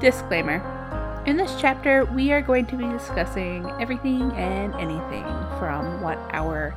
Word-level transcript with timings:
Disclaimer 0.00 1.22
In 1.26 1.36
this 1.36 1.54
chapter, 1.58 2.04
we 2.04 2.32
are 2.32 2.42
going 2.42 2.66
to 2.66 2.76
be 2.76 2.86
discussing 2.88 3.70
everything 3.80 4.30
and 4.32 4.74
anything 4.74 5.24
from 5.58 6.00
what 6.02 6.18
our 6.32 6.74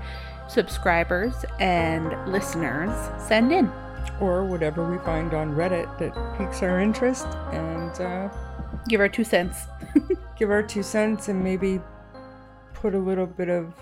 subscribers 0.48 1.34
and 1.60 2.32
listeners 2.32 2.92
send 3.22 3.52
in. 3.52 3.72
Or 4.22 4.46
whatever 4.46 4.90
we 4.90 4.98
find 5.00 5.34
on 5.34 5.54
Reddit 5.54 6.00
that 6.00 6.38
piques 6.38 6.64
our 6.64 6.80
interest 6.80 7.28
and 7.52 7.92
uh, 8.02 8.30
Give 8.88 9.02
our 9.02 9.10
two 9.10 9.24
cents. 9.24 9.66
give 10.38 10.50
our 10.50 10.64
two 10.64 10.84
cents 10.84 11.28
and 11.28 11.44
maybe 11.44 11.80
put 12.74 12.96
a 12.96 13.00
little 13.00 13.26
bit 13.28 13.50
of, 13.50 13.74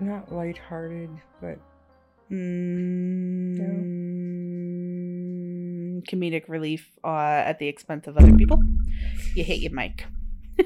not 0.00 0.30
lighthearted, 0.32 1.10
but 1.40 1.58
Mm, 2.30 3.58
Comedic 6.02 6.48
relief 6.48 6.90
uh, 7.04 7.08
at 7.46 7.58
the 7.58 7.68
expense 7.68 8.06
of 8.06 8.16
other 8.16 8.34
people. 8.34 8.62
You 9.34 9.44
hate 9.44 9.60
your 9.62 9.72
mic. 9.72 10.04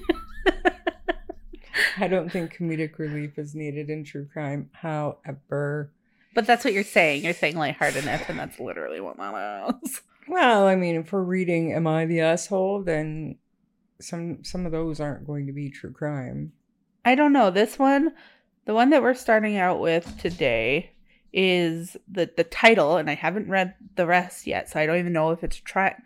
I 1.97 2.09
don't 2.09 2.30
think 2.30 2.56
comedic 2.56 2.98
relief 2.98 3.39
is 3.39 3.55
needed 3.55 3.91
in 3.91 4.05
true 4.05 4.27
crime. 4.33 4.70
However, 4.73 5.92
But 6.34 6.47
that's 6.47 6.65
what 6.65 6.75
you're 6.75 6.83
saying. 6.84 7.25
You're 7.25 7.33
saying 7.34 7.56
lightheartedness, 7.56 8.23
and 8.28 8.39
that's 8.39 8.59
literally 8.59 9.01
what 9.01 9.16
that 9.16 9.77
is. 9.84 10.01
well, 10.28 10.66
I 10.66 10.77
mean, 10.77 10.97
if 10.97 11.12
we're 11.12 11.23
reading 11.23 11.73
"Am 11.73 11.87
I 11.87 12.06
the 12.06 12.20
Asshole," 12.20 12.83
then 12.83 13.39
some 14.01 14.42
some 14.45 14.66
of 14.66 14.73
those 14.73 15.01
aren't 15.01 15.27
going 15.27 15.47
to 15.47 15.53
be 15.53 15.70
true 15.70 15.92
crime. 15.92 16.53
I 17.05 17.14
don't 17.14 17.33
know. 17.33 17.51
This 17.51 17.78
one, 17.78 18.12
the 18.64 18.75
one 18.75 18.91
that 18.91 19.03
we're 19.03 19.14
starting 19.14 19.56
out 19.56 19.78
with 19.80 20.19
today, 20.20 20.92
is 21.34 21.97
the 22.09 22.30
the 22.37 22.45
title, 22.45 22.97
and 22.97 23.11
I 23.11 23.15
haven't 23.15 23.51
read 23.51 23.75
the 23.97 24.06
rest 24.06 24.47
yet, 24.47 24.70
so 24.70 24.80
I 24.80 24.87
don't 24.87 24.98
even 24.98 25.12
know 25.12 25.33
if 25.33 25.42
it's 25.42 25.56
tri- 25.56 26.01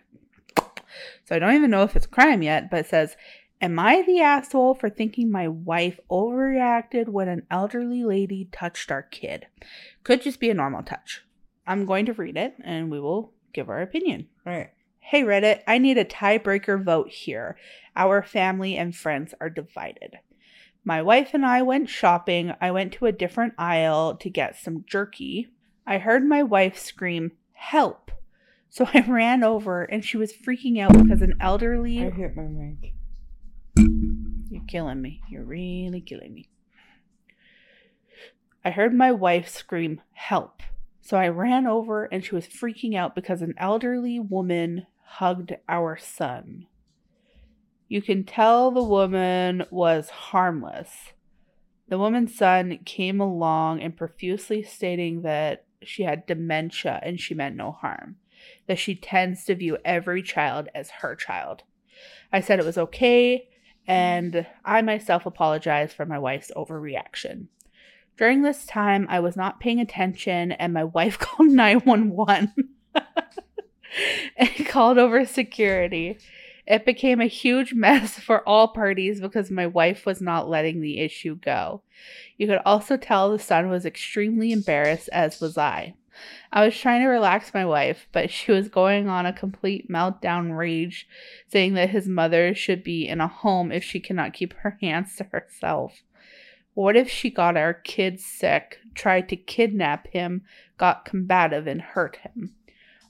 So 1.24 1.36
I 1.36 1.38
don't 1.38 1.54
even 1.54 1.70
know 1.70 1.82
if 1.82 1.94
it's 1.94 2.06
crime 2.06 2.42
yet, 2.42 2.70
but 2.70 2.80
it 2.80 2.86
says, 2.86 3.16
"Am 3.60 3.78
I 3.78 4.02
the 4.02 4.20
asshole 4.20 4.74
for 4.74 4.88
thinking 4.88 5.30
my 5.30 5.46
wife 5.46 6.00
overreacted 6.10 7.08
when 7.08 7.28
an 7.28 7.46
elderly 7.50 8.02
lady 8.02 8.48
touched 8.50 8.90
our 8.90 9.02
kid? 9.02 9.46
Could 10.02 10.22
just 10.22 10.40
be 10.40 10.50
a 10.50 10.54
normal 10.54 10.82
touch." 10.82 11.22
I'm 11.66 11.84
going 11.84 12.06
to 12.06 12.14
read 12.14 12.38
it, 12.38 12.54
and 12.64 12.90
we 12.90 12.98
will 12.98 13.34
give 13.52 13.68
our 13.68 13.82
opinion. 13.82 14.28
All 14.46 14.54
right. 14.54 14.70
Hey 15.00 15.22
Reddit, 15.22 15.62
I 15.66 15.76
need 15.78 15.98
a 15.98 16.04
tiebreaker 16.04 16.82
vote 16.82 17.10
here. 17.10 17.56
Our 17.94 18.22
family 18.22 18.76
and 18.76 18.94
friends 18.96 19.34
are 19.40 19.50
divided. 19.50 20.18
My 20.88 21.02
wife 21.02 21.34
and 21.34 21.44
I 21.44 21.60
went 21.60 21.90
shopping. 21.90 22.54
I 22.62 22.70
went 22.70 22.94
to 22.94 23.04
a 23.04 23.12
different 23.12 23.52
aisle 23.58 24.16
to 24.16 24.30
get 24.30 24.56
some 24.56 24.86
jerky. 24.86 25.48
I 25.86 25.98
heard 25.98 26.24
my 26.24 26.42
wife 26.42 26.78
scream, 26.78 27.32
Help! 27.52 28.10
So 28.70 28.88
I 28.94 29.04
ran 29.06 29.44
over 29.44 29.82
and 29.82 30.02
she 30.02 30.16
was 30.16 30.32
freaking 30.32 30.80
out 30.80 30.94
because 30.94 31.20
an 31.20 31.34
elderly. 31.42 32.02
I 32.02 32.08
hit 32.08 32.34
my 32.34 32.44
mic. 32.44 32.94
You're 34.50 34.64
killing 34.66 35.02
me. 35.02 35.20
You're 35.28 35.44
really 35.44 36.00
killing 36.00 36.32
me. 36.32 36.48
I 38.64 38.70
heard 38.70 38.94
my 38.94 39.12
wife 39.12 39.46
scream, 39.46 40.00
Help! 40.14 40.62
So 41.02 41.18
I 41.18 41.28
ran 41.28 41.66
over 41.66 42.06
and 42.06 42.24
she 42.24 42.34
was 42.34 42.46
freaking 42.46 42.96
out 42.96 43.14
because 43.14 43.42
an 43.42 43.52
elderly 43.58 44.18
woman 44.18 44.86
hugged 45.04 45.54
our 45.68 45.98
son. 45.98 46.66
You 47.88 48.02
can 48.02 48.24
tell 48.24 48.70
the 48.70 48.82
woman 48.82 49.64
was 49.70 50.10
harmless. 50.10 51.12
The 51.88 51.98
woman's 51.98 52.36
son 52.36 52.80
came 52.84 53.20
along 53.20 53.80
and 53.80 53.96
profusely 53.96 54.62
stating 54.62 55.22
that 55.22 55.64
she 55.82 56.02
had 56.02 56.26
dementia 56.26 57.00
and 57.02 57.18
she 57.18 57.34
meant 57.34 57.56
no 57.56 57.72
harm, 57.72 58.16
that 58.66 58.78
she 58.78 58.94
tends 58.94 59.44
to 59.44 59.54
view 59.54 59.78
every 59.84 60.22
child 60.22 60.68
as 60.74 60.90
her 60.90 61.16
child. 61.16 61.62
I 62.30 62.40
said 62.40 62.58
it 62.58 62.66
was 62.66 62.78
okay, 62.78 63.48
and 63.86 64.46
I 64.66 64.82
myself 64.82 65.24
apologized 65.24 65.96
for 65.96 66.04
my 66.04 66.18
wife's 66.18 66.52
overreaction. 66.54 67.46
During 68.18 68.42
this 68.42 68.66
time, 68.66 69.06
I 69.08 69.20
was 69.20 69.36
not 69.36 69.60
paying 69.60 69.80
attention, 69.80 70.52
and 70.52 70.74
my 70.74 70.84
wife 70.84 71.18
called 71.18 71.48
911 71.48 72.52
and 74.36 74.66
called 74.66 74.98
over 74.98 75.24
security. 75.24 76.18
It 76.68 76.84
became 76.84 77.18
a 77.22 77.26
huge 77.26 77.72
mess 77.72 78.18
for 78.18 78.46
all 78.46 78.68
parties 78.68 79.20
because 79.22 79.50
my 79.50 79.66
wife 79.66 80.04
was 80.04 80.20
not 80.20 80.50
letting 80.50 80.80
the 80.82 81.00
issue 81.00 81.34
go. 81.36 81.80
You 82.36 82.46
could 82.46 82.60
also 82.66 82.98
tell 82.98 83.32
the 83.32 83.38
son 83.38 83.70
was 83.70 83.86
extremely 83.86 84.52
embarrassed, 84.52 85.08
as 85.10 85.40
was 85.40 85.56
I. 85.56 85.94
I 86.52 86.66
was 86.66 86.76
trying 86.76 87.00
to 87.00 87.08
relax 87.08 87.54
my 87.54 87.64
wife, 87.64 88.06
but 88.12 88.30
she 88.30 88.52
was 88.52 88.68
going 88.68 89.08
on 89.08 89.24
a 89.24 89.32
complete 89.32 89.90
meltdown 89.90 90.56
rage, 90.56 91.08
saying 91.46 91.72
that 91.74 91.90
his 91.90 92.06
mother 92.06 92.54
should 92.54 92.84
be 92.84 93.08
in 93.08 93.22
a 93.22 93.28
home 93.28 93.72
if 93.72 93.82
she 93.82 93.98
cannot 93.98 94.34
keep 94.34 94.52
her 94.58 94.76
hands 94.82 95.16
to 95.16 95.24
herself. 95.24 96.02
What 96.74 96.96
if 96.96 97.08
she 97.08 97.30
got 97.30 97.56
our 97.56 97.72
kid 97.72 98.20
sick, 98.20 98.78
tried 98.94 99.28
to 99.30 99.36
kidnap 99.36 100.06
him, 100.08 100.42
got 100.76 101.06
combative, 101.06 101.66
and 101.66 101.80
hurt 101.80 102.16
him? 102.16 102.54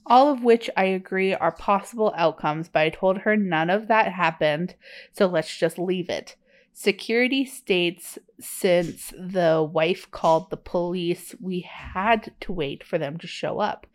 All 0.08 0.32
of 0.32 0.42
which 0.42 0.70
I 0.74 0.84
agree 0.84 1.34
are 1.34 1.52
possible 1.52 2.14
outcomes, 2.16 2.70
but 2.70 2.80
I 2.80 2.88
told 2.88 3.18
her 3.18 3.36
none 3.36 3.68
of 3.68 3.88
that 3.88 4.10
happened, 4.12 4.74
so 5.12 5.26
let's 5.26 5.54
just 5.54 5.78
leave 5.78 6.08
it. 6.08 6.34
Security 6.72 7.44
states 7.44 8.18
since 8.40 9.12
the 9.18 9.68
wife 9.70 10.10
called 10.10 10.48
the 10.48 10.56
police, 10.56 11.34
we 11.40 11.60
had 11.60 12.32
to 12.40 12.52
wait 12.52 12.82
for 12.82 12.96
them 12.96 13.18
to 13.18 13.26
show 13.26 13.58
up 13.58 13.86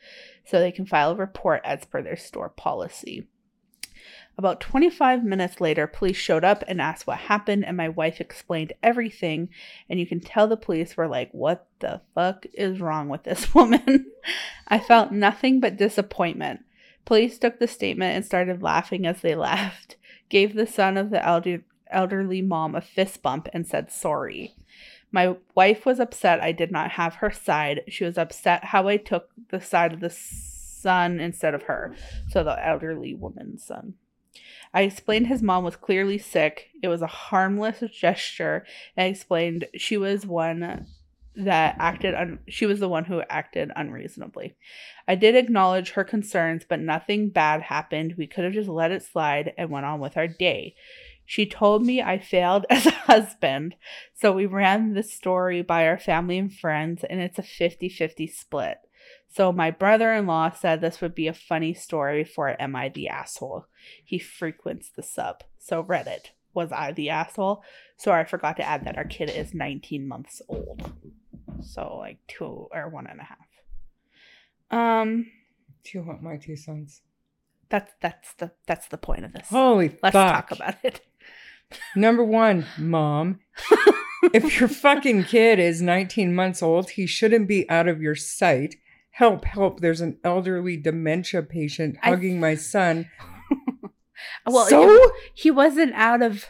so 0.46 0.60
they 0.60 0.72
can 0.72 0.86
file 0.86 1.12
a 1.12 1.16
report 1.16 1.62
as 1.64 1.86
per 1.86 2.04
their 2.04 2.18
store 2.18 2.50
policy. 2.50 3.26
About 4.36 4.60
25 4.60 5.24
minutes 5.24 5.62
later, 5.62 5.86
police 5.86 6.18
showed 6.18 6.44
up 6.44 6.64
and 6.68 6.82
asked 6.82 7.06
what 7.06 7.20
happened, 7.20 7.66
and 7.66 7.78
my 7.78 7.90
wife 7.90 8.20
explained 8.20 8.74
everything. 8.82 9.50
And 9.88 10.00
you 10.00 10.08
can 10.08 10.20
tell 10.20 10.48
the 10.48 10.58
police 10.58 10.98
were 10.98 11.08
like, 11.08 11.30
What 11.32 11.68
the 11.80 12.02
fuck 12.16 12.46
is 12.54 12.82
wrong 12.82 13.10
with 13.10 13.24
this 13.24 13.54
woman? 13.56 14.12
I 14.68 14.80
felt 14.80 15.12
nothing 15.12 15.60
but 15.60 15.78
disappointment. 15.78 16.62
Police 17.06 17.38
took 17.38 17.60
the 17.60 17.68
statement 17.68 18.16
and 18.16 18.26
started 18.26 18.64
laughing 18.64 19.06
as 19.06 19.22
they 19.22 19.36
left, 19.52 19.98
gave 20.30 20.56
the 20.56 20.68
son 20.68 20.98
of 20.98 21.12
the 21.12 21.24
elder- 21.24 21.66
elderly 21.92 22.42
mom 22.42 22.74
a 22.74 22.82
fist 22.82 23.22
bump, 23.22 23.48
and 23.54 23.68
said 23.68 23.92
sorry. 23.92 24.56
My 25.12 25.36
wife 25.54 25.86
was 25.86 26.00
upset 26.00 26.42
I 26.42 26.54
did 26.54 26.72
not 26.72 26.92
have 26.92 27.16
her 27.16 27.30
side. 27.30 27.82
She 27.88 28.04
was 28.04 28.18
upset 28.18 28.66
how 28.66 28.88
I 28.88 28.98
took 28.98 29.30
the 29.50 29.62
side 29.62 29.94
of 29.94 30.00
the 30.00 30.10
son 30.10 31.20
instead 31.20 31.54
of 31.54 31.64
her, 31.64 31.96
so 32.30 32.44
the 32.44 32.68
elderly 32.68 33.14
woman's 33.14 33.64
son. 33.64 33.94
I 34.74 34.82
explained 34.82 35.28
his 35.28 35.42
mom 35.42 35.64
was 35.64 35.76
clearly 35.76 36.18
sick. 36.18 36.70
It 36.82 36.88
was 36.88 37.02
a 37.02 37.08
harmless 37.08 37.84
gesture. 37.92 38.66
And 38.98 39.06
I 39.06 39.08
explained 39.10 39.68
she 39.76 39.98
was 39.98 40.26
one 40.26 40.88
that 41.36 41.76
acted 41.80 42.14
un- 42.14 42.40
she 42.48 42.66
was 42.66 42.80
the 42.80 42.90
one 42.90 43.06
who 43.06 43.22
acted 43.30 43.72
unreasonably. 43.76 44.56
I 45.08 45.16
did 45.16 45.36
acknowledge 45.36 45.92
her 45.92 46.04
concerns, 46.04 46.64
but 46.68 46.80
nothing 46.80 47.30
bad 47.30 47.64
happened. 47.64 48.16
We 48.18 48.28
could 48.28 48.44
have 48.44 48.54
just 48.54 48.70
let 48.70 48.92
it 48.92 49.04
slide 49.04 49.54
and 49.58 49.70
went 49.70 49.86
on 49.86 50.00
with 50.00 50.18
our 50.18 50.28
day. 50.28 50.76
She 51.26 51.46
told 51.46 51.86
me 51.86 52.02
I 52.02 52.20
failed 52.20 52.66
as 52.70 52.86
a 52.86 52.92
husband, 52.92 53.76
so 54.14 54.32
we 54.32 54.46
ran 54.46 54.94
the 54.94 55.04
story 55.04 55.62
by 55.62 55.88
our 55.88 55.98
family 55.98 56.38
and 56.38 56.54
friends, 56.54 57.04
and 57.04 57.20
it's 57.20 57.40
a 57.40 57.44
50 57.44 57.90
50 57.90 58.28
split. 58.28 58.78
So 59.34 59.52
my 59.52 59.72
brother 59.72 60.14
in 60.14 60.28
law 60.28 60.52
said 60.52 60.80
this 60.80 61.02
would 61.02 61.16
be 61.16 61.28
a 61.28 61.34
funny 61.34 61.74
story 61.74 62.24
for 62.24 62.56
Am 62.62 62.76
I 62.76 62.90
the 62.90 63.08
Asshole? 63.10 63.66
He 64.04 64.20
frequents 64.20 64.92
the 64.96 65.02
sub. 65.02 65.44
So 65.58 65.84
Reddit, 65.84 66.28
was 66.54 66.72
I 66.72 66.92
the 66.92 67.10
asshole? 67.10 67.64
Sorry, 67.98 68.22
I 68.22 68.26
forgot 68.26 68.58
to 68.58 68.64
add 68.64 68.86
that 68.86 68.96
our 68.98 69.06
kid 69.06 69.32
is 69.32 69.56
19 69.56 70.08
months 70.08 70.40
old. 70.48 70.92
So 71.62 71.98
like 71.98 72.20
two 72.28 72.68
or 72.72 72.90
one 72.90 73.08
and 73.08 73.20
a 73.22 73.24
half. 73.24 73.40
Um 74.70 75.32
Do 75.84 75.98
you 75.98 76.04
want 76.04 76.22
my 76.22 76.38
two 76.38 76.56
cents? 76.56 77.02
that's 77.70 77.92
that's 78.02 78.34
the 78.36 78.52
that's 78.68 78.88
the 78.90 79.00
point 79.00 79.26
of 79.26 79.34
this. 79.34 79.48
Holy 79.50 79.98
Let's 80.04 80.14
fuck. 80.14 80.50
talk 80.50 80.52
about 80.52 80.76
it. 80.84 81.02
Number 81.96 82.24
one, 82.24 82.68
mom. 82.78 83.40
if 84.32 84.60
your 84.60 84.70
fucking 84.70 85.24
kid 85.24 85.58
is 85.58 85.82
19 85.82 86.36
months 86.36 86.62
old, 86.62 86.92
he 86.92 87.08
shouldn't 87.08 87.48
be 87.48 87.68
out 87.68 87.88
of 87.88 88.00
your 88.00 88.14
sight. 88.14 88.76
Help, 89.18 89.46
help. 89.46 89.80
There's 89.80 90.02
an 90.02 90.18
elderly 90.24 90.76
dementia 90.78 91.44
patient 91.44 91.98
I- 92.02 92.10
hugging 92.10 92.40
my 92.40 92.56
son. 92.56 93.10
Well, 94.46 94.66
so, 94.68 94.90
it- 94.90 95.12
he 95.34 95.52
wasn't 95.52 95.94
out 95.96 96.22
of 96.22 96.46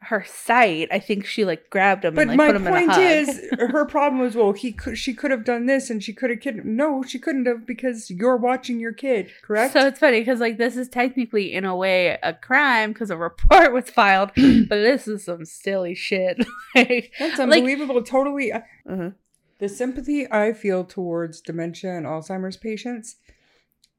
her 0.00 0.22
sight. 0.26 0.88
I 0.90 0.98
think 0.98 1.24
she 1.24 1.44
like 1.46 1.70
grabbed 1.70 2.04
him 2.04 2.14
but 2.14 2.22
and 2.22 2.30
like 2.30 2.36
my 2.36 2.46
put 2.48 2.56
him 2.56 2.66
in 2.66 2.72
a 2.74 2.76
point 2.76 2.90
hug. 2.90 3.00
is, 3.00 3.40
her 3.58 3.84
problem 3.88 4.20
was, 4.20 4.34
well, 4.36 4.52
he 4.52 4.70
could, 4.72 4.98
she 4.98 5.14
could 5.14 5.30
have 5.30 5.44
done 5.44 5.64
this 5.64 5.88
and 5.88 6.02
she 6.02 6.12
could 6.12 6.28
have 6.30 6.40
kid. 6.40 6.62
No, 6.64 7.02
she 7.02 7.18
couldn't 7.18 7.46
have 7.46 7.66
because 7.66 8.10
you're 8.10 8.36
watching 8.36 8.80
your 8.80 8.92
kid, 8.92 9.30
correct? 9.42 9.72
So 9.72 9.86
it's 9.86 9.98
funny 9.98 10.20
because 10.20 10.40
like 10.40 10.58
this 10.58 10.76
is 10.76 10.88
technically 10.90 11.54
in 11.54 11.64
a 11.64 11.74
way 11.74 12.18
a 12.22 12.34
crime 12.34 12.92
because 12.92 13.08
a 13.10 13.16
report 13.16 13.72
was 13.72 13.88
filed, 13.88 14.30
but 14.36 14.68
this 14.68 15.08
is 15.08 15.24
some 15.24 15.44
silly 15.46 15.94
shit. 15.94 16.44
Like- 16.74 17.12
That's 17.18 17.38
like- 17.38 17.48
unbelievable. 17.52 18.02
totally. 18.02 18.52
uh, 18.52 18.60
Mhm. 18.86 19.14
The 19.64 19.70
sympathy 19.70 20.30
I 20.30 20.52
feel 20.52 20.84
towards 20.84 21.40
dementia 21.40 21.96
and 21.96 22.04
Alzheimer's 22.04 22.58
patients, 22.58 23.16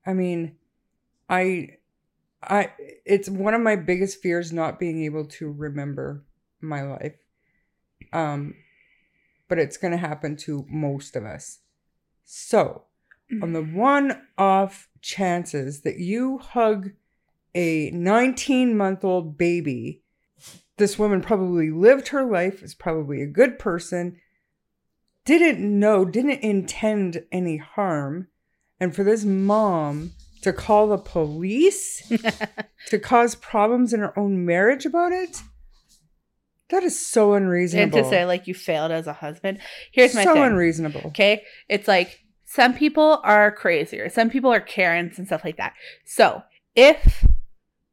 I 0.06 0.14
mean, 0.14 0.58
I 1.28 1.78
I 2.44 2.70
it's 3.04 3.28
one 3.28 3.56
of 3.56 3.62
my 3.62 3.76
biggest 3.76 4.22
fears 4.22 4.54
not 4.54 4.80
being 4.80 5.04
able 5.04 5.26
to 5.26 5.52
remember 5.52 6.24
my 6.62 6.84
life. 6.84 7.16
Um 8.14 8.54
but 9.48 9.58
it's 9.58 9.78
going 9.78 9.90
to 9.90 9.98
happen 9.98 10.36
to 10.36 10.68
most 10.70 11.16
of 11.16 11.26
us. 11.26 11.62
So, 12.26 12.84
on 13.42 13.54
the 13.54 13.64
one 13.64 14.22
off 14.38 14.88
chances 15.02 15.82
that 15.82 15.98
you 15.98 16.38
hug 16.38 16.92
a 17.56 17.90
19 17.90 18.78
month 18.78 19.04
old 19.04 19.36
baby, 19.36 20.04
this 20.78 21.00
woman 21.00 21.22
probably 21.22 21.72
lived 21.72 22.10
her 22.10 22.24
life, 22.24 22.62
is 22.62 22.76
probably 22.76 23.24
a 23.24 23.28
good 23.28 23.58
person, 23.58 24.20
didn't 25.26 25.60
know, 25.60 26.06
didn't 26.06 26.42
intend 26.42 27.24
any 27.32 27.58
harm. 27.58 28.28
And 28.80 28.96
for 28.96 29.04
this 29.04 29.26
mom 29.26 30.12
to 30.42 30.54
call 30.54 30.88
the 30.88 30.98
police 30.98 32.12
to 32.88 33.00
cause 33.00 33.36
problems 33.36 33.94
in 33.94 34.00
her 34.02 34.18
own 34.18 34.46
marriage 34.46 34.86
about 34.86 35.12
it, 35.12 35.42
that 36.70 36.84
is 36.84 37.00
so 37.00 37.34
unreasonable. 37.34 37.98
and 37.98 38.06
to 38.06 38.10
say 38.10 38.26
like 38.26 38.48
you 38.48 38.54
failed 38.54 38.92
as 38.92 39.08
a 39.08 39.14
husband. 39.14 39.60
Here's 39.92 40.16
my 40.16 40.24
so 40.24 40.34
thing. 40.34 40.44
unreasonable. 40.44 41.02
Okay. 41.06 41.44
It's 41.70 41.88
like 41.88 42.20
some 42.46 42.74
people 42.74 43.20
are 43.24 43.52
crazier. 43.52 44.10
Some 44.10 44.30
people 44.30 44.52
are 44.52 44.62
Karens 44.62 45.18
and 45.18 45.28
stuff 45.28 45.44
like 45.44 45.58
that. 45.58 45.74
So 46.06 46.44
if, 46.76 47.26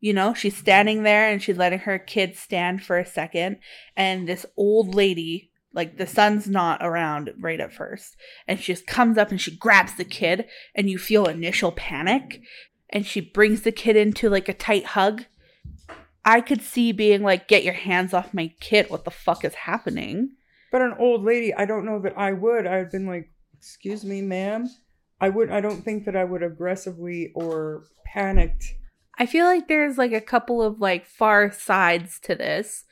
you 0.01 0.13
know, 0.13 0.35
she's 0.35 0.57
standing 0.57 1.03
there 1.03 1.31
and 1.31 1.43
she's 1.43 1.57
letting 1.57 1.81
her 1.81 1.99
kid 1.99 2.37
stand 2.37 2.83
for 2.83 2.99
a 2.99 3.07
second, 3.07 3.59
and 3.97 4.27
this 4.29 4.45
old 4.57 4.95
lady, 4.95 5.52
like 5.75 5.97
the 5.97 6.07
son's 6.07 6.49
not 6.49 6.81
around 6.83 7.33
right 7.41 7.61
at 7.61 7.73
first, 7.73 8.17
and 8.47 8.59
she 8.59 8.73
just 8.73 8.87
comes 8.87 9.19
up 9.19 9.31
and 9.31 9.41
she 9.41 9.57
grabs 9.57 9.95
the 9.95 10.05
kid, 10.05 10.47
and 10.75 10.91
you 10.91 10.99
feel 10.99 11.27
initial 11.27 11.73
panic, 11.73 12.41
and 12.91 13.07
she 13.07 13.21
brings 13.21 13.63
the 13.63 13.73
kid 13.73 13.97
into 13.97 14.29
like 14.29 14.49
a 14.49 14.55
tight 14.55 14.87
hug. 14.87 15.25
I 16.25 16.41
could 16.41 16.63
see 16.63 16.93
being 16.93 17.23
like, 17.23 17.49
get 17.49 17.65
your 17.65 17.75
hands 17.75 18.15
off 18.15 18.35
my 18.35 18.53
kid. 18.61 18.91
What 18.91 19.05
the 19.05 19.11
fuck 19.11 19.45
is 19.45 19.55
happening? 19.55 20.33
But 20.71 20.83
an 20.83 20.95
old 20.99 21.25
lady, 21.25 21.53
I 21.53 21.65
don't 21.65 21.85
know 21.85 22.01
that 22.01 22.17
I 22.17 22.33
would. 22.33 22.67
I've 22.67 22.91
been 22.91 23.07
like, 23.07 23.31
excuse 23.59 24.05
me, 24.05 24.23
ma'am. 24.23 24.69
I 25.21 25.29
would 25.29 25.51
I 25.51 25.61
don't 25.61 25.85
think 25.85 26.05
that 26.05 26.17
I 26.17 26.25
would 26.25 26.43
aggressively 26.43 27.31
or 27.35 27.85
panicked. 28.05 28.75
I 29.19 29.27
feel 29.27 29.45
like 29.45 29.69
there's 29.69 29.99
like 29.99 30.13
a 30.13 30.21
couple 30.21 30.63
of 30.63 30.81
like 30.81 31.07
far 31.07 31.53
sides 31.53 32.19
to 32.21 32.35
this, 32.35 32.85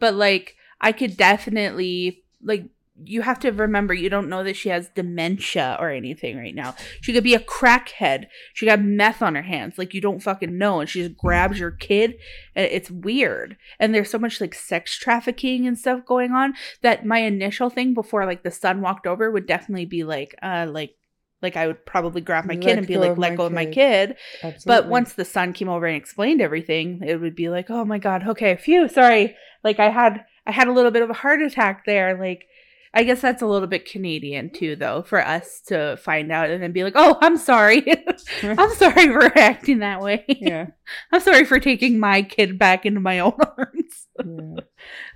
but 0.00 0.14
like 0.14 0.56
I 0.80 0.92
could 0.92 1.16
definitely 1.16 2.24
like 2.42 2.64
you 3.04 3.22
have 3.22 3.38
to 3.40 3.50
remember 3.50 3.92
you 3.92 4.08
don't 4.08 4.28
know 4.28 4.42
that 4.42 4.56
she 4.56 4.70
has 4.70 4.88
dementia 4.94 5.76
or 5.78 5.90
anything 5.90 6.36
right 6.38 6.54
now. 6.54 6.74
She 7.02 7.12
could 7.12 7.24
be 7.24 7.34
a 7.34 7.40
crackhead. 7.40 8.26
She 8.54 8.64
got 8.64 8.80
meth 8.80 9.20
on 9.20 9.34
her 9.34 9.42
hands. 9.42 9.76
Like 9.76 9.92
you 9.92 10.00
don't 10.00 10.22
fucking 10.22 10.56
know 10.56 10.80
and 10.80 10.88
she 10.88 11.02
just 11.02 11.16
grabs 11.16 11.58
your 11.58 11.72
kid. 11.72 12.14
and 12.54 12.66
It's 12.66 12.90
weird. 12.90 13.56
And 13.78 13.94
there's 13.94 14.10
so 14.10 14.18
much 14.18 14.40
like 14.40 14.54
sex 14.54 14.96
trafficking 14.96 15.66
and 15.66 15.78
stuff 15.78 16.06
going 16.06 16.32
on 16.32 16.54
that 16.82 17.04
my 17.04 17.18
initial 17.18 17.68
thing 17.68 17.92
before 17.92 18.24
like 18.24 18.42
the 18.42 18.50
son 18.50 18.80
walked 18.80 19.06
over 19.06 19.30
would 19.30 19.46
definitely 19.46 19.86
be 19.86 20.04
like 20.04 20.34
uh 20.42 20.66
like 20.68 20.94
like 21.42 21.56
I 21.56 21.66
would 21.66 21.84
probably 21.84 22.22
grab 22.22 22.46
my 22.46 22.56
kid 22.56 22.66
Let 22.66 22.78
and 22.78 22.86
be 22.86 22.96
like 22.96 23.18
let 23.18 23.36
go 23.36 23.44
of 23.46 23.52
my 23.52 23.66
kid." 23.66 23.74
kid. 23.74 24.16
Absolutely. 24.42 24.64
But 24.82 24.88
once 24.88 25.12
the 25.12 25.24
son 25.26 25.52
came 25.52 25.68
over 25.68 25.84
and 25.84 25.96
explained 25.96 26.40
everything, 26.40 27.02
it 27.06 27.20
would 27.20 27.36
be 27.36 27.50
like, 27.50 27.68
"Oh 27.68 27.84
my 27.84 27.98
god, 27.98 28.26
okay, 28.26 28.56
phew, 28.56 28.88
sorry. 28.88 29.36
Like 29.62 29.78
I 29.78 29.90
had 29.90 30.24
I 30.46 30.52
had 30.52 30.68
a 30.68 30.72
little 30.72 30.90
bit 30.90 31.02
of 31.02 31.10
a 31.10 31.14
heart 31.14 31.42
attack 31.42 31.84
there." 31.86 32.16
Like 32.18 32.46
I 32.94 33.02
guess 33.02 33.20
that's 33.20 33.42
a 33.42 33.46
little 33.46 33.68
bit 33.68 33.84
Canadian 33.84 34.48
too 34.48 34.74
though 34.74 35.02
for 35.02 35.24
us 35.24 35.60
to 35.66 35.98
find 35.98 36.32
out 36.32 36.48
and 36.48 36.62
then 36.62 36.72
be 36.72 36.82
like, 36.82 36.94
"Oh, 36.96 37.18
I'm 37.20 37.36
sorry. 37.36 37.84
I'm 38.42 38.74
sorry 38.74 39.08
for 39.08 39.38
acting 39.38 39.80
that 39.80 40.00
way. 40.00 40.24
yeah, 40.28 40.68
I'm 41.12 41.20
sorry 41.20 41.44
for 41.44 41.60
taking 41.60 41.98
my 41.98 42.22
kid 42.22 42.58
back 42.58 42.86
into 42.86 43.00
my 43.00 43.18
own 43.18 43.34
arms." 43.58 44.06
yeah. 44.24 44.60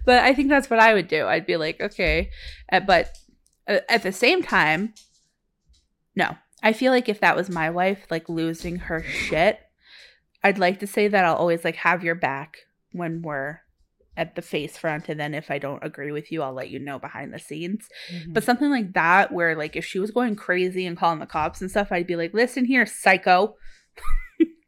but 0.04 0.22
I 0.22 0.34
think 0.34 0.50
that's 0.50 0.68
what 0.68 0.78
I 0.78 0.92
would 0.92 1.08
do. 1.08 1.26
I'd 1.26 1.46
be 1.46 1.56
like, 1.56 1.80
"Okay." 1.80 2.30
Uh, 2.70 2.80
but 2.80 3.16
uh, 3.66 3.78
at 3.88 4.02
the 4.02 4.12
same 4.12 4.42
time, 4.42 4.92
no. 6.14 6.36
I 6.62 6.74
feel 6.74 6.92
like 6.92 7.08
if 7.08 7.20
that 7.20 7.36
was 7.36 7.48
my 7.48 7.70
wife, 7.70 8.06
like 8.10 8.28
losing 8.28 8.76
her 8.76 9.02
shit, 9.02 9.58
I'd 10.44 10.58
like 10.58 10.80
to 10.80 10.86
say 10.86 11.08
that 11.08 11.24
I'll 11.24 11.36
always 11.36 11.64
like 11.64 11.76
have 11.76 12.04
your 12.04 12.14
back 12.14 12.58
when 12.92 13.22
we're 13.22 13.60
at 14.16 14.34
the 14.34 14.42
face 14.42 14.76
front. 14.76 15.08
And 15.08 15.18
then 15.18 15.34
if 15.34 15.50
I 15.50 15.58
don't 15.58 15.82
agree 15.84 16.12
with 16.12 16.30
you, 16.32 16.42
I'll 16.42 16.52
let 16.52 16.68
you 16.70 16.78
know 16.78 16.98
behind 16.98 17.32
the 17.32 17.38
scenes. 17.38 17.88
Mhm. 18.12 18.34
But 18.34 18.44
something 18.44 18.70
like 18.70 18.92
that, 18.94 19.32
where 19.32 19.54
like 19.54 19.76
if 19.76 19.84
she 19.84 19.98
was 19.98 20.10
going 20.10 20.36
crazy 20.36 20.84
and 20.86 20.96
calling 20.96 21.20
the 21.20 21.26
cops 21.26 21.60
and 21.60 21.70
stuff, 21.70 21.88
I'd 21.90 22.06
be 22.06 22.16
like, 22.16 22.34
listen 22.34 22.64
here, 22.64 22.86
psycho, 22.86 23.54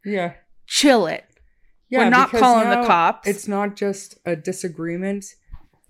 yeah, 0.05 0.33
chill 0.67 1.07
it. 1.07 1.25
yeah. 1.89 1.99
we're 1.99 2.09
not 2.09 2.31
calling 2.31 2.69
the 2.69 2.87
cops. 2.87 3.27
It's 3.27 3.47
not 3.47 3.75
just 3.75 4.17
a 4.25 4.35
disagreement. 4.35 5.25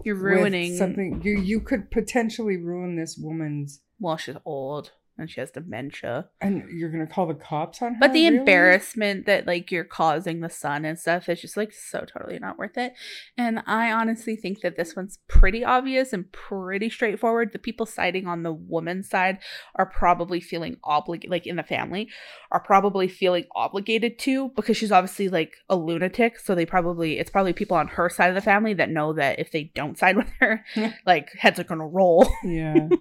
You're 0.04 0.16
ruining 0.16 0.76
something. 0.76 1.22
You 1.24 1.40
you 1.40 1.62
could 1.62 1.90
potentially 1.92 2.58
ruin 2.58 2.96
this 2.98 3.18
woman's, 3.18 3.82
Well, 4.00 4.18
she's 4.18 4.36
old 4.46 4.92
and 5.18 5.30
she 5.30 5.40
has 5.40 5.52
dementia. 5.52 6.30
and 6.42 6.64
you're 6.72 6.90
gonna 6.90 7.08
call 7.08 7.28
the 7.28 7.34
cops 7.34 7.82
on 7.82 7.94
her. 7.94 8.00
But 8.00 8.14
the 8.14 8.26
really? 8.26 8.38
embarrassment 8.38 9.26
that 9.26 9.46
like 9.46 9.72
you're 9.72 9.84
causing 9.84 10.40
the 10.40 10.50
son 10.50 10.86
and 10.86 10.98
stuff 10.98 11.30
is 11.30 11.42
just 11.42 11.58
like 11.58 11.72
so 11.72 12.06
totally 12.06 12.40
not 12.40 12.58
worth 12.58 12.78
it. 12.78 12.94
And 13.38 13.62
I 13.68 13.92
honestly 13.92 14.36
think 14.36 14.62
that 14.62 14.76
this 14.76 14.96
one's 14.96 15.20
pretty 15.28 15.64
obvious 15.64 16.14
and 16.14 16.32
pretty 16.32 16.90
straightforward. 16.90 17.52
The 17.54 17.60
people 17.60 17.86
siding 17.86 18.28
on 18.28 18.44
the 18.44 18.54
woman's 18.54 19.10
side 19.10 19.40
are 19.76 19.86
probably 19.86 20.40
feeling 20.40 20.78
obligated, 20.84 21.32
like 21.32 21.46
in 21.48 21.56
the 21.56 21.64
family, 21.64 22.10
are 22.52 22.60
probably 22.60 23.08
feeling 23.08 23.46
obligated 23.56 24.18
to 24.20 24.50
because 24.50 24.78
she's 24.78 24.92
obviously 24.92 25.30
like 25.30 25.54
a 25.70 25.76
lunatic. 25.76 26.40
So 26.40 26.56
they 26.56 26.66
probably 26.66 27.20
it's 27.20 27.30
probably 27.32 27.54
people 27.54 27.78
on 27.78 27.88
her 27.90 28.10
side 28.10 28.30
of 28.30 28.36
the 28.36 28.42
family 28.42 28.74
that 28.76 28.90
know 28.90 29.14
that 29.14 29.40
if 29.40 29.52
they 29.52 29.72
don't 29.76 29.98
side 29.98 30.18
with 30.24 30.30
her, 30.40 30.66
like 31.06 31.30
heads 31.38 31.60
are 31.60 31.64
gonna 31.64 31.88
roll. 31.88 32.28
Yeah. 32.44 32.90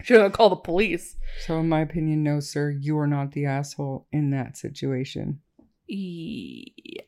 she's 0.04 0.16
gonna 0.16 0.30
call 0.30 0.50
the 0.50 0.56
police. 0.56 1.16
So, 1.46 1.58
in 1.58 1.68
my 1.68 1.80
opinion, 1.80 2.22
no, 2.22 2.40
sir, 2.40 2.70
you 2.70 2.98
are 2.98 3.06
not 3.06 3.32
the 3.32 3.46
asshole 3.46 4.06
in 4.12 4.30
that 4.30 4.56
situation. 4.56 5.40
Yeah. 5.86 7.04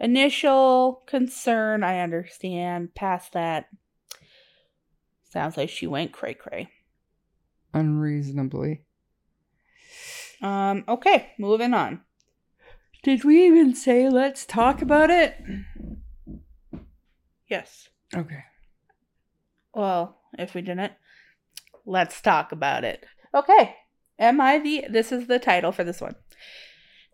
Initial 0.00 1.02
concern, 1.06 1.84
I 1.84 2.00
understand. 2.00 2.94
Past 2.94 3.32
that, 3.32 3.68
sounds 5.30 5.56
like 5.56 5.70
she 5.70 5.86
went 5.86 6.12
cray 6.12 6.34
cray. 6.34 6.70
Unreasonably. 7.72 8.84
Um, 10.42 10.84
okay, 10.88 11.32
moving 11.38 11.74
on. 11.74 12.02
Did 13.02 13.24
we 13.24 13.46
even 13.46 13.74
say 13.74 14.08
let's 14.08 14.46
talk 14.46 14.82
about 14.82 15.10
it? 15.10 15.36
Yes. 17.48 17.88
Okay. 18.14 18.44
Well, 19.74 20.18
if 20.38 20.54
we 20.54 20.62
didn't, 20.62 20.92
let's 21.86 22.20
talk 22.20 22.52
about 22.52 22.84
it. 22.84 23.04
Okay. 23.34 23.76
Am 24.18 24.40
I 24.40 24.58
the 24.58 24.86
this 24.88 25.10
is 25.12 25.26
the 25.26 25.38
title 25.38 25.72
for 25.72 25.84
this 25.84 26.00
one. 26.00 26.14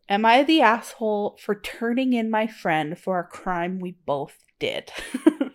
Am 0.08 0.24
I 0.24 0.42
the 0.42 0.60
asshole 0.60 1.38
for 1.40 1.54
turning 1.54 2.12
in 2.12 2.30
my 2.30 2.46
friend 2.46 2.98
for 2.98 3.20
a 3.20 3.24
crime 3.24 3.78
we 3.78 3.96
both 4.06 4.36
did? 4.58 4.90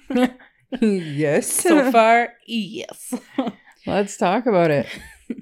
yes. 0.80 1.52
so 1.52 1.92
far, 1.92 2.34
yes. 2.48 3.14
let's 3.86 4.18
talk 4.18 4.46
about 4.46 4.72
it. 4.72 4.88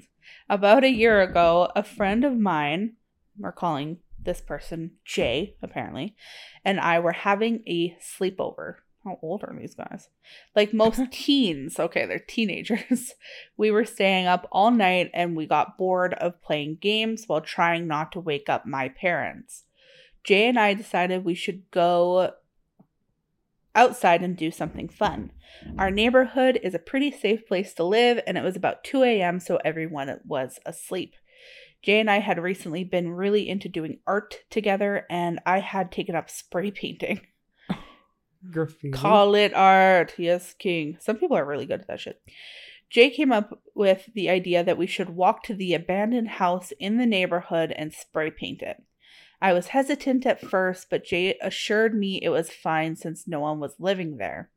About 0.50 0.84
a 0.84 0.90
year 0.90 1.22
ago, 1.22 1.70
a 1.74 1.82
friend 1.82 2.22
of 2.22 2.36
mine, 2.36 2.96
we're 3.38 3.50
calling 3.50 4.00
this 4.22 4.42
person 4.42 4.90
Jay, 5.02 5.56
apparently, 5.62 6.16
and 6.66 6.78
I 6.78 6.98
were 6.98 7.12
having 7.12 7.62
a 7.66 7.96
sleepover. 7.98 8.74
How 9.04 9.18
old 9.22 9.44
are 9.44 9.54
these 9.58 9.74
guys? 9.74 10.08
Like 10.56 10.72
most 10.72 11.00
teens, 11.12 11.78
okay, 11.78 12.06
they're 12.06 12.18
teenagers. 12.18 13.14
We 13.56 13.70
were 13.70 13.84
staying 13.84 14.26
up 14.26 14.48
all 14.50 14.70
night 14.70 15.10
and 15.14 15.36
we 15.36 15.46
got 15.46 15.78
bored 15.78 16.14
of 16.14 16.42
playing 16.42 16.78
games 16.80 17.24
while 17.26 17.40
trying 17.40 17.86
not 17.86 18.10
to 18.12 18.20
wake 18.20 18.48
up 18.48 18.66
my 18.66 18.88
parents. 18.88 19.64
Jay 20.24 20.48
and 20.48 20.58
I 20.58 20.74
decided 20.74 21.24
we 21.24 21.34
should 21.34 21.70
go 21.70 22.32
outside 23.74 24.22
and 24.22 24.36
do 24.36 24.50
something 24.50 24.88
fun. 24.88 25.30
Our 25.78 25.90
neighborhood 25.90 26.58
is 26.62 26.74
a 26.74 26.78
pretty 26.78 27.10
safe 27.10 27.46
place 27.46 27.74
to 27.74 27.84
live, 27.84 28.20
and 28.26 28.38
it 28.38 28.44
was 28.44 28.56
about 28.56 28.84
2 28.84 29.02
a.m., 29.02 29.40
so 29.40 29.58
everyone 29.64 30.20
was 30.26 30.58
asleep. 30.64 31.14
Jay 31.82 32.00
and 32.00 32.10
I 32.10 32.20
had 32.20 32.38
recently 32.38 32.82
been 32.84 33.10
really 33.10 33.48
into 33.48 33.68
doing 33.68 33.98
art 34.06 34.36
together, 34.50 35.06
and 35.10 35.40
I 35.44 35.60
had 35.60 35.92
taken 35.92 36.14
up 36.14 36.30
spray 36.30 36.70
painting. 36.70 37.20
Graffiti. 38.50 38.90
Call 38.90 39.34
it 39.34 39.54
art. 39.54 40.14
Yes, 40.18 40.54
King. 40.54 40.96
Some 41.00 41.16
people 41.16 41.36
are 41.36 41.44
really 41.44 41.66
good 41.66 41.80
at 41.80 41.88
that 41.88 42.00
shit. 42.00 42.20
Jay 42.90 43.10
came 43.10 43.32
up 43.32 43.60
with 43.74 44.08
the 44.14 44.30
idea 44.30 44.62
that 44.62 44.78
we 44.78 44.86
should 44.86 45.10
walk 45.10 45.42
to 45.44 45.54
the 45.54 45.74
abandoned 45.74 46.28
house 46.28 46.72
in 46.78 46.96
the 46.96 47.06
neighborhood 47.06 47.72
and 47.72 47.92
spray 47.92 48.30
paint 48.30 48.62
it. 48.62 48.82
I 49.42 49.52
was 49.52 49.68
hesitant 49.68 50.24
at 50.26 50.40
first, 50.40 50.88
but 50.90 51.04
Jay 51.04 51.36
assured 51.42 51.94
me 51.94 52.20
it 52.22 52.28
was 52.28 52.50
fine 52.50 52.96
since 52.96 53.26
no 53.26 53.40
one 53.40 53.60
was 53.60 53.74
living 53.78 54.16
there. 54.16 54.50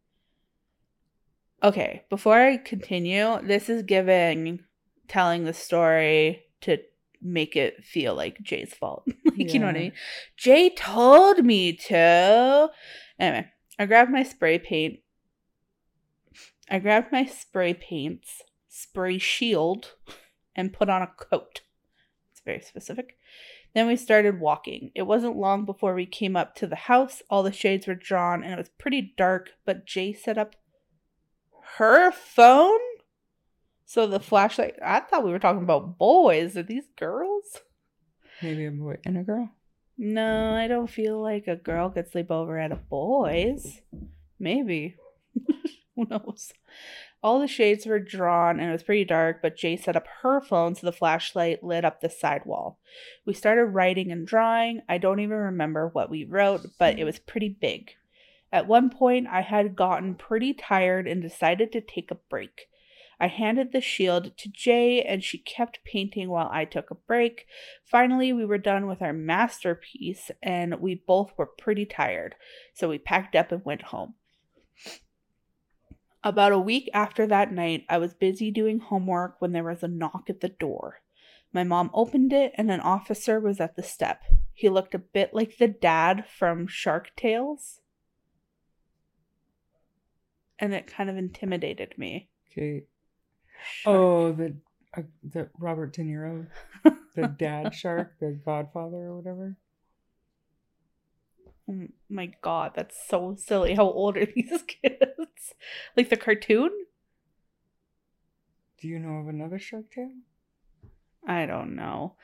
Okay, 1.64 2.04
before 2.10 2.40
I 2.40 2.58
continue, 2.58 3.42
this 3.42 3.70
is 3.70 3.84
giving 3.84 4.64
telling 5.08 5.46
the 5.46 5.54
story 5.54 6.44
to 6.62 6.78
make 7.22 7.56
it 7.56 7.84
feel 7.84 8.14
like 8.14 8.42
Jay's 8.42 8.74
fault. 8.74 9.08
like, 9.26 9.54
you 9.54 9.60
know 9.60 9.66
what 9.66 9.76
I 9.76 9.80
mean? 9.80 9.94
Jay 10.38 10.70
told 10.70 11.44
me 11.44 11.74
to. 11.74 12.70
Anyway, 13.20 13.50
I 13.80 13.86
grabbed 13.86 14.12
my 14.12 14.24
spray 14.24 14.60
paint. 14.60 15.00
I 16.70 16.80
grabbed 16.80 17.12
my 17.12 17.26
spray 17.26 17.74
paints, 17.74 18.42
spray 18.68 19.18
shield, 19.18 19.94
and 20.56 20.74
put 20.74 20.90
on 20.90 21.02
a 21.02 21.08
coat. 21.08 21.62
It's 22.32 22.42
very 22.44 22.60
specific. 22.62 23.18
Then 23.74 23.88
we 23.88 23.96
started 23.96 24.40
walking. 24.40 24.92
It 24.96 25.04
wasn't 25.04 25.38
long 25.38 25.66
before 25.66 25.94
we 25.94 26.06
came 26.06 26.36
up 26.36 26.56
to 26.56 26.68
the 26.68 26.76
house. 26.76 27.22
All 27.30 27.44
the 27.44 27.52
shades 27.52 27.86
were 27.86 27.96
drawn 27.96 28.44
and 28.44 28.54
it 28.54 28.58
was 28.58 28.70
pretty 28.70 29.14
dark, 29.18 29.52
but 29.66 29.86
Jay 29.86 30.14
set 30.14 30.38
up 30.38 30.56
her 31.78 32.12
phone? 32.12 32.80
So 33.86 34.08
the 34.08 34.20
flashlight, 34.20 34.76
I 34.84 35.00
thought 35.00 35.24
we 35.24 35.32
were 35.32 35.40
talking 35.40 35.64
about 35.64 35.98
boys. 35.98 36.58
Are 36.58 36.64
these 36.64 36.88
girls? 36.98 37.62
Maybe 38.42 38.66
a 38.66 38.72
boy 38.72 38.98
and 39.06 39.18
a 39.18 39.24
girl. 39.24 39.52
No, 39.98 40.54
I 40.54 40.68
don't 40.68 40.90
feel 40.90 41.20
like 41.20 41.48
a 41.48 41.56
girl 41.56 41.90
could 41.90 42.12
sleep 42.12 42.30
over 42.30 42.60
at 42.60 42.72
a 42.72 42.76
boy's. 42.76 43.82
Maybe. 44.40 44.96
Who 45.96 46.06
knows? 46.06 46.54
All 47.24 47.40
the 47.40 47.48
shades 47.48 47.88
were 47.88 48.00
drawn 48.00 48.60
and 48.60 48.70
it 48.70 48.74
was 48.74 48.84
pretty 48.84 49.06
dark, 49.06 49.42
but 49.42 49.58
Jay 49.58 49.76
set 49.76 49.96
up 49.96 50.06
her 50.22 50.40
phone 50.40 50.76
so 50.76 50.86
the 50.86 50.92
flashlight 50.92 51.64
lit 51.64 51.84
up 51.84 52.00
the 52.00 52.10
side 52.10 52.46
wall. 52.46 52.80
We 53.26 53.34
started 53.34 53.66
writing 53.66 54.12
and 54.12 54.28
drawing. 54.28 54.82
I 54.88 55.00
don't 55.00 55.20
even 55.20 55.38
remember 55.38 55.88
what 55.88 56.12
we 56.12 56.24
wrote, 56.26 56.62
but 56.78 57.00
it 57.00 57.04
was 57.04 57.18
pretty 57.18 57.50
big. 57.50 57.96
At 58.52 58.68
one 58.68 58.92
point, 58.92 59.28
I 59.28 59.42
had 59.42 59.76
gotten 59.76 60.14
pretty 60.16 60.54
tired 60.54 61.08
and 61.08 61.22
decided 61.22 61.72
to 61.72 61.82
take 61.82 62.12
a 62.12 62.20
break. 62.30 62.70
I 63.20 63.28
handed 63.28 63.72
the 63.72 63.82
shield 63.82 64.38
to 64.38 64.50
Jay 64.50 65.02
and 65.02 65.24
she 65.24 65.40
kept 65.40 65.84
painting 65.84 66.30
while 66.30 66.50
I 66.52 66.66
took 66.66 66.92
a 66.92 66.96
break. 66.96 67.48
Finally, 67.84 68.32
we 68.32 68.46
were 68.46 68.60
done 68.60 68.86
with 68.86 69.02
our 69.02 69.14
masterpiece 69.14 70.30
and 70.44 70.80
we 70.80 70.96
both 70.96 71.34
were 71.36 71.48
pretty 71.48 71.86
tired, 71.86 72.36
so 72.74 72.90
we 72.90 73.00
packed 73.00 73.36
up 73.36 73.52
and 73.52 73.66
went 73.66 73.84
home. 73.84 74.14
About 76.24 76.52
a 76.52 76.60
week 76.60 76.90
after 76.94 77.26
that 77.26 77.52
night, 77.52 77.86
I 77.90 77.98
was 77.98 78.14
busy 78.14 78.52
doing 78.52 78.80
homework 78.80 79.38
when 79.40 79.52
there 79.52 79.64
was 79.64 79.82
a 79.82 79.88
knock 79.88 80.30
at 80.30 80.42
the 80.42 80.50
door. 80.50 81.02
My 81.54 81.64
mom 81.64 81.90
opened 81.94 82.34
it 82.34 82.52
and 82.56 82.70
an 82.70 82.82
officer 82.82 83.40
was 83.40 83.60
at 83.60 83.76
the 83.76 83.84
step. 83.84 84.22
He 84.54 84.70
looked 84.70 84.94
a 84.94 85.00
bit 85.00 85.34
like 85.34 85.58
the 85.58 85.68
dad 85.68 86.26
from 86.28 86.68
Shark 86.68 87.16
Tales. 87.16 87.80
And 90.60 90.74
it 90.74 90.88
kind 90.88 91.10
of 91.10 91.18
intimidated 91.18 91.94
me. 91.98 92.30
Okay. 92.52 92.84
Shark- 93.64 93.96
Oh, 93.96 94.32
the 94.32 94.56
uh, 94.96 95.02
the 95.24 95.50
Robert 95.60 95.94
De 95.94 96.02
Niro, 96.02 96.48
the 97.16 97.28
dad 97.28 97.74
shark, 97.74 98.14
the 98.20 98.32
Godfather 98.46 98.98
or 98.98 99.18
whatever. 99.18 99.58
Oh 101.70 101.88
my 102.10 102.32
god, 102.42 102.72
that's 102.76 102.96
so 103.08 103.36
silly. 103.38 103.74
How 103.74 103.84
old 103.86 104.18
are 104.18 104.26
these 104.36 104.64
kids? 104.64 105.54
Like 105.96 106.10
the 106.10 106.18
cartoon? 106.18 106.72
Do 108.82 108.88
you 108.88 109.00
know 109.00 109.18
of 109.18 109.28
another 109.28 109.60
Shark 109.60 109.92
Tale? 109.92 110.12
I 111.28 111.46
don't 111.46 111.76
know. 111.76 112.16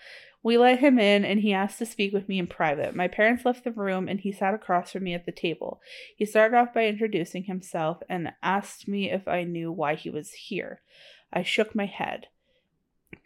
We 0.44 0.58
let 0.58 0.80
him 0.80 1.00
in 1.00 1.26
and 1.26 1.40
he 1.40 1.54
asked 1.54 1.80
to 1.80 1.86
speak 1.86 2.14
with 2.14 2.30
me 2.30 2.38
in 2.38 2.48
private. 2.48 2.96
My 2.96 3.08
parents 3.08 3.46
left 3.46 3.64
the 3.64 3.72
room 3.72 4.08
and 4.08 4.20
he 4.20 4.32
sat 4.32 4.54
across 4.54 4.92
from 4.92 5.04
me 5.04 5.14
at 5.14 5.26
the 5.26 5.32
table. 5.32 5.82
He 6.16 6.26
started 6.26 6.56
off 6.56 6.74
by 6.74 6.86
introducing 6.86 7.44
himself 7.44 7.98
and 8.10 8.34
asked 8.44 8.88
me 8.88 9.10
if 9.10 9.28
I 9.28 9.44
knew 9.46 9.72
why 9.72 9.96
he 9.96 10.10
was 10.10 10.32
here. 10.32 10.82
I 11.34 11.44
shook 11.44 11.76
my 11.76 11.86
head. 11.86 12.28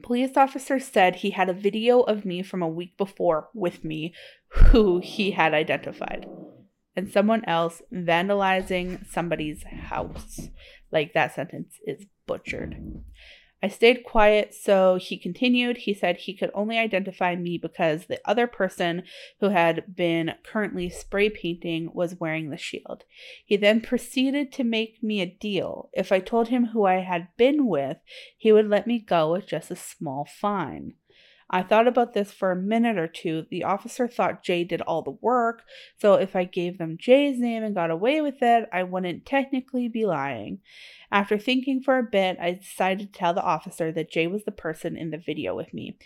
Police 0.01 0.37
officer 0.37 0.79
said 0.79 1.15
he 1.15 1.31
had 1.31 1.49
a 1.49 1.53
video 1.53 2.01
of 2.01 2.25
me 2.25 2.41
from 2.41 2.61
a 2.61 2.67
week 2.67 2.97
before 2.97 3.49
with 3.53 3.83
me 3.83 4.13
who 4.47 4.99
he 4.99 5.31
had 5.31 5.53
identified. 5.53 6.25
And 6.95 7.11
someone 7.11 7.43
else 7.45 7.81
vandalizing 7.93 9.05
somebody's 9.07 9.63
house. 9.63 10.49
Like 10.91 11.13
that 11.13 11.35
sentence 11.35 11.75
is 11.85 12.05
butchered. 12.25 12.77
I 13.61 13.69
stayed 13.69 14.03
quiet, 14.03 14.53
so 14.53 14.95
he 14.95 15.17
continued. 15.17 15.77
He 15.77 15.93
said 15.93 16.17
he 16.17 16.35
could 16.35 16.51
only 16.53 16.77
identify 16.77 17.35
me 17.35 17.57
because 17.57 18.05
the 18.05 18.21
other 18.23 18.45
person 18.45 19.03
who 19.39 19.49
had 19.49 19.95
been 19.95 20.35
currently 20.43 20.89
spray 20.89 21.29
painting 21.29 21.89
was 21.93 22.19
wearing 22.19 22.49
the 22.49 22.57
shield. 22.57 23.03
He 23.43 23.57
then 23.57 23.81
proceeded 23.81 24.51
to 24.53 24.63
make 24.63 25.01
me 25.01 25.21
a 25.21 25.25
deal. 25.25 25.89
If 25.93 26.11
I 26.11 26.19
told 26.19 26.49
him 26.49 26.67
who 26.67 26.85
I 26.85 26.99
had 26.99 27.29
been 27.35 27.65
with, 27.65 27.97
he 28.37 28.51
would 28.51 28.69
let 28.69 28.85
me 28.85 28.99
go 28.99 29.31
with 29.31 29.47
just 29.47 29.71
a 29.71 29.75
small 29.75 30.25
fine. 30.25 30.93
I 31.49 31.61
thought 31.61 31.87
about 31.87 32.13
this 32.13 32.31
for 32.31 32.51
a 32.51 32.55
minute 32.55 32.97
or 32.97 33.07
two. 33.07 33.45
The 33.49 33.63
officer 33.63 34.07
thought 34.07 34.43
Jay 34.43 34.63
did 34.63 34.81
all 34.81 35.01
the 35.01 35.11
work, 35.11 35.63
so 35.97 36.15
if 36.15 36.35
I 36.35 36.43
gave 36.43 36.77
them 36.77 36.97
Jay's 36.99 37.39
name 37.39 37.63
and 37.63 37.73
got 37.73 37.89
away 37.89 38.19
with 38.21 38.41
it, 38.41 38.67
I 38.73 38.83
wouldn't 38.83 39.25
technically 39.25 39.87
be 39.87 40.05
lying. 40.05 40.59
After 41.11 41.37
thinking 41.37 41.81
for 41.81 41.97
a 41.97 42.03
bit, 42.03 42.37
I 42.41 42.51
decided 42.51 43.13
to 43.13 43.19
tell 43.19 43.33
the 43.33 43.41
officer 43.41 43.91
that 43.93 44.11
Jay 44.11 44.27
was 44.27 44.43
the 44.43 44.51
person 44.51 44.97
in 44.97 45.11
the 45.11 45.17
video 45.17 45.55
with 45.55 45.73
me. 45.73 45.97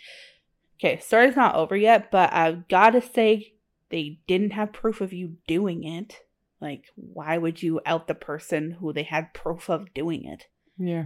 Okay, 0.80 1.00
story's 1.00 1.36
not 1.36 1.56
over 1.56 1.76
yet, 1.76 2.12
but 2.12 2.32
I've 2.34 2.68
got 2.68 2.92
to 2.92 3.02
say 3.02 3.54
they 3.90 4.20
didn't 4.28 4.54
have 4.54 4.74
proof 4.74 5.02
of 5.02 5.14
you 5.14 5.38
doing 5.48 5.84
it. 5.84 6.22
Like, 6.60 6.86
why 6.96 7.40
would 7.40 7.64
you 7.64 7.82
out 7.86 8.08
the 8.08 8.16
person 8.16 8.78
who 8.80 8.94
they 8.94 9.04
had 9.04 9.34
proof 9.34 9.70
of 9.70 9.94
doing 9.94 10.26
it? 10.26 10.48
Yeah. 10.78 11.06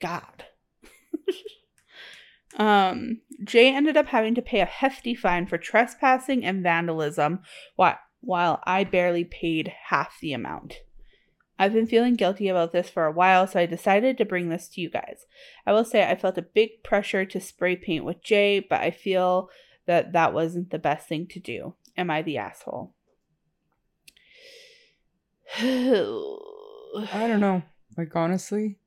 God. 0.00 0.44
um, 2.58 3.20
Jay 3.44 3.74
ended 3.74 3.96
up 3.96 4.08
having 4.08 4.34
to 4.34 4.42
pay 4.42 4.60
a 4.60 4.66
hefty 4.66 5.14
fine 5.14 5.46
for 5.46 5.58
trespassing 5.58 6.44
and 6.44 6.62
vandalism, 6.62 7.40
while, 7.76 7.98
while 8.20 8.60
I 8.64 8.84
barely 8.84 9.24
paid 9.24 9.72
half 9.86 10.18
the 10.20 10.32
amount. 10.32 10.80
I've 11.58 11.72
been 11.72 11.86
feeling 11.86 12.14
guilty 12.14 12.48
about 12.48 12.72
this 12.72 12.90
for 12.90 13.06
a 13.06 13.12
while, 13.12 13.46
so 13.46 13.60
I 13.60 13.66
decided 13.66 14.18
to 14.18 14.24
bring 14.24 14.48
this 14.48 14.68
to 14.70 14.80
you 14.80 14.90
guys. 14.90 15.26
I 15.66 15.72
will 15.72 15.84
say 15.84 16.02
I 16.02 16.16
felt 16.16 16.38
a 16.38 16.42
big 16.42 16.82
pressure 16.82 17.24
to 17.24 17.40
spray 17.40 17.76
paint 17.76 18.04
with 18.04 18.22
Jay, 18.22 18.58
but 18.58 18.80
I 18.80 18.90
feel 18.90 19.48
that 19.86 20.12
that 20.12 20.32
wasn't 20.32 20.70
the 20.70 20.78
best 20.78 21.08
thing 21.08 21.26
to 21.28 21.40
do. 21.40 21.74
Am 21.96 22.10
I 22.10 22.22
the 22.22 22.38
asshole? 22.38 22.94
I 25.58 27.28
don't 27.28 27.40
know. 27.40 27.62
Like 27.96 28.16
honestly, 28.16 28.78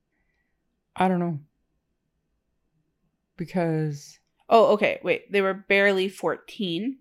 I 0.96 1.08
don't 1.08 1.20
know. 1.20 1.40
Because 3.38 4.20
Oh, 4.50 4.74
okay. 4.74 5.00
Wait. 5.04 5.32
They 5.32 5.42
were 5.42 5.54
barely 5.54 6.10
14. 6.10 7.00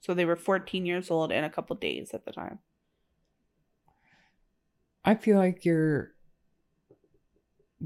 So 0.00 0.14
they 0.14 0.24
were 0.24 0.36
14 0.36 0.86
years 0.86 1.10
old 1.10 1.30
and 1.32 1.44
a 1.44 1.50
couple 1.50 1.76
days 1.76 2.14
at 2.14 2.24
the 2.24 2.32
time. 2.32 2.60
I 5.04 5.14
feel 5.14 5.38
like 5.38 5.64
you're 5.64 6.12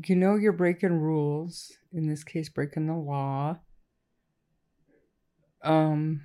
you 0.06 0.16
know 0.16 0.34
you're 0.34 0.52
breaking 0.52 1.00
rules, 1.00 1.72
in 1.92 2.08
this 2.08 2.24
case 2.24 2.48
breaking 2.48 2.86
the 2.86 2.94
law. 2.94 3.58
Um 5.62 6.22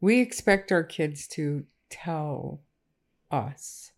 we 0.00 0.20
expect 0.20 0.70
our 0.70 0.84
kids 0.84 1.26
to 1.26 1.64
tell 1.90 2.62
us 3.30 3.92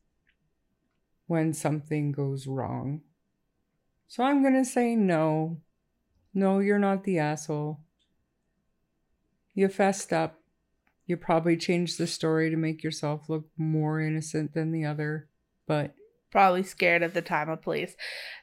when 1.26 1.52
something 1.52 2.12
goes 2.12 2.46
wrong. 2.46 3.02
So 4.10 4.24
I'm 4.24 4.42
going 4.42 4.54
to 4.54 4.64
say 4.64 4.96
no. 4.96 5.58
No, 6.34 6.58
you're 6.58 6.80
not 6.80 7.04
the 7.04 7.20
asshole. 7.20 7.78
You 9.54 9.68
fessed 9.68 10.12
up. 10.12 10.40
You 11.06 11.16
probably 11.16 11.56
changed 11.56 11.96
the 11.96 12.08
story 12.08 12.50
to 12.50 12.56
make 12.56 12.82
yourself 12.82 13.28
look 13.28 13.46
more 13.56 14.00
innocent 14.00 14.52
than 14.52 14.72
the 14.72 14.84
other, 14.84 15.28
but 15.68 15.94
Probably 16.32 16.64
scared 16.64 17.04
at 17.04 17.14
the 17.14 17.22
time 17.22 17.48
of 17.48 17.62
police. 17.62 17.94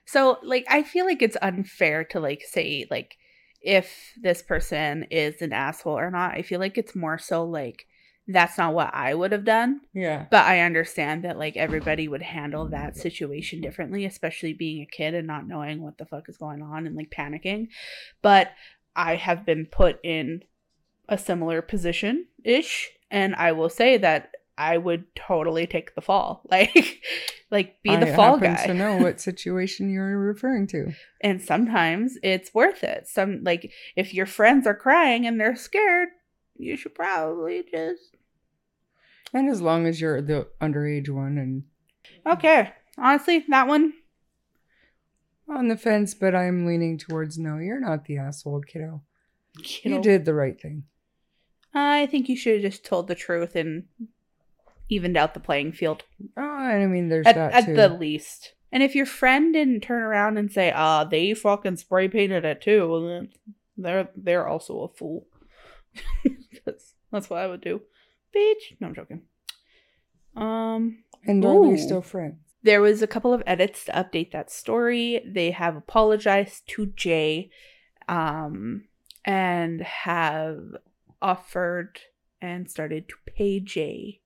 So, 0.05 0.37
like, 0.41 0.65
I 0.69 0.83
feel 0.83 1.05
like 1.05 1.21
it's 1.21 1.37
unfair 1.41 2.05
to, 2.05 2.21
like, 2.21 2.43
say, 2.43 2.85
like, 2.89 3.17
if 3.61 4.13
this 4.21 4.41
person 4.41 5.03
is 5.11 5.41
an 5.41 5.51
asshole 5.51 5.97
or 5.97 6.11
not. 6.11 6.31
I 6.31 6.43
feel 6.43 6.61
like 6.61 6.77
it's 6.77 6.95
more 6.95 7.17
so, 7.17 7.43
like, 7.43 7.87
that's 8.27 8.57
not 8.57 8.73
what 8.73 8.93
I 8.93 9.13
would 9.13 9.31
have 9.31 9.45
done. 9.45 9.81
yeah. 9.93 10.25
But 10.29 10.45
I 10.45 10.59
understand 10.61 11.23
that, 11.23 11.37
like, 11.37 11.55
everybody 11.55 12.07
would 12.07 12.21
handle 12.21 12.67
that 12.69 12.97
situation 12.97 13.61
differently, 13.61 14.03
especially 14.05 14.53
being 14.53 14.81
a 14.81 14.85
kid 14.85 15.13
and 15.13 15.25
not 15.27 15.47
knowing 15.47 15.81
what 15.81 15.97
the 15.97 16.05
fuck 16.05 16.27
is 16.27 16.37
going 16.37 16.61
on 16.61 16.85
and, 16.85 16.95
like, 16.95 17.09
panicking. 17.09 17.67
But 18.21 18.51
I 18.95 19.15
have 19.15 19.45
been 19.45 19.65
put 19.65 19.99
in 20.03 20.43
a 21.07 21.17
similar 21.17 21.61
position 21.61 22.27
ish. 22.43 22.89
And 23.09 23.33
I 23.35 23.53
will 23.53 23.69
say 23.69 23.97
that 23.97 24.31
I 24.57 24.77
would 24.77 25.05
totally 25.15 25.67
take 25.67 25.95
the 25.95 26.01
fall. 26.01 26.41
Like, 26.51 27.01
like 27.49 27.81
be 27.81 27.95
the 27.95 28.11
I 28.11 28.15
fall 28.15 28.37
guy. 28.37 28.65
to 28.65 28.73
know 28.73 28.97
what 28.97 29.21
situation 29.29 29.89
you're 29.89 30.17
referring 30.17 30.67
to. 30.67 30.91
and 31.21 31.41
sometimes 31.41 32.17
it's 32.23 32.53
worth 32.53 32.83
it. 32.83 33.07
Some 33.07 33.43
like 33.45 33.71
if 33.95 34.13
your 34.13 34.25
friends 34.25 34.67
are 34.67 34.75
crying 34.75 35.25
and 35.25 35.39
they're 35.39 35.55
scared, 35.55 36.09
you 36.57 36.75
should 36.77 36.95
probably 36.95 37.63
just 37.69 38.15
And 39.33 39.49
as 39.49 39.61
long 39.61 39.85
as 39.85 39.99
you're 40.01 40.21
the 40.21 40.47
underage 40.61 41.09
one 41.09 41.37
and 41.37 41.63
Okay. 42.25 42.71
Honestly, 42.97 43.45
that 43.49 43.67
one 43.67 43.93
On 45.49 45.67
the 45.67 45.77
fence, 45.77 46.13
but 46.13 46.35
I'm 46.35 46.65
leaning 46.65 46.97
towards 46.97 47.37
no, 47.37 47.57
you're 47.57 47.79
not 47.79 48.05
the 48.05 48.17
asshole, 48.17 48.61
kiddo. 48.61 49.01
Kiddo. 49.63 49.95
You 49.95 50.01
did 50.01 50.25
the 50.25 50.33
right 50.33 50.59
thing. 50.59 50.83
I 51.73 52.05
think 52.07 52.27
you 52.27 52.35
should 52.35 52.53
have 52.55 52.71
just 52.71 52.83
told 52.85 53.07
the 53.07 53.15
truth 53.15 53.55
and 53.55 53.83
evened 54.89 55.17
out 55.17 55.33
the 55.33 55.39
playing 55.39 55.73
field 55.73 56.03
Oh, 56.35 56.41
and 56.41 56.83
I 56.83 56.85
mean, 56.87 57.09
there's 57.09 57.27
at, 57.27 57.35
that 57.35 57.53
at 57.53 57.65
too. 57.65 57.73
the 57.75 57.89
least. 57.89 58.53
And 58.71 58.81
if 58.83 58.95
your 58.95 59.05
friend 59.05 59.53
didn't 59.53 59.81
turn 59.81 60.01
around 60.01 60.37
and 60.37 60.51
say, 60.51 60.71
"Ah, 60.75 61.03
they 61.03 61.33
fucking 61.33 61.77
spray 61.77 62.07
painted 62.09 62.43
it 62.45 62.61
too," 62.61 63.05
then 63.07 63.29
they're 63.77 64.09
they're 64.15 64.47
also 64.47 64.81
a 64.81 64.87
fool. 64.89 65.27
that's, 66.65 66.93
that's 67.11 67.29
what 67.29 67.39
I 67.39 67.47
would 67.47 67.61
do. 67.61 67.81
Bitch. 68.35 68.79
No, 68.79 68.87
I'm 68.87 68.95
joking. 68.95 69.21
Um, 70.35 71.03
and 71.25 71.43
are 71.43 71.55
Ooh. 71.55 71.77
still 71.77 72.01
friends? 72.01 72.47
there 72.67 72.81
was 72.81 73.01
a 73.01 73.07
couple 73.07 73.33
of 73.33 73.43
edits 73.45 73.85
to 73.85 73.91
update 73.93 74.31
that 74.31 74.51
story. 74.51 75.21
They 75.25 75.51
have 75.51 75.77
apologized 75.77 76.67
to 76.67 76.87
Jay, 76.87 77.49
um, 78.09 78.83
and 79.23 79.81
have 79.81 80.59
offered 81.21 82.01
and 82.41 82.69
started 82.69 83.07
to 83.07 83.15
pay 83.25 83.61
Jay 83.61 84.21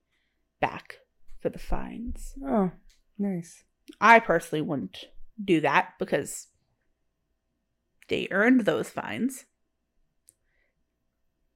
back 0.59 0.99
for 1.39 1.49
the 1.49 1.59
fines. 1.59 2.33
Oh, 2.43 2.71
nice. 3.17 3.63
I 3.99 4.19
personally 4.19 4.61
wouldn't 4.61 5.05
do 5.43 5.61
that 5.61 5.93
because 5.99 6.47
they 8.07 8.27
earned 8.31 8.61
those 8.61 8.89
fines. 8.89 9.45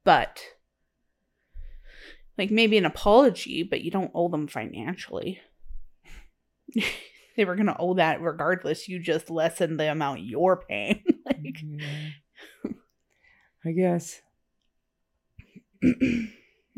But 0.06 0.42
like 2.38 2.52
maybe 2.52 2.78
an 2.78 2.86
apology, 2.86 3.64
but 3.64 3.82
you 3.82 3.92
don't 3.92 4.12
owe 4.14 4.30
them 4.30 4.48
financially. 4.48 5.42
they 7.36 7.46
were 7.46 7.56
going 7.56 7.68
to 7.68 7.78
owe 7.78 7.96
that 7.96 8.22
regardless. 8.22 8.88
You 8.88 9.00
just 9.00 9.30
lessen 9.30 9.76
the 9.78 9.92
amount 9.92 10.22
you're 10.22 10.64
paying. 10.70 11.04
like 11.26 11.58
Yeah. 11.62 12.12
I 13.66 13.72
guess. 13.72 14.22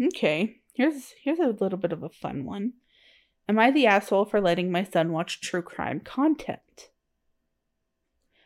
okay, 0.08 0.56
here's 0.74 1.14
here's 1.22 1.40
a 1.40 1.56
little 1.60 1.78
bit 1.78 1.92
of 1.92 2.02
a 2.02 2.10
fun 2.10 2.46
one. 2.46 2.74
Am 3.50 3.60
I 3.60 3.72
the 3.72 3.88
asshole 3.88 4.26
for 4.26 4.40
letting 4.40 4.72
my 4.72 4.84
son 4.84 5.12
watch 5.12 5.42
true 5.42 5.62
crime 5.62 6.00
content? 6.00 6.90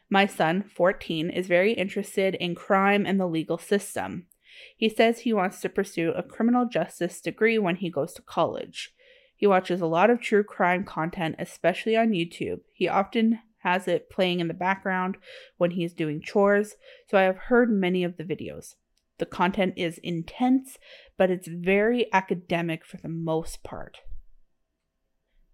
My 0.09 0.25
son, 0.25 0.63
14, 0.63 1.29
is 1.29 1.47
very 1.47 1.73
interested 1.73 2.35
in 2.35 2.53
crime 2.53 3.05
and 3.05 3.19
the 3.19 3.27
legal 3.27 3.57
system. 3.57 4.27
He 4.75 4.89
says 4.89 5.19
he 5.19 5.33
wants 5.33 5.61
to 5.61 5.69
pursue 5.69 6.11
a 6.11 6.23
criminal 6.23 6.65
justice 6.65 7.21
degree 7.21 7.57
when 7.57 7.77
he 7.77 7.89
goes 7.89 8.13
to 8.13 8.21
college. 8.21 8.93
He 9.35 9.47
watches 9.47 9.81
a 9.81 9.87
lot 9.87 10.09
of 10.09 10.21
true 10.21 10.43
crime 10.43 10.83
content, 10.83 11.35
especially 11.39 11.95
on 11.95 12.11
YouTube. 12.11 12.59
He 12.73 12.87
often 12.87 13.39
has 13.59 13.87
it 13.87 14.09
playing 14.09 14.39
in 14.39 14.47
the 14.47 14.53
background 14.53 15.17
when 15.57 15.71
he's 15.71 15.93
doing 15.93 16.21
chores, 16.21 16.75
so 17.09 17.17
I 17.17 17.23
have 17.23 17.37
heard 17.37 17.71
many 17.71 18.03
of 18.03 18.17
the 18.17 18.23
videos. 18.23 18.75
The 19.17 19.25
content 19.25 19.75
is 19.77 19.99
intense, 19.99 20.79
but 21.17 21.29
it's 21.29 21.47
very 21.47 22.11
academic 22.11 22.85
for 22.85 22.97
the 22.97 23.07
most 23.07 23.63
part. 23.63 23.97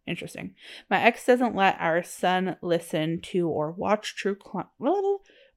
Interesting. 0.08 0.56
My 0.90 1.02
ex 1.02 1.26
doesn't 1.26 1.56
let 1.56 1.76
our 1.80 2.02
son 2.02 2.56
listen 2.62 3.20
to 3.24 3.50
or 3.50 3.72
watch 3.72 4.16
true 4.16 4.36
crime 4.36 4.68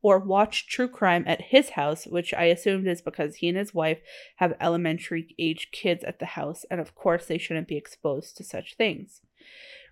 or 0.03 0.19
watch 0.19 0.67
true 0.67 0.89
crime 0.89 1.25
at 1.27 1.43
his 1.43 1.71
house, 1.71 2.07
which 2.07 2.33
I 2.35 2.45
assumed 2.45 2.87
is 2.87 3.03
because 3.03 3.37
he 3.37 3.49
and 3.49 3.59
his 3.59 3.75
wife 3.75 4.01
have 4.37 4.55
elementary 4.61 5.35
age 5.39 5.71
kids 5.73 6.05
at 6.05 6.19
the 6.19 6.27
house, 6.27 6.65
and 6.71 6.81
of 6.81 6.95
course 6.95 7.27
they 7.27 7.39
shouldn't 7.39 7.69
be 7.69 7.77
exposed 7.77 8.37
to 8.37 8.45
such 8.45 8.77
things. 8.77 9.21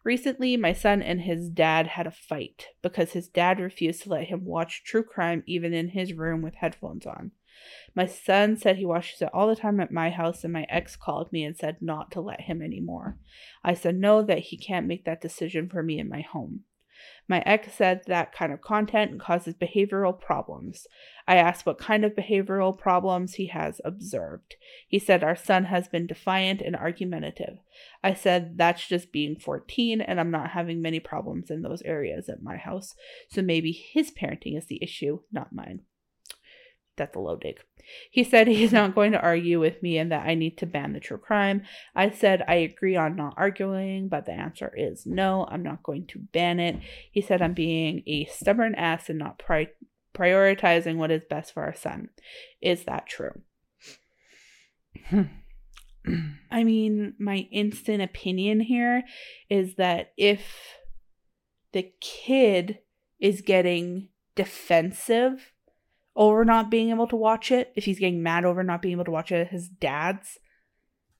Recently, 0.05 0.57
my 0.57 0.73
son 0.73 1.03
and 1.03 1.23
his 1.23 1.51
dad 1.51 1.89
had 1.89 2.07
a 2.07 2.11
fight 2.11 2.69
because 2.83 3.13
his 3.13 3.29
dad 3.29 3.61
refused 3.61 4.05
to 4.05 4.11
let 4.11 4.29
him 4.29 4.45
watch 4.45 4.85
true 4.85 5.03
crime 5.03 5.43
even 5.47 5.75
in 5.75 5.89
his 5.89 6.15
room 6.15 6.41
with 6.41 6.55
headphones 6.55 7.05
on. 7.05 7.33
My 7.95 8.07
son 8.07 8.57
said 8.57 8.77
he 8.77 8.87
watches 8.87 9.21
it 9.21 9.31
all 9.35 9.49
the 9.49 9.57
time 9.57 9.81
at 9.81 9.91
my 9.91 10.11
house, 10.11 10.45
and 10.45 10.53
my 10.53 10.65
ex 10.69 10.95
called 10.95 11.33
me 11.33 11.43
and 11.45 11.57
said 11.57 11.79
not 11.83 12.13
to 12.13 12.21
let 12.21 12.43
him 12.43 12.63
anymore. 12.63 13.19
I 13.65 13.75
said 13.75 13.97
no, 13.97 14.23
that 14.23 14.39
he 14.39 14.57
can't 14.57 14.87
make 14.87 15.05
that 15.05 15.21
decision 15.21 15.69
for 15.69 15.83
me 15.83 15.99
in 15.99 16.09
my 16.09 16.21
home. 16.21 16.65
My 17.29 17.43
ex 17.45 17.75
said 17.75 18.03
that 18.07 18.33
kind 18.33 18.53
of 18.53 18.63
content 18.63 19.21
causes 19.21 19.55
behavioral 19.55 20.19
problems. 20.19 20.87
I 21.27 21.37
asked 21.37 21.67
what 21.67 21.79
kind 21.79 22.05
of 22.05 22.17
behavioral 22.17 22.77
problems 22.77 23.35
he 23.35 23.49
has 23.49 23.83
observed. 23.85 24.57
He 24.89 24.99
said 24.99 25.23
our 25.23 25.37
son 25.37 25.65
has 25.65 25.89
been 25.89 26.07
defiant 26.07 26.63
and 26.63 26.75
argumentative. 26.75 27.59
I 28.03 28.15
said 28.15 28.57
that's 28.57 28.89
just 28.89 29.13
being 29.13 29.37
14 29.37 30.01
and 30.01 30.19
I'm 30.19 30.31
not 30.31 30.51
having 30.51 30.81
many 30.81 31.01
problems 31.01 31.51
in 31.51 31.61
those 31.61 31.83
areas 31.83 32.31
at 32.31 32.43
my 32.43 32.57
house, 32.57 32.95
so 33.29 33.43
maybe 33.43 33.73
his 33.73 34.11
parenting 34.11 34.57
is 34.57 34.67
the 34.67 34.83
issue, 34.83 35.21
not 35.31 35.53
mine. 35.53 35.83
That's 36.99 37.17
a 37.17 37.21
low 37.21 37.37
dig. 37.37 37.61
He 38.11 38.23
said 38.23 38.47
he's 38.47 38.73
not 38.73 38.95
going 38.95 39.13
to 39.13 39.21
argue 39.21 39.59
with 39.59 39.83
me 39.83 39.97
and 39.97 40.13
that 40.13 40.27
I 40.27 40.35
need 40.35 40.59
to 40.59 40.67
ban 40.67 40.93
the 40.93 41.01
true 41.01 41.17
crime. 41.17 41.63
I 41.95 42.11
said 42.11 42.45
I 42.47 42.57
agree 42.57 42.97
on 42.97 43.17
not 43.17 43.35
arguing, 43.37 44.09
but 44.09 44.27
the 44.27 44.33
answer 44.33 44.73
is 44.77 45.07
no, 45.07 45.47
I'm 45.51 45.63
not 45.63 45.83
going 45.83 46.07
to 46.09 46.19
ban 46.19 46.61
it. 46.61 46.77
He 47.11 47.23
said 47.23 47.41
I'm 47.41 47.55
being 47.55 48.03
a 48.07 48.27
stubborn 48.27 48.75
ass 48.75 49.09
and 49.09 49.19
not 49.19 49.39
pri- 49.39 49.71
prioritizing 50.15 50.97
what 50.97 51.11
is 51.11 51.23
best 51.25 51.55
for 51.55 51.63
our 51.63 51.75
son. 51.75 52.11
Is 52.61 52.85
that 52.85 53.07
true? 53.07 53.41
Hmm. 55.07 55.23
I 56.51 56.65
mean, 56.65 57.15
my 57.19 57.49
instant 57.51 58.03
opinion 58.03 58.61
here 58.61 59.05
is 59.49 59.77
that 59.77 60.13
if 60.17 60.77
the 61.73 61.93
kid 62.01 62.79
is 63.21 63.41
getting 63.43 64.09
defensive 64.35 65.53
over 66.19 66.45
not 66.45 66.69
being 66.69 66.91
able 66.91 67.07
to 67.07 67.17
watch 67.17 67.53
it, 67.53 67.73
if 67.77 67.85
he's 67.85 68.01
getting 68.01 68.23
mad 68.23 68.45
over 68.45 68.63
not 68.65 68.83
being 68.83 68.93
able 68.93 69.05
to 69.05 69.11
watch 69.11 69.31
it 69.31 69.49
his 69.49 69.69
dad's, 69.69 70.39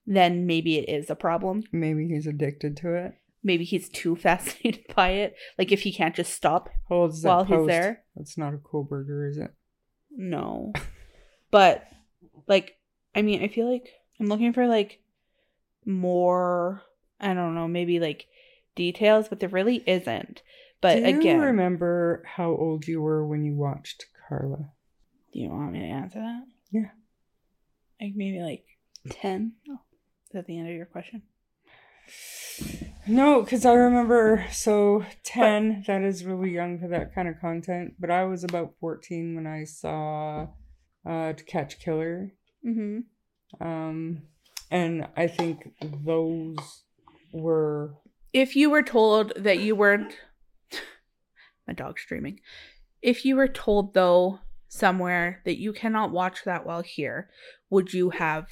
then 0.05 0.45
maybe 0.45 0.77
it 0.77 0.89
is 0.89 1.09
a 1.09 1.15
problem. 1.15 1.63
Maybe 1.73 2.09
he's 2.09 2.27
addicted 2.27 2.77
to 2.79 2.95
it. 2.95 3.15
Maybe 3.43 3.65
he's 3.65 3.89
too 3.89 4.17
fascinated 4.27 4.85
by 4.95 5.11
it. 5.11 5.37
Like 5.57 5.71
if 5.71 5.83
he 5.83 5.93
can't 5.93 6.17
just 6.17 6.35
stop 6.35 6.69
Holds 6.89 7.23
while 7.23 7.45
he's 7.45 7.67
there. 7.67 8.03
That's 8.17 8.37
not 8.37 8.55
a 8.55 8.59
cool 8.59 8.83
burger, 8.83 9.27
is 9.27 9.39
it? 9.39 9.55
No. 10.11 10.73
But 11.51 11.85
like 12.47 12.77
I 13.15 13.23
mean, 13.23 13.43
I 13.43 13.49
feel 13.49 13.73
like 13.73 13.89
I'm 14.21 14.27
looking 14.27 14.53
for 14.53 14.67
like 14.67 15.01
more 15.87 16.83
I 17.19 17.33
don't 17.33 17.55
know, 17.55 17.67
maybe 17.67 18.01
like 18.01 18.27
details, 18.77 19.29
but 19.29 19.41
there 19.41 19.49
really 19.49 19.83
isn't. 19.87 20.43
But 20.83 20.97
Do 20.97 21.09
you 21.09 21.19
again, 21.19 21.41
remember 21.41 22.23
how 22.37 22.51
old 22.51 22.87
you 22.87 23.01
were 23.01 23.27
when 23.27 23.47
you 23.47 23.55
watched 23.55 24.05
Karla? 24.29 24.73
Do 25.33 25.41
you 25.41 25.51
want 25.51 25.73
me 25.73 25.81
to 25.81 25.87
answer 25.87 26.21
that? 26.21 26.45
Yeah. 26.71 26.91
Like 28.01 28.13
maybe 28.15 28.41
like 28.41 28.65
10? 29.11 29.53
Oh, 29.69 29.73
is 29.73 30.33
that 30.33 30.47
the 30.47 30.59
end 30.59 30.69
of 30.69 30.75
your 30.75 30.87
question? 30.87 31.23
No, 33.07 33.43
because 33.43 33.65
I 33.65 33.73
remember 33.73 34.45
so 34.53 35.05
10, 35.25 35.85
that 35.87 36.03
is 36.03 36.25
really 36.25 36.51
young 36.51 36.79
for 36.79 36.89
that 36.89 37.15
kind 37.15 37.29
of 37.29 37.41
content. 37.41 37.95
But 37.99 38.11
I 38.11 38.25
was 38.25 38.45
about 38.45 38.75
14 38.81 39.35
when 39.35 39.47
I 39.47 39.65
saw 39.65 40.49
uh, 41.07 41.33
To 41.33 41.45
Catch 41.45 41.81
Killer. 41.81 42.33
Mm-hmm. 42.67 43.67
Um, 43.67 44.23
and 44.71 45.07
I 45.17 45.27
think 45.27 45.73
those 46.05 46.57
were. 47.33 47.95
If 48.33 48.57
you 48.57 48.71
were 48.71 48.83
told 48.83 49.33
that 49.37 49.61
you 49.61 49.75
weren't 49.75 50.15
my 51.67 51.75
dog's 51.75 52.03
streaming. 52.03 52.41
If 53.01 53.25
you 53.25 53.37
were 53.37 53.49
told 53.49 53.95
though 53.95 54.41
somewhere 54.69 55.41
that 55.45 55.59
you 55.59 55.73
cannot 55.73 56.11
watch 56.13 56.45
that 56.45 56.65
while 56.67 56.83
here, 56.83 57.29
would 57.71 57.93
you 57.93 58.11
have 58.11 58.47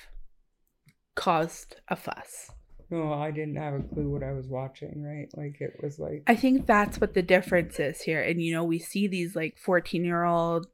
caused 1.14 1.76
a 1.88 1.96
fuss? 1.96 2.50
No, 2.88 3.12
I 3.12 3.30
didn't 3.32 3.56
have 3.56 3.74
a 3.74 3.80
clue 3.82 4.08
what 4.08 4.22
I 4.22 4.32
was 4.32 4.46
watching, 4.46 5.02
right? 5.02 5.28
Like 5.34 5.60
it 5.60 5.82
was 5.82 5.98
like. 5.98 6.22
I 6.26 6.36
think 6.36 6.66
that's 6.66 7.00
what 7.00 7.14
the 7.14 7.22
difference 7.22 7.80
is 7.80 8.02
here. 8.02 8.22
And 8.22 8.40
you 8.40 8.52
know, 8.54 8.64
we 8.64 8.78
see 8.78 9.06
these 9.08 9.34
like 9.34 9.58
14 9.58 10.04
year 10.04 10.22
old 10.24 10.66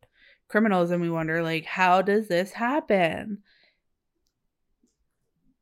criminals 0.49 0.91
and 0.91 1.01
we 1.01 1.09
wonder, 1.09 1.43
like, 1.43 1.65
how 1.65 2.03
does 2.03 2.29
this 2.29 2.53
happen? 2.53 3.39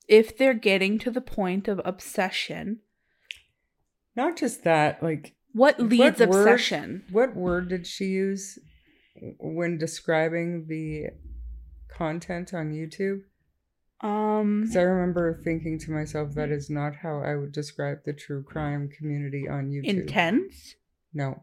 If 0.08 0.36
they're 0.36 0.54
getting 0.54 0.98
to 1.00 1.10
the 1.12 1.20
point 1.20 1.68
of 1.68 1.80
obsession, 1.84 2.80
Not 4.16 4.36
just 4.36 4.64
that, 4.64 5.00
like 5.02 5.34
what 5.52 5.78
leads 5.80 6.18
What 6.18 6.28
word- 6.30 6.40
obsession? 6.48 7.04
What 7.12 7.36
word 7.36 7.68
did 7.68 7.86
she 7.86 8.06
use 8.06 8.58
when 9.38 9.78
describing 9.78 10.66
the 10.68 11.08
content 11.88 12.54
on 12.54 12.72
YouTube? 12.72 13.22
Um, 14.02 14.62
Because 14.62 14.76
I 14.76 14.82
remember 14.82 15.40
thinking 15.44 15.78
to 15.80 15.90
myself, 15.90 16.34
that 16.34 16.50
is 16.50 16.70
not 16.70 16.96
how 16.96 17.20
I 17.22 17.36
would 17.36 17.52
describe 17.52 17.98
the 18.06 18.12
true 18.14 18.42
crime 18.42 18.88
community 18.88 19.46
on 19.48 19.70
YouTube. 19.70 19.84
intense, 19.84 20.74
No, 21.12 21.42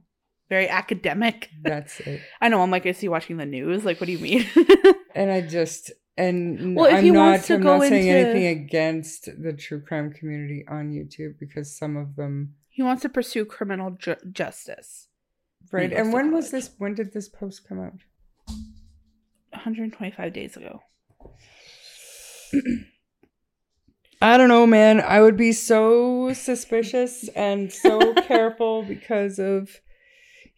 very 0.50 0.68
academic. 0.68 1.50
that's 1.62 2.00
it. 2.12 2.22
I 2.42 2.50
know. 2.50 2.62
I'm 2.64 2.72
like, 2.72 2.86
is 2.88 3.00
he 3.00 3.10
watching 3.10 3.38
the 3.38 3.46
news? 3.46 3.86
Like, 3.86 4.00
what 4.02 4.08
do 4.08 4.14
you 4.14 4.20
mean? 4.20 4.46
And 5.16 5.32
I 5.32 5.42
just 5.42 5.92
and 6.16 6.76
Well, 6.76 6.86
if 6.86 6.96
I'm 6.96 7.04
he 7.04 7.10
not. 7.10 7.26
wants 7.32 7.48
to 7.48 7.56
I'm 7.56 7.62
go 7.62 7.78
not 7.78 7.88
saying 7.90 8.08
into- 8.08 8.20
anything 8.30 8.66
against 8.66 9.26
the 9.42 9.52
true 9.54 9.82
crime 9.82 10.14
community 10.14 10.64
on 10.68 10.92
YouTube 10.92 11.40
because 11.40 11.76
some 11.76 11.98
of 11.98 12.16
them 12.16 12.54
he 12.70 12.84
wants 12.84 13.02
to 13.02 13.10
pursue 13.10 13.44
criminal 13.46 13.92
ju- 13.92 14.16
justice. 14.32 15.08
Right. 15.72 15.92
And 15.92 16.14
when 16.14 16.32
was 16.32 16.52
this? 16.52 16.72
When 16.78 16.94
did 16.96 17.14
this 17.14 17.30
post 17.30 17.68
come 17.68 17.80
out? 17.80 18.00
125 19.52 20.34
days 20.34 20.56
ago. 20.56 20.82
I 24.22 24.38
don't 24.38 24.50
know, 24.50 24.66
man. 24.66 25.02
I 25.02 25.22
would 25.22 25.38
be 25.38 25.52
so 25.52 26.34
suspicious 26.34 27.28
and 27.30 27.72
so 27.72 28.14
careful 28.28 28.84
because 28.84 29.38
of 29.40 29.70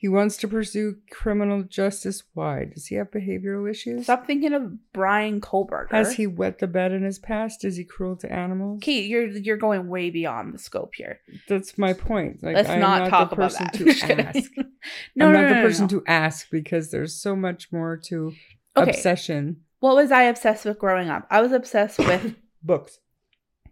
he 0.02 0.08
wants 0.08 0.38
to 0.38 0.48
pursue 0.48 0.96
criminal 1.12 1.62
justice. 1.64 2.24
Why? 2.34 2.64
Does 2.64 2.88
he 2.88 2.96
have 2.96 3.12
behavioral 3.12 3.70
issues? 3.70 4.06
Stop 4.06 4.26
thinking 4.26 4.54
of 4.54 4.94
Bryan 4.94 5.42
Kohberger. 5.42 5.92
Has 5.92 6.14
he 6.14 6.26
wet 6.26 6.60
the 6.60 6.68
bed 6.68 6.94
in 6.94 7.04
his 7.04 7.20
past? 7.20 7.66
Is 7.66 7.76
he 7.76 7.84
cruel 7.84 8.16
to 8.18 8.32
animals? 8.32 8.80
Kate, 8.82 9.08
you're 9.10 9.28
you're 9.28 9.58
going 9.58 9.90
way 9.90 10.10
beyond 10.10 10.54
the 10.54 10.58
scope 10.58 10.94
here. 10.96 11.20
That's 11.50 11.78
my 11.78 11.92
point. 11.92 12.42
Like, 12.42 12.56
Let's 12.56 12.70
I'm 12.70 12.80
not, 12.80 13.00
not 13.02 13.10
talk 13.10 13.30
the 13.30 13.36
about 13.36 13.52
person 13.52 13.68
that. 13.74 14.08
to 14.08 14.38
ask. 14.40 14.52
no, 14.56 14.64
I'm 15.28 15.34
no, 15.34 15.42
not 15.42 15.50
no, 15.50 15.56
the 15.56 15.68
person 15.68 15.88
to 15.90 16.04
ask 16.08 16.50
because 16.50 16.92
there's 16.92 17.22
so 17.22 17.36
much 17.36 17.70
more 17.74 17.98
to 18.06 18.32
Okay. 18.78 18.92
obsession. 18.92 19.62
What 19.82 19.96
was 19.98 20.12
I 20.14 20.24
obsessed 20.24 20.64
with 20.64 20.80
growing 20.80 21.10
up? 21.10 21.28
I 21.30 21.42
was 21.42 21.52
obsessed 21.52 22.00
with. 22.00 22.36
Books. 22.64 23.00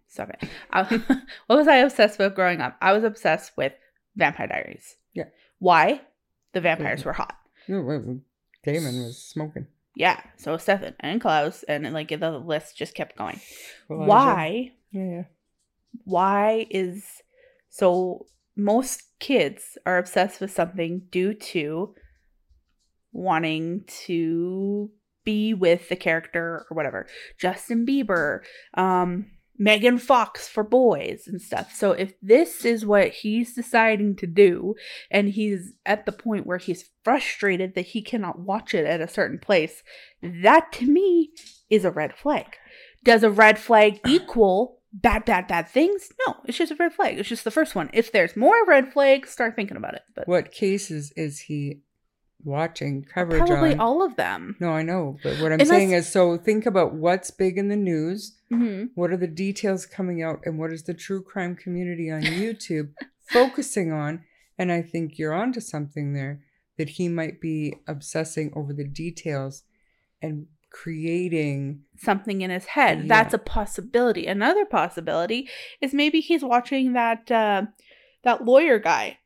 Stop 0.08 0.30
it. 0.30 0.42
I, 0.70 0.82
what 1.46 1.56
was 1.56 1.68
I 1.68 1.76
obsessed 1.76 2.18
with 2.18 2.34
growing 2.34 2.60
up? 2.60 2.76
I 2.82 2.92
was 2.92 3.04
obsessed 3.04 3.52
with 3.56 3.72
Vampire 4.16 4.46
Diaries. 4.46 4.96
Yeah. 5.14 5.24
Why? 5.58 6.00
The 6.58 6.62
vampires 6.62 7.04
were 7.04 7.12
hot. 7.12 7.36
No, 7.68 7.82
wait. 7.82 8.02
Damon 8.64 9.04
was 9.04 9.16
smoking. 9.16 9.68
Yeah. 9.94 10.20
So 10.38 10.50
was 10.50 10.64
Stefan 10.64 10.96
and 10.98 11.20
Klaus, 11.20 11.62
and 11.62 11.92
like 11.92 12.08
the 12.08 12.30
list 12.32 12.76
just 12.76 12.96
kept 12.96 13.16
going. 13.16 13.40
Elijah. 13.88 14.08
Why? 14.08 14.72
Yeah, 14.90 15.04
yeah. 15.04 15.22
Why 16.02 16.66
is 16.68 17.04
so? 17.68 18.26
Most 18.56 19.04
kids 19.20 19.78
are 19.86 19.98
obsessed 19.98 20.40
with 20.40 20.50
something 20.50 21.02
due 21.12 21.32
to 21.32 21.94
wanting 23.12 23.84
to 24.06 24.90
be 25.22 25.54
with 25.54 25.88
the 25.88 25.94
character 25.94 26.66
or 26.68 26.74
whatever. 26.74 27.06
Justin 27.38 27.86
Bieber, 27.86 28.40
um, 28.74 29.30
Megan 29.58 29.98
Fox 29.98 30.48
for 30.48 30.62
boys 30.62 31.24
and 31.26 31.42
stuff. 31.42 31.74
So 31.74 31.92
if 31.92 32.14
this 32.22 32.64
is 32.64 32.86
what 32.86 33.08
he's 33.08 33.54
deciding 33.54 34.16
to 34.16 34.26
do, 34.26 34.74
and 35.10 35.28
he's 35.28 35.72
at 35.84 36.06
the 36.06 36.12
point 36.12 36.46
where 36.46 36.58
he's 36.58 36.90
frustrated 37.02 37.74
that 37.74 37.86
he 37.86 38.02
cannot 38.02 38.38
watch 38.38 38.72
it 38.74 38.86
at 38.86 39.00
a 39.00 39.08
certain 39.08 39.38
place, 39.38 39.82
that 40.22 40.72
to 40.74 40.86
me 40.86 41.32
is 41.68 41.84
a 41.84 41.90
red 41.90 42.14
flag. 42.14 42.56
Does 43.02 43.22
a 43.22 43.30
red 43.30 43.58
flag 43.58 44.00
equal 44.06 44.80
bad, 44.92 45.24
bad, 45.24 45.48
bad 45.48 45.68
things? 45.68 46.10
No, 46.26 46.36
it's 46.44 46.58
just 46.58 46.72
a 46.72 46.76
red 46.76 46.92
flag. 46.92 47.18
It's 47.18 47.28
just 47.28 47.44
the 47.44 47.50
first 47.50 47.74
one. 47.74 47.90
If 47.92 48.12
there's 48.12 48.36
more 48.36 48.64
red 48.66 48.92
flags, 48.92 49.30
start 49.30 49.56
thinking 49.56 49.76
about 49.76 49.94
it. 49.94 50.02
But 50.14 50.28
What 50.28 50.52
cases 50.52 51.12
is 51.16 51.40
he 51.40 51.80
watching 52.44 53.04
coverage 53.04 53.38
probably 53.46 53.72
on? 53.74 53.80
all 53.80 54.02
of 54.02 54.16
them. 54.16 54.56
no, 54.60 54.70
I 54.70 54.82
know, 54.82 55.18
but 55.22 55.38
what 55.40 55.52
I'm 55.52 55.64
saying 55.64 55.92
is, 55.92 56.08
so 56.08 56.36
think 56.36 56.66
about 56.66 56.94
what's 56.94 57.30
big 57.30 57.58
in 57.58 57.68
the 57.68 57.76
news. 57.76 58.36
hmm 58.48 58.84
What 58.94 59.10
are 59.10 59.16
the 59.16 59.26
details 59.26 59.86
coming 59.86 60.22
out, 60.22 60.40
and 60.44 60.58
what 60.58 60.72
is 60.72 60.84
the 60.84 60.94
true 60.94 61.22
crime 61.22 61.56
community 61.56 62.10
on 62.10 62.22
YouTube 62.22 62.90
focusing 63.32 63.92
on? 63.92 64.24
And 64.56 64.72
I 64.72 64.82
think 64.82 65.18
you're 65.18 65.34
onto 65.34 65.60
something 65.60 66.14
there 66.14 66.40
that 66.78 66.90
he 66.90 67.08
might 67.08 67.40
be 67.40 67.74
obsessing 67.86 68.52
over 68.54 68.72
the 68.72 68.84
details 68.84 69.62
and 70.22 70.46
creating. 70.70 71.80
something 71.96 72.40
in 72.42 72.50
his 72.50 72.66
head. 72.66 72.98
Yeah. 73.00 73.04
That's 73.08 73.34
a 73.34 73.38
possibility. 73.38 74.26
Another 74.26 74.64
possibility 74.64 75.48
is 75.80 75.92
maybe 75.94 76.20
he's 76.20 76.42
watching 76.44 76.92
that 76.94 77.30
uh, 77.30 77.62
that 78.24 78.44
lawyer 78.44 78.78
guy. 78.78 79.18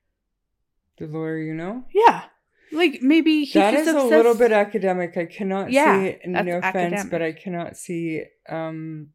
The 0.99 1.07
lawyer, 1.07 1.39
you 1.39 1.55
know, 1.55 1.85
Yeah, 1.95 2.25
like 2.73 3.03
maybe 3.03 3.45
he's 3.45 3.53
that 3.55 3.75
is 3.75 3.89
a 3.89 4.03
little 4.03 4.35
bit 4.35 4.53
academic. 4.53 5.17
I 5.17 5.27
cannot 5.27 5.71
Yeah, 5.71 6.03
see 6.03 6.19
No 6.27 6.41
offense, 6.59 6.65
academic. 6.65 7.11
but 7.11 7.23
I 7.23 7.33
cannot 7.33 7.77
see 7.77 8.25
um 8.49 9.09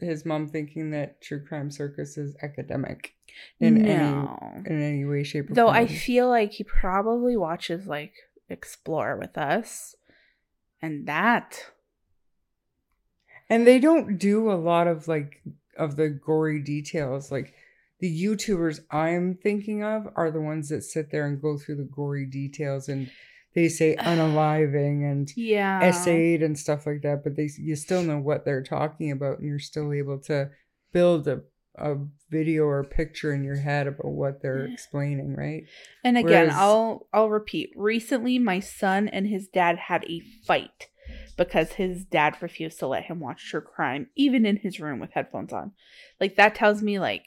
his 0.00 0.24
mom 0.26 0.48
thinking 0.48 0.90
that 0.90 1.20
True 1.22 1.44
Crime 1.46 1.70
Circus 1.70 2.18
is 2.18 2.36
academic 2.42 3.14
in 3.60 3.82
no. 3.82 3.88
any 3.88 4.66
in 4.74 4.82
any 4.82 5.04
way, 5.04 5.22
shape, 5.24 5.44
or 5.44 5.46
form. 5.48 5.54
Though 5.54 5.66
form. 5.72 5.76
I 5.76 5.86
feel 5.86 6.28
like 6.28 6.52
he 6.52 6.64
probably 6.64 7.36
watches 7.36 7.86
like 7.86 8.12
Explore 8.50 9.16
with 9.16 9.38
us, 9.38 9.94
and 10.82 11.06
that 11.06 11.70
and 13.48 13.66
they 13.66 13.78
don't 13.78 14.18
do 14.18 14.50
a 14.50 14.54
lot 14.54 14.86
of 14.86 15.08
like 15.08 15.42
of 15.78 15.96
the 15.96 16.08
gory 16.08 16.60
details. 16.60 17.32
Like 17.32 17.54
the 18.00 18.24
YouTubers 18.24 18.80
I'm 18.90 19.36
thinking 19.42 19.82
of 19.82 20.08
are 20.16 20.30
the 20.30 20.40
ones 20.40 20.68
that 20.68 20.82
sit 20.82 21.10
there 21.10 21.26
and 21.26 21.40
go 21.40 21.56
through 21.58 21.76
the 21.76 21.88
gory 21.90 22.26
details 22.26 22.88
and 22.88 23.10
they 23.54 23.68
say 23.68 23.96
unaliving 24.00 25.10
and 25.10 25.30
yeah 25.36 25.84
essayed 25.84 26.42
and 26.42 26.58
stuff 26.58 26.86
like 26.86 27.02
that, 27.02 27.22
but 27.24 27.36
they 27.36 27.48
you 27.58 27.76
still 27.76 28.02
know 28.02 28.18
what 28.18 28.44
they're 28.44 28.62
talking 28.62 29.10
about, 29.10 29.38
and 29.38 29.46
you're 29.48 29.58
still 29.58 29.92
able 29.92 30.18
to 30.20 30.50
build 30.92 31.28
a 31.28 31.42
a 31.76 31.96
video 32.30 32.64
or 32.64 32.84
picture 32.84 33.32
in 33.32 33.42
your 33.42 33.56
head 33.56 33.88
about 33.88 34.12
what 34.12 34.40
they're 34.40 34.66
explaining, 34.66 35.34
right? 35.34 35.64
And 36.04 36.16
again, 36.16 36.46
Whereas- 36.46 36.54
I'll 36.54 37.08
I'll 37.12 37.30
repeat. 37.30 37.70
Recently, 37.74 38.38
my 38.38 38.60
son 38.60 39.08
and 39.08 39.26
his 39.26 39.48
dad 39.48 39.76
had 39.78 40.04
a 40.04 40.20
fight 40.46 40.88
because 41.36 41.72
his 41.72 42.04
dad 42.04 42.36
refused 42.40 42.78
to 42.78 42.86
let 42.86 43.04
him 43.04 43.18
watch 43.20 43.50
true 43.50 43.60
crime, 43.60 44.08
even 44.14 44.46
in 44.46 44.56
his 44.58 44.78
room 44.78 45.00
with 45.00 45.12
headphones 45.12 45.52
on. 45.52 45.72
Like 46.20 46.36
that 46.36 46.54
tells 46.54 46.80
me 46.82 46.98
like 46.98 47.26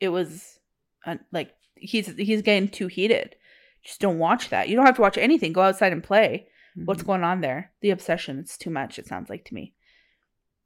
it 0.00 0.08
was 0.10 0.58
uh, 1.06 1.16
like 1.32 1.50
he's 1.76 2.08
he's 2.16 2.42
getting 2.42 2.68
too 2.68 2.86
heated. 2.88 3.36
Just 3.84 4.00
don't 4.00 4.18
watch 4.18 4.48
that. 4.50 4.68
You 4.68 4.76
don't 4.76 4.86
have 4.86 4.96
to 4.96 5.02
watch 5.02 5.18
anything. 5.18 5.52
Go 5.52 5.62
outside 5.62 5.92
and 5.92 6.02
play. 6.02 6.46
What's 6.84 7.02
Mhm. 7.02 7.06
going 7.06 7.24
on 7.24 7.40
there? 7.40 7.70
The 7.82 7.90
obsession. 7.90 8.38
It's 8.38 8.56
too 8.58 8.70
much. 8.70 8.98
It 8.98 9.06
sounds 9.06 9.28
like 9.30 9.44
to 9.46 9.54
me. 9.54 9.74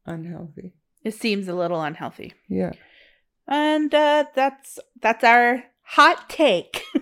unhealthy? 0.07 0.73
It 1.05 1.15
seems 1.15 1.49
a 1.49 1.55
little 1.55 1.83
unhealthy. 1.83 2.33
Yeah. 2.49 2.73
And 3.47 3.93
uh, 3.95 4.25
that's 4.35 4.79
that's 5.03 5.23
our 5.25 5.65
hot 5.83 6.29
take. 6.31 6.83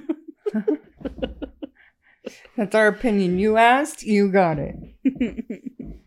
That's 2.56 2.74
our 2.74 2.88
opinion. 2.88 3.38
You 3.38 3.56
asked, 3.58 4.02
you 4.02 4.32
got 4.32 4.58
it. 4.58 4.74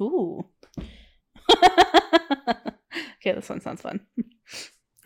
Ooh. 0.00 0.46
okay, 1.52 3.32
this 3.34 3.48
one 3.48 3.60
sounds 3.60 3.82
fun. 3.82 4.00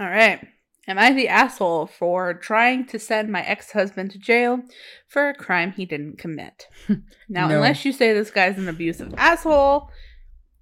All 0.05 0.11
right. 0.11 0.47
Am 0.87 0.99
I 0.99 1.15
the 1.15 1.29
asshole 1.29 1.87
for 1.87 2.35
trying 2.35 2.85
to 2.89 2.99
send 2.99 3.33
my 3.33 3.41
ex 3.43 3.73
husband 3.73 4.11
to 4.11 4.19
jail 4.19 4.61
for 5.09 5.31
a 5.31 5.35
crime 5.35 5.73
he 5.73 5.87
didn't 5.87 6.19
commit? 6.19 6.69
Now, 7.27 7.49
No. 7.49 7.55
unless 7.57 7.87
you 7.87 7.93
say 7.93 8.13
this 8.13 8.31
guy's 8.31 8.59
an 8.59 8.69
abusive 8.69 9.15
asshole, 9.17 9.89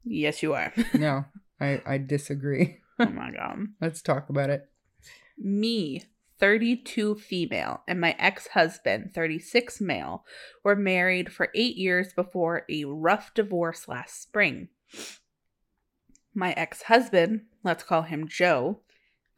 yes, 0.04 0.40
you 0.40 0.54
are. 0.54 0.72
No, 0.94 1.24
I, 1.60 1.82
I 1.84 1.98
disagree. 1.98 2.76
oh 3.00 3.06
my 3.10 3.32
God. 3.32 3.66
Let's 3.80 4.00
talk 4.00 4.28
about 4.30 4.48
it. 4.48 4.70
Me, 5.36 6.04
32 6.38 7.16
female, 7.16 7.82
and 7.88 8.00
my 8.00 8.14
ex 8.16 8.46
husband, 8.48 9.10
36 9.12 9.80
male, 9.80 10.24
were 10.62 10.76
married 10.76 11.32
for 11.32 11.48
eight 11.52 11.74
years 11.76 12.12
before 12.12 12.62
a 12.70 12.84
rough 12.84 13.34
divorce 13.34 13.88
last 13.88 14.22
spring. 14.22 14.68
My 16.32 16.52
ex 16.52 16.82
husband, 16.82 17.42
let's 17.64 17.82
call 17.82 18.02
him 18.02 18.28
Joe, 18.28 18.78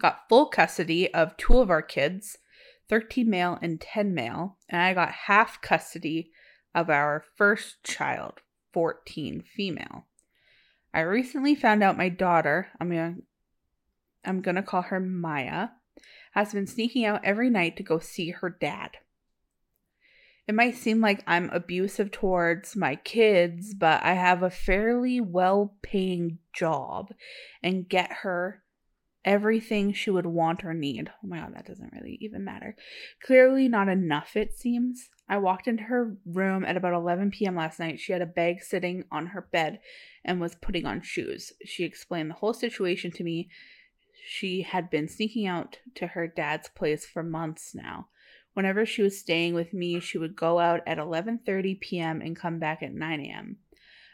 got 0.00 0.28
full 0.28 0.46
custody 0.46 1.12
of 1.12 1.36
two 1.36 1.58
of 1.58 1.70
our 1.70 1.82
kids, 1.82 2.38
13 2.88 3.28
male 3.28 3.58
and 3.62 3.80
10 3.80 4.14
male, 4.14 4.58
and 4.68 4.80
I 4.80 4.94
got 4.94 5.10
half 5.10 5.60
custody 5.60 6.30
of 6.74 6.90
our 6.90 7.24
first 7.36 7.82
child, 7.84 8.40
14 8.72 9.42
female. 9.42 10.06
I 10.92 11.00
recently 11.00 11.54
found 11.54 11.82
out 11.82 11.96
my 11.96 12.08
daughter, 12.08 12.68
I'm 12.80 12.88
gonna, 12.90 13.16
I'm 14.24 14.40
gonna 14.40 14.62
call 14.62 14.82
her 14.82 15.00
Maya, 15.00 15.68
has 16.32 16.52
been 16.52 16.66
sneaking 16.66 17.04
out 17.04 17.24
every 17.24 17.50
night 17.50 17.76
to 17.76 17.82
go 17.82 17.98
see 17.98 18.30
her 18.30 18.50
dad. 18.50 18.90
It 20.46 20.54
might 20.54 20.76
seem 20.76 21.00
like 21.00 21.22
I'm 21.26 21.48
abusive 21.50 22.10
towards 22.10 22.76
my 22.76 22.96
kids, 22.96 23.72
but 23.72 24.02
I 24.02 24.12
have 24.12 24.42
a 24.42 24.50
fairly 24.50 25.20
well 25.20 25.74
paying 25.80 26.38
job 26.52 27.14
and 27.62 27.88
get 27.88 28.12
her 28.22 28.63
everything 29.24 29.92
she 29.92 30.10
would 30.10 30.26
want 30.26 30.64
or 30.64 30.74
need. 30.74 31.10
Oh 31.22 31.26
my 31.26 31.38
god, 31.38 31.54
that 31.54 31.66
doesn't 31.66 31.92
really 31.92 32.18
even 32.20 32.44
matter. 32.44 32.76
Clearly, 33.22 33.68
not 33.68 33.88
enough, 33.88 34.36
it 34.36 34.56
seems. 34.56 35.10
I 35.28 35.38
walked 35.38 35.66
into 35.66 35.84
her 35.84 36.16
room 36.26 36.64
at 36.64 36.76
about 36.76 36.92
11 36.92 37.30
p.m. 37.30 37.56
last 37.56 37.80
night. 37.80 37.98
She 37.98 38.12
had 38.12 38.22
a 38.22 38.26
bag 38.26 38.62
sitting 38.62 39.04
on 39.10 39.28
her 39.28 39.40
bed 39.40 39.80
and 40.24 40.40
was 40.40 40.54
putting 40.54 40.84
on 40.84 41.00
shoes. 41.00 41.52
She 41.64 41.84
explained 41.84 42.30
the 42.30 42.34
whole 42.34 42.54
situation 42.54 43.10
to 43.12 43.24
me. 43.24 43.48
She 44.26 44.62
had 44.62 44.90
been 44.90 45.08
sneaking 45.08 45.46
out 45.46 45.78
to 45.96 46.08
her 46.08 46.26
dad's 46.26 46.68
place 46.68 47.06
for 47.06 47.22
months 47.22 47.74
now. 47.74 48.08
Whenever 48.54 48.86
she 48.86 49.02
was 49.02 49.18
staying 49.18 49.54
with 49.54 49.74
me, 49.74 49.98
she 49.98 50.16
would 50.16 50.36
go 50.36 50.60
out 50.60 50.80
at 50.86 50.98
11:30 50.98 51.80
p.m. 51.80 52.20
and 52.20 52.36
come 52.36 52.58
back 52.58 52.82
at 52.82 52.94
9 52.94 53.20
a.m. 53.20 53.56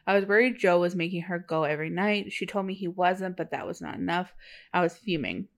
I 0.07 0.15
was 0.15 0.27
worried 0.27 0.59
Joe 0.59 0.81
was 0.81 0.97
making 0.97 1.23
her 1.23 1.39
go 1.39 1.65
every 1.65 1.91
night. 1.91 2.33
She 2.33 2.47
told 2.47 2.67
me 2.67 2.75
he 2.75 2.89
wasn't, 2.89 3.37
but 3.37 3.51
that 3.51 3.67
was 3.67 3.81
not 3.81 3.97
enough. 3.97 4.33
I 4.73 4.81
was 4.81 4.97
fuming. 4.97 5.49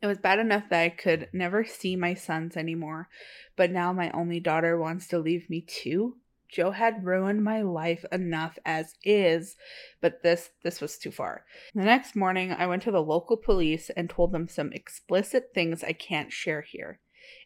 It 0.00 0.06
was 0.06 0.18
bad 0.18 0.40
enough 0.40 0.64
that 0.70 0.82
I 0.82 0.88
could 0.88 1.28
never 1.32 1.64
see 1.64 1.94
my 1.94 2.14
sons 2.14 2.56
anymore, 2.56 3.08
but 3.54 3.70
now 3.70 3.92
my 3.92 4.10
only 4.10 4.40
daughter 4.40 4.76
wants 4.76 5.06
to 5.08 5.18
leave 5.18 5.48
me 5.48 5.60
too. 5.60 6.16
Joe 6.48 6.72
had 6.72 7.06
ruined 7.06 7.42
my 7.42 7.62
life 7.62 8.04
enough 8.12 8.58
as 8.66 8.94
is, 9.04 9.56
but 10.00 10.22
this 10.22 10.50
this 10.62 10.80
was 10.80 10.98
too 10.98 11.10
far. 11.10 11.44
The 11.74 11.84
next 11.84 12.14
morning, 12.14 12.52
I 12.52 12.66
went 12.66 12.82
to 12.82 12.90
the 12.90 13.02
local 13.02 13.38
police 13.38 13.90
and 13.90 14.10
told 14.10 14.32
them 14.32 14.48
some 14.48 14.72
explicit 14.72 15.50
things 15.54 15.82
I 15.82 15.92
can't 15.92 16.32
share 16.32 16.60
here. 16.60 16.98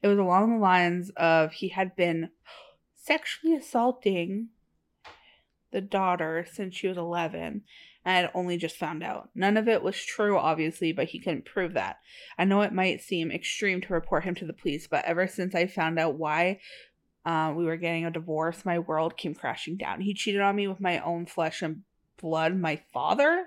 It 0.02 0.08
was 0.08 0.18
along 0.18 0.50
the 0.50 0.62
lines 0.62 1.10
of 1.16 1.52
he 1.52 1.68
had 1.68 1.94
been 1.94 2.30
sexually 2.94 3.54
assaulting 3.54 4.48
the 5.72 5.80
daughter 5.80 6.46
since 6.50 6.74
she 6.74 6.88
was 6.88 6.96
11 6.96 7.62
I 8.06 8.12
had 8.12 8.30
only 8.34 8.56
just 8.56 8.76
found 8.76 9.02
out. 9.02 9.30
None 9.34 9.56
of 9.56 9.66
it 9.66 9.82
was 9.82 9.96
true, 9.96 10.38
obviously, 10.38 10.92
but 10.92 11.08
he 11.08 11.18
couldn't 11.18 11.44
prove 11.44 11.74
that. 11.74 11.98
I 12.38 12.44
know 12.44 12.60
it 12.62 12.72
might 12.72 13.02
seem 13.02 13.32
extreme 13.32 13.80
to 13.80 13.92
report 13.92 14.22
him 14.22 14.36
to 14.36 14.46
the 14.46 14.52
police, 14.52 14.86
but 14.86 15.04
ever 15.04 15.26
since 15.26 15.56
I 15.56 15.66
found 15.66 15.98
out 15.98 16.14
why 16.14 16.60
uh, 17.24 17.52
we 17.56 17.64
were 17.64 17.76
getting 17.76 18.06
a 18.06 18.12
divorce, 18.12 18.64
my 18.64 18.78
world 18.78 19.16
came 19.16 19.34
crashing 19.34 19.76
down. 19.76 20.02
He 20.02 20.14
cheated 20.14 20.40
on 20.40 20.54
me 20.54 20.68
with 20.68 20.80
my 20.80 21.00
own 21.00 21.26
flesh 21.26 21.62
and 21.62 21.82
blood, 22.16 22.54
my 22.56 22.80
father. 22.92 23.46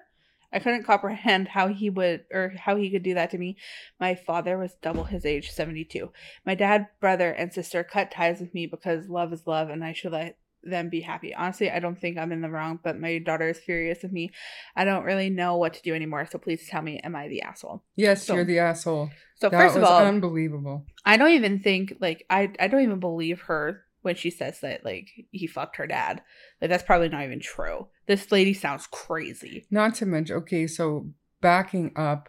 I 0.52 0.60
couldn't 0.60 0.84
comprehend 0.84 1.48
how 1.48 1.70
he 1.70 1.90
would 1.90 2.26
or 2.30 2.50
how 2.58 2.76
he 2.76 2.90
could 2.90 3.04
do 3.04 3.14
that 3.14 3.30
to 3.32 3.38
me. 3.38 3.56
My 3.98 4.14
father 4.14 4.58
was 4.58 4.76
double 4.82 5.06
his 5.06 5.26
age, 5.26 5.52
72. 5.52 6.12
My 6.46 6.56
dad, 6.56 6.88
brother, 7.00 7.32
and 7.32 7.54
sister 7.54 7.82
cut 7.86 8.12
ties 8.12 8.42
with 8.42 8.54
me 8.54 8.66
because 8.66 9.08
love 9.08 9.32
is 9.32 9.48
love 9.48 9.70
and 9.70 9.86
I 9.86 9.94
should 9.94 10.12
let 10.12 10.38
them 10.63 10.89
be 10.89 11.02
happy. 11.02 11.34
Honestly, 11.34 11.69
I 11.72 11.80
don't 11.80 12.00
think 12.00 12.17
I'm 12.17 12.32
in 12.32 12.41
the 12.41 12.50
wrong, 12.50 12.80
but 12.84 13.00
my 13.00 13.17
daughter 13.19 13.48
is 13.50 13.60
furious 13.60 14.04
with 14.04 14.12
me. 14.12 14.32
I 14.76 14.84
don't 14.86 15.04
really 15.06 15.30
know 15.30 15.58
what 15.58 15.74
to 15.76 15.82
do 15.82 15.95
anymore, 15.95 16.28
so 16.30 16.38
please 16.38 16.67
tell 16.67 16.82
me, 16.82 17.00
am 17.04 17.15
I 17.15 17.28
the 17.28 17.41
asshole? 17.41 17.84
Yes, 17.95 18.26
So- 18.26 18.36
you're 18.36 18.45
the 18.45 18.60
asshole. 18.60 19.10
So 19.36 19.48
that 19.50 19.58
first 19.58 19.78
of 19.78 19.84
all, 19.84 20.04
unbelievable. 20.06 20.86
I 21.06 21.15
don't 21.15 21.32
even 21.32 21.60
think 21.60 21.93
like 22.02 22.26
I 22.30 22.52
I 22.60 22.67
don't 22.67 22.82
even 22.82 23.00
believe 23.00 23.41
her 23.43 23.84
when 24.02 24.15
she 24.15 24.30
says 24.30 24.60
that 24.60 24.84
like 24.84 25.08
he 25.32 25.48
fucked 25.48 25.78
her 25.78 25.88
dad. 25.88 26.22
Like 26.62 26.69
that's 26.69 26.84
probably 26.84 27.08
not 27.08 27.24
even 27.24 27.39
true. 27.39 27.88
This 28.06 28.34
lady 28.34 28.54
sounds 28.54 28.86
crazy. 28.88 29.65
Not 29.72 29.95
to 29.95 30.06
mention, 30.06 30.36
okay, 30.38 30.67
so 30.67 31.08
backing 31.39 31.93
up, 31.95 32.28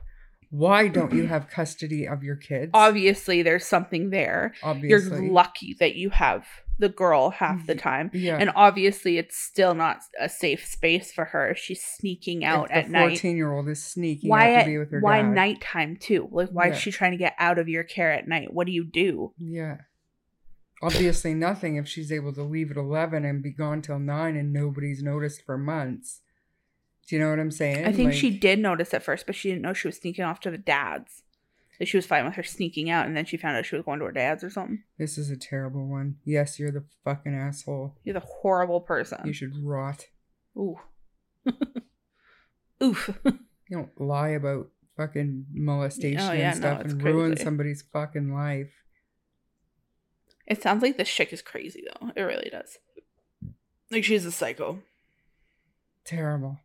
why 0.51 0.87
don't 0.87 1.13
you 1.13 1.27
have 1.27 1.49
custody 1.49 2.07
of 2.07 2.23
your 2.23 2.37
kids? 2.37 2.71
Obviously, 2.75 3.43
there's 3.43 3.67
something 3.67 4.11
there. 4.11 4.53
Obviously. 4.63 5.25
You're 5.25 5.33
lucky 5.33 5.77
that 5.81 5.97
you 5.97 6.11
have 6.11 6.45
the 6.81 6.89
girl 6.89 7.31
half 7.31 7.67
the 7.67 7.75
time. 7.77 8.11
yeah. 8.13 8.37
And 8.39 8.51
obviously, 8.57 9.19
it's 9.19 9.37
still 9.37 9.75
not 9.75 9.99
a 10.19 10.29
safe 10.29 10.67
space 10.67 11.13
for 11.13 11.27
her. 11.27 11.55
She's 11.55 11.83
sneaking 11.83 12.45
out 12.45 12.71
at 12.73 12.87
the 12.87 12.91
night. 12.93 13.09
14 13.11 13.37
year 13.37 13.53
old 13.53 13.69
is 13.69 13.81
sneaking 13.85 14.31
why 14.31 14.55
out 14.57 14.61
to 14.61 14.67
be 14.67 14.79
with 14.79 14.91
her 14.91 15.01
why 15.01 15.23
dad. 15.23 15.31
nighttime 15.31 15.97
too? 15.97 16.29
Like 16.33 16.49
why 16.51 16.67
Yeah. 16.67 16.73
is 16.73 16.79
she 16.81 16.91
trying 16.91 17.13
to 17.13 17.17
get 17.19 17.35
out 17.39 17.59
of 17.59 17.69
your 17.69 17.85
care 17.85 18.11
at 18.13 18.27
night? 18.27 18.53
What 18.53 18.67
do 18.67 18.73
you 18.73 18.85
do? 18.85 19.33
Yeah. 19.39 19.77
Obviously, 20.83 21.35
nothing 21.35 21.77
if 21.77 21.87
she's 21.87 22.11
able 22.11 22.33
to 22.33 22.43
leave 22.43 22.71
at 22.71 22.77
11 22.79 23.25
and 23.25 23.43
be 23.43 23.51
gone 23.51 23.83
till 23.83 23.99
9 23.99 24.35
and 24.37 24.53
nobody's 24.53 25.03
noticed 25.03 25.43
for 25.45 25.59
months. 25.59 26.23
Do 27.07 27.17
you 27.17 27.21
know 27.23 27.29
what 27.31 27.39
I'm 27.39 27.51
saying? 27.51 27.85
I 27.85 27.93
think 27.93 28.13
she 28.15 28.31
did 28.31 28.59
notice 28.59 28.95
at 28.95 29.03
first, 29.03 29.27
but 29.27 29.35
she 29.35 29.51
didn't 29.51 29.63
know 29.63 29.75
she 29.75 29.89
was 29.89 29.99
sneaking 29.99 30.25
off 30.25 30.41
to 30.41 30.51
the 30.51 30.57
dad's. 30.57 31.23
That 31.81 31.89
she 31.89 31.97
was 31.97 32.07
fine 32.07 32.25
with 32.27 32.35
her 32.35 32.43
sneaking 32.45 32.91
out, 32.91 33.07
and 33.07 33.17
then 33.17 33.25
she 33.25 33.37
found 33.39 33.57
out 33.57 33.65
she 33.67 33.75
was 33.75 33.85
going 33.85 33.99
to 33.99 34.05
her 34.05 34.13
dad's 34.13 34.45
or 34.45 34.51
something. 34.51 34.85
This 34.99 35.17
is 35.19 35.31
a 35.31 35.37
terrible 35.37 35.89
one. 35.89 36.17
Yes, 36.25 36.59
you're 36.59 36.71
the 36.71 36.85
fucking 37.05 37.35
asshole. 37.35 37.97
You're 38.05 38.13
the 38.15 38.21
horrible 38.21 38.81
person. 38.83 39.23
You 39.25 39.33
should 39.33 39.55
rot. 39.65 40.07
Ooh. 40.57 40.79
Oof. 42.83 43.19
You 43.71 43.77
don't 43.77 44.01
lie 44.01 44.31
about 44.31 44.67
fucking 44.97 45.47
molestation 45.55 46.21
Oh, 46.21 46.33
yeah, 46.33 46.49
and 46.51 46.57
stuff 46.57 46.81
it's 46.81 46.93
and 46.93 47.01
ruin 47.05 47.37
somebody's 47.37 47.83
fucking 47.93 48.35
life. 48.35 48.73
it 50.45 50.61
sounds 50.61 50.83
like 50.83 50.97
this 50.97 51.09
chick 51.09 51.33
is 51.33 51.41
crazy 51.41 51.85
though. 51.87 52.11
It 52.17 52.21
really 52.23 52.51
does. 52.51 52.79
Like 53.93 54.03
she's 54.03 54.25
a 54.25 54.33
psycho. 54.33 54.81
Terrible. 56.05 56.59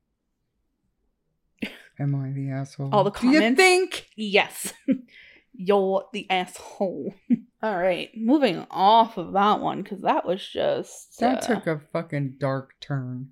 Am 2.00 2.16
I 2.16 2.32
the 2.32 2.50
asshole? 2.52 2.90
All 2.92 3.04
the 3.04 3.12
comments. 3.12 3.40
Do 3.40 3.46
you 3.46 3.56
think? 3.56 4.10
Yes. 4.16 4.74
You're 5.54 6.06
the 6.12 6.30
asshole. 6.30 7.14
All 7.64 7.78
right, 7.78 8.12
moving 8.16 8.68
off 8.70 9.18
of 9.18 9.34
that 9.34 9.60
one 9.60 9.82
because 9.82 10.02
that 10.02 10.26
was 10.26 10.46
just 10.48 11.20
That 11.20 11.44
uh, 11.44 11.56
took 11.56 11.68
a 11.68 11.80
fucking 11.92 12.36
dark 12.38 12.76
turn. 12.80 13.30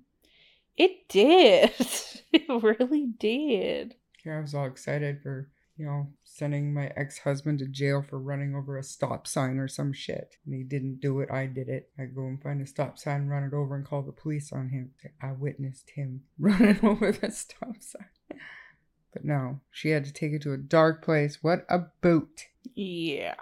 It 0.76 1.08
did. 1.08 1.70
it 2.32 2.62
really 2.62 3.06
did. 3.18 3.94
Yeah, 4.24 4.38
I 4.38 4.40
was 4.40 4.54
all 4.54 4.66
excited 4.66 5.20
for, 5.22 5.50
you 5.76 5.86
know, 5.86 6.08
sending 6.24 6.74
my 6.74 6.90
ex 6.96 7.18
husband 7.18 7.60
to 7.60 7.66
jail 7.66 8.02
for 8.02 8.18
running 8.18 8.56
over 8.56 8.76
a 8.76 8.82
stop 8.82 9.26
sign 9.28 9.58
or 9.58 9.68
some 9.68 9.92
shit. 9.92 10.36
And 10.44 10.54
he 10.54 10.64
didn't 10.64 11.00
do 11.00 11.20
it, 11.20 11.30
I 11.30 11.46
did 11.46 11.68
it. 11.68 11.90
I 11.98 12.06
go 12.06 12.22
and 12.22 12.42
find 12.42 12.60
a 12.60 12.66
stop 12.66 12.98
sign, 12.98 13.28
run 13.28 13.44
it 13.44 13.54
over, 13.54 13.76
and 13.76 13.84
call 13.84 14.02
the 14.02 14.12
police 14.12 14.52
on 14.52 14.70
him. 14.70 14.92
I 15.22 15.32
witnessed 15.32 15.90
him 15.94 16.22
running 16.38 16.80
over 16.82 17.12
the 17.12 17.30
stop 17.30 17.76
sign. 17.80 18.06
But 18.28 19.24
no, 19.24 19.60
she 19.70 19.90
had 19.90 20.04
to 20.04 20.12
take 20.12 20.32
it 20.32 20.42
to 20.42 20.52
a 20.52 20.58
dark 20.58 21.04
place. 21.04 21.38
What 21.42 21.64
a 21.68 21.86
boot. 22.00 22.46
Yeah. 22.74 23.34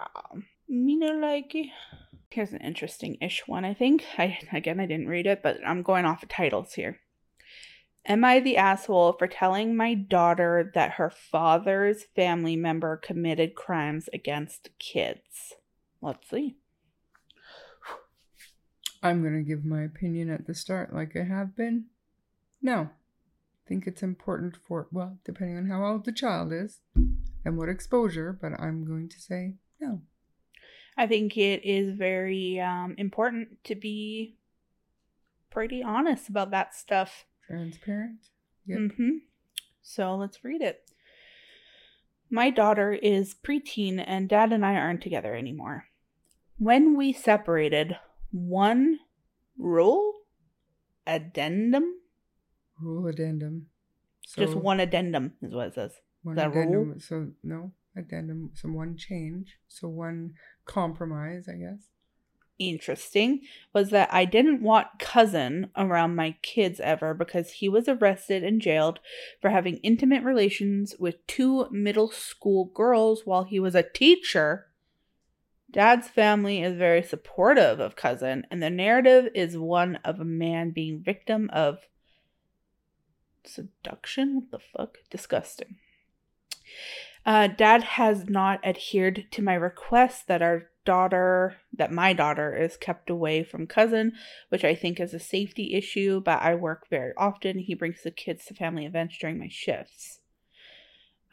You 0.67 0.99
know, 0.99 1.13
like 1.13 1.55
here's 2.29 2.51
an 2.51 2.61
interesting 2.61 3.17
ish 3.21 3.47
one, 3.47 3.65
I 3.65 3.73
think. 3.73 4.03
I 4.17 4.37
again 4.51 4.79
I 4.79 4.85
didn't 4.85 5.07
read 5.07 5.27
it, 5.27 5.41
but 5.41 5.57
I'm 5.65 5.81
going 5.81 6.05
off 6.05 6.23
of 6.23 6.29
titles 6.29 6.73
here. 6.73 6.99
Am 8.05 8.25
I 8.25 8.41
the 8.41 8.57
asshole 8.57 9.13
for 9.13 9.27
telling 9.27 9.75
my 9.75 9.93
daughter 9.93 10.69
that 10.75 10.93
her 10.93 11.09
father's 11.09 12.03
family 12.15 12.57
member 12.57 12.97
committed 12.97 13.55
crimes 13.55 14.09
against 14.13 14.69
kids? 14.77 15.53
Let's 16.01 16.29
see. 16.29 16.57
I'm 19.01 19.21
going 19.21 19.37
to 19.37 19.47
give 19.47 19.63
my 19.63 19.83
opinion 19.83 20.29
at 20.29 20.47
the 20.47 20.53
start, 20.53 20.93
like 20.93 21.15
I 21.15 21.23
have 21.23 21.55
been. 21.55 21.85
No. 22.61 22.89
Think 23.67 23.87
it's 23.87 24.03
important 24.03 24.57
for, 24.57 24.87
well, 24.91 25.17
depending 25.23 25.57
on 25.57 25.67
how 25.67 25.85
old 25.85 26.05
the 26.05 26.11
child 26.11 26.51
is 26.51 26.79
and 27.45 27.57
what 27.57 27.69
exposure, 27.69 28.37
but 28.39 28.59
I'm 28.59 28.85
going 28.85 29.09
to 29.09 29.19
say 29.19 29.55
no. 29.79 30.01
I 30.97 31.07
think 31.07 31.37
it 31.37 31.65
is 31.65 31.97
very 31.97 32.59
um, 32.59 32.95
important 32.97 33.63
to 33.65 33.75
be 33.75 34.35
pretty 35.49 35.81
honest 35.83 36.29
about 36.29 36.51
that 36.51 36.75
stuff. 36.75 37.25
Transparent? 37.47 38.29
Yep. 38.65 38.79
Mm-hmm. 38.79 39.09
So 39.81 40.15
let's 40.15 40.43
read 40.43 40.61
it. 40.61 40.89
My 42.29 42.49
daughter 42.49 42.93
is 42.93 43.35
preteen 43.35 44.03
and 44.05 44.29
dad 44.29 44.51
and 44.51 44.65
I 44.65 44.75
aren't 44.75 45.01
together 45.01 45.35
anymore. 45.35 45.85
When 46.57 46.95
we 46.95 47.13
separated, 47.13 47.97
one 48.31 48.99
rule 49.57 50.13
addendum, 51.05 51.95
Rule 52.83 53.07
addendum. 53.07 53.67
just 54.35 54.55
one 54.55 54.79
addendum 54.79 55.33
is 55.41 55.53
what 55.53 55.67
it 55.67 55.75
says. 55.75 55.93
one 56.23 56.35
that 56.35 56.53
rule? 56.53 56.95
So 56.99 57.29
no 57.43 57.71
addendum. 57.95 58.51
So 58.53 58.69
one 58.69 58.97
change. 58.97 59.57
So 59.67 59.87
one 59.87 60.33
compromise, 60.65 61.47
I 61.47 61.53
guess. 61.53 61.87
interesting 62.59 63.41
was 63.73 63.89
that 63.89 64.09
I 64.13 64.25
didn't 64.25 64.61
want 64.61 64.99
cousin 64.99 65.69
around 65.75 66.15
my 66.15 66.35
kids 66.41 66.79
ever 66.79 67.13
because 67.13 67.51
he 67.51 67.67
was 67.67 67.87
arrested 67.87 68.43
and 68.43 68.61
jailed 68.61 68.99
for 69.41 69.49
having 69.49 69.77
intimate 69.77 70.23
relations 70.23 70.95
with 70.99 71.25
two 71.27 71.67
middle 71.71 72.11
school 72.11 72.65
girls 72.65 73.23
while 73.25 73.43
he 73.43 73.59
was 73.59 73.75
a 73.75 73.83
teacher. 73.83 74.67
Dad's 75.71 76.07
family 76.07 76.61
is 76.61 76.77
very 76.77 77.01
supportive 77.01 77.79
of 77.79 77.95
cousin, 77.95 78.45
and 78.51 78.61
the 78.61 78.69
narrative 78.69 79.29
is 79.33 79.57
one 79.57 79.95
of 80.05 80.19
a 80.19 80.25
man 80.25 80.69
being 80.69 81.01
victim 81.01 81.49
of 81.51 81.79
seduction. 83.45 84.35
What 84.35 84.51
the 84.51 84.59
fuck? 84.59 84.97
Disgusting. 85.09 85.77
Uh, 87.25 87.47
Dad 87.47 87.83
has 87.83 88.29
not 88.29 88.65
adhered 88.65 89.25
to 89.31 89.41
my 89.41 89.53
request 89.53 90.27
that 90.27 90.41
our 90.41 90.69
daughter, 90.85 91.55
that 91.71 91.91
my 91.91 92.11
daughter 92.11 92.55
is 92.55 92.75
kept 92.75 93.09
away 93.09 93.43
from 93.43 93.67
cousin, 93.67 94.13
which 94.49 94.65
I 94.65 94.75
think 94.75 94.99
is 94.99 95.13
a 95.13 95.19
safety 95.19 95.73
issue, 95.73 96.21
but 96.21 96.41
I 96.41 96.55
work 96.55 96.89
very 96.89 97.13
often. 97.17 97.59
He 97.59 97.73
brings 97.73 98.03
the 98.03 98.11
kids 98.11 98.45
to 98.45 98.53
family 98.53 98.85
events 98.85 99.17
during 99.17 99.39
my 99.39 99.47
shifts. 99.49 100.19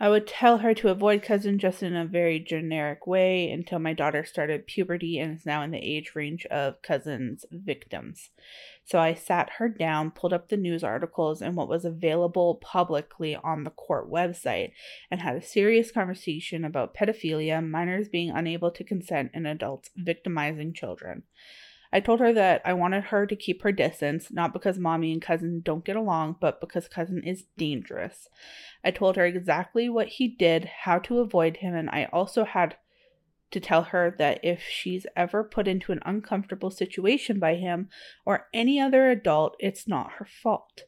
I 0.03 0.09
would 0.09 0.27
tell 0.27 0.59
her 0.59 0.73
to 0.73 0.89
avoid 0.89 1.23
cousin 1.23 1.59
just 1.59 1.83
in 1.83 1.95
a 1.95 2.07
very 2.07 2.41
generic 2.41 3.07
way 3.07 3.51
until 3.51 3.79
my 3.79 3.93
daughter 3.93 4.25
started 4.25 4.67
puberty 4.67 5.19
and 5.19 5.37
is 5.37 5.45
now 5.45 5.61
in 5.61 5.73
the 5.73 5.79
age 5.79 6.13
range 6.15 6.47
of 6.47 6.81
cousin's 6.81 7.45
victims. 7.51 8.31
So 8.83 8.99
I 8.99 9.13
sat 9.13 9.51
her 9.59 9.69
down, 9.69 10.11
pulled 10.11 10.33
up 10.33 10.49
the 10.49 10.57
news 10.57 10.83
articles 10.83 11.43
and 11.43 11.55
what 11.55 11.69
was 11.69 11.85
available 11.85 12.55
publicly 12.55 13.37
on 13.37 13.65
the 13.65 13.71
court 13.71 14.11
website, 14.11 14.73
and 15.11 15.21
had 15.21 15.37
a 15.37 15.43
serious 15.43 15.93
conversation 15.93 16.65
about 16.65 16.95
pedophilia, 16.95 17.61
minors 17.63 18.09
being 18.09 18.31
unable 18.31 18.71
to 18.71 18.83
consent, 18.83 19.31
and 19.35 19.47
adults 19.47 19.91
victimizing 19.97 20.73
children. 20.73 21.25
I 21.92 22.00
told 22.00 22.20
her 22.20 22.33
that 22.33 22.62
I 22.64 22.72
wanted 22.72 23.05
her 23.05 23.26
to 23.26 23.35
keep 23.35 23.62
her 23.62 23.72
distance, 23.72 24.31
not 24.31 24.53
because 24.53 24.79
mommy 24.79 25.12
and 25.12 25.20
cousin 25.20 25.61
don't 25.64 25.85
get 25.85 25.96
along, 25.96 26.37
but 26.40 26.61
because 26.61 26.87
cousin 26.87 27.22
is 27.24 27.44
dangerous. 27.57 28.29
I 28.85 28.92
told 28.92 29.16
her 29.16 29.26
exactly 29.26 29.88
what 29.88 30.09
he 30.09 30.29
did, 30.29 30.70
how 30.85 31.00
to 31.00 31.18
avoid 31.18 31.59
him, 31.59 31.74
and 31.74 31.90
I 31.90 32.09
also 32.12 32.44
had 32.44 32.76
to 33.50 33.61
tell 33.61 33.83
her 33.85 34.14
that 34.18 34.38
if 34.44 34.62
she's 34.62 35.07
ever 35.16 35.42
put 35.42 35.66
into 35.66 35.90
an 35.90 36.00
uncomfortable 36.05 36.70
situation 36.70 37.40
by 37.40 37.57
him 37.57 37.88
or 38.24 38.46
any 38.55 38.81
other 38.81 39.11
adult, 39.11 39.57
it's 39.59 39.88
not 39.88 40.12
her 40.18 40.24
fault. 40.24 40.85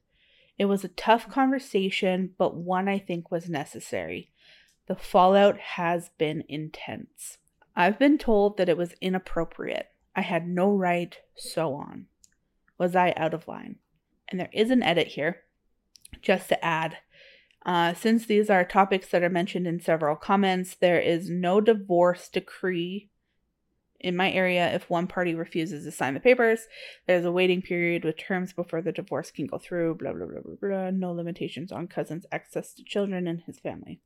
It 0.58 0.66
was 0.66 0.84
a 0.84 0.88
tough 0.88 1.28
conversation, 1.28 2.34
but 2.38 2.54
one 2.54 2.88
I 2.88 3.00
think 3.00 3.30
was 3.30 3.48
necessary. 3.48 4.30
The 4.86 4.94
fallout 4.94 5.58
has 5.58 6.10
been 6.18 6.44
intense. 6.48 7.38
I've 7.74 7.98
been 7.98 8.18
told 8.18 8.58
that 8.58 8.68
it 8.68 8.76
was 8.76 8.94
inappropriate. 9.00 9.88
I 10.14 10.20
had 10.20 10.46
no 10.46 10.70
right, 10.74 11.16
so 11.34 11.74
on. 11.74 12.06
Was 12.78 12.94
I 12.96 13.14
out 13.16 13.34
of 13.34 13.48
line? 13.48 13.76
And 14.28 14.40
there 14.40 14.50
is 14.52 14.70
an 14.70 14.82
edit 14.82 15.08
here, 15.08 15.42
just 16.20 16.48
to 16.48 16.64
add. 16.64 16.98
Uh, 17.64 17.94
since 17.94 18.26
these 18.26 18.50
are 18.50 18.64
topics 18.64 19.08
that 19.08 19.22
are 19.22 19.30
mentioned 19.30 19.66
in 19.66 19.80
several 19.80 20.16
comments, 20.16 20.74
there 20.74 21.00
is 21.00 21.30
no 21.30 21.60
divorce 21.60 22.28
decree 22.28 23.08
in 24.00 24.16
my 24.16 24.32
area 24.32 24.74
if 24.74 24.90
one 24.90 25.06
party 25.06 25.34
refuses 25.34 25.84
to 25.84 25.92
sign 25.92 26.14
the 26.14 26.20
papers. 26.20 26.66
There's 27.06 27.24
a 27.24 27.32
waiting 27.32 27.62
period 27.62 28.04
with 28.04 28.18
terms 28.18 28.52
before 28.52 28.82
the 28.82 28.90
divorce 28.90 29.30
can 29.30 29.46
go 29.46 29.58
through, 29.58 29.94
blah, 29.94 30.12
blah, 30.12 30.26
blah, 30.26 30.40
blah, 30.40 30.54
blah. 30.60 30.90
No 30.90 31.12
limitations 31.12 31.70
on 31.70 31.86
cousin's 31.86 32.26
access 32.32 32.74
to 32.74 32.84
children 32.84 33.28
and 33.28 33.42
his 33.42 33.60
family. 33.60 34.00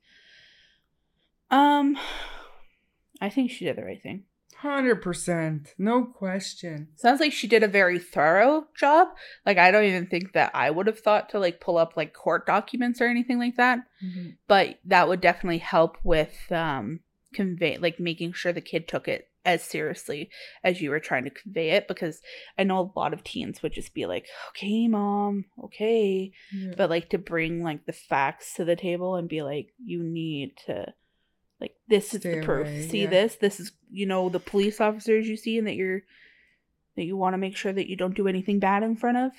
Um, 1.51 1.97
I 3.21 3.31
think 3.31 3.51
she 3.51 3.65
did 3.65 3.77
the 3.77 3.85
right 3.85 4.03
thing. 4.03 4.25
Hundred 4.61 5.03
percent, 5.03 5.75
no 5.77 6.05
question. 6.05 6.89
Sounds 6.97 7.21
like 7.21 7.33
she 7.33 7.47
did 7.47 7.63
a 7.63 7.69
very 7.69 7.99
thorough 7.99 8.67
job. 8.75 9.09
Like 9.45 9.59
I 9.59 9.71
don't 9.71 9.85
even 9.85 10.07
think 10.07 10.33
that 10.33 10.51
I 10.55 10.71
would 10.71 10.87
have 10.87 10.99
thought 10.99 11.29
to 11.31 11.39
like 11.39 11.61
pull 11.61 11.77
up 11.77 11.95
like 11.95 12.15
court 12.15 12.47
documents 12.47 13.01
or 13.01 13.07
anything 13.07 13.39
like 13.39 13.57
that. 13.57 13.81
Mm-hmm. 14.03 14.31
But 14.49 14.79
that 14.87 15.09
would 15.09 15.21
definitely 15.21 15.59
help 15.59 15.99
with 16.03 16.35
um 16.51 17.01
convey 17.35 17.77
like 17.77 18.01
making 18.01 18.33
sure 18.33 18.53
the 18.53 18.63
kid 18.63 18.89
took 18.89 19.09
it 19.09 19.29
as 19.45 19.63
seriously 19.63 20.31
as 20.65 20.81
you 20.81 20.91
were 20.91 21.01
trying 21.01 21.25
to 21.25 21.31
convey 21.31 21.71
it 21.71 21.87
because 21.87 22.21
I 22.59 22.65
know 22.65 22.81
a 22.81 22.99
lot 22.99 23.13
of 23.13 23.23
teens 23.23 23.63
would 23.63 23.73
just 23.73 23.93
be 23.93 24.07
like, 24.07 24.27
"Okay, 24.51 24.89
mom, 24.89 25.45
okay." 25.65 26.33
Yeah. 26.51 26.73
But 26.77 26.89
like 26.89 27.11
to 27.11 27.19
bring 27.19 27.63
like 27.63 27.85
the 27.85 27.93
facts 27.93 28.55
to 28.55 28.65
the 28.65 28.75
table 28.75 29.17
and 29.17 29.29
be 29.29 29.43
like, 29.43 29.75
"You 29.85 30.03
need 30.03 30.57
to 30.67 30.95
like 31.61 31.75
this 31.89 32.15
is 32.15 32.21
Stay 32.21 32.41
the 32.41 32.45
proof. 32.47 32.67
away, 32.67 32.89
see 32.89 33.03
yeah. 33.03 33.11
this? 33.11 33.37
This 33.37 33.61
is, 33.61 33.73
you 33.91 34.07
know, 34.07 34.29
the 34.29 34.41
police 34.41 34.81
officers 34.81 35.29
you 35.29 35.37
see 35.37 35.59
and 35.59 35.67
that 35.67 35.75
you're 35.75 36.03
that 36.97 37.05
you 37.05 37.17
want 37.17 37.35
to 37.35 37.39
make 37.39 37.57
sure 37.57 37.73
that 37.73 37.89
you 37.89 37.97
don't 37.97 38.15
do 38.17 38.27
anything 38.29 38.59
bad 38.59 38.83
in 38.83 38.97
front 38.97 39.19
of. 39.19 39.33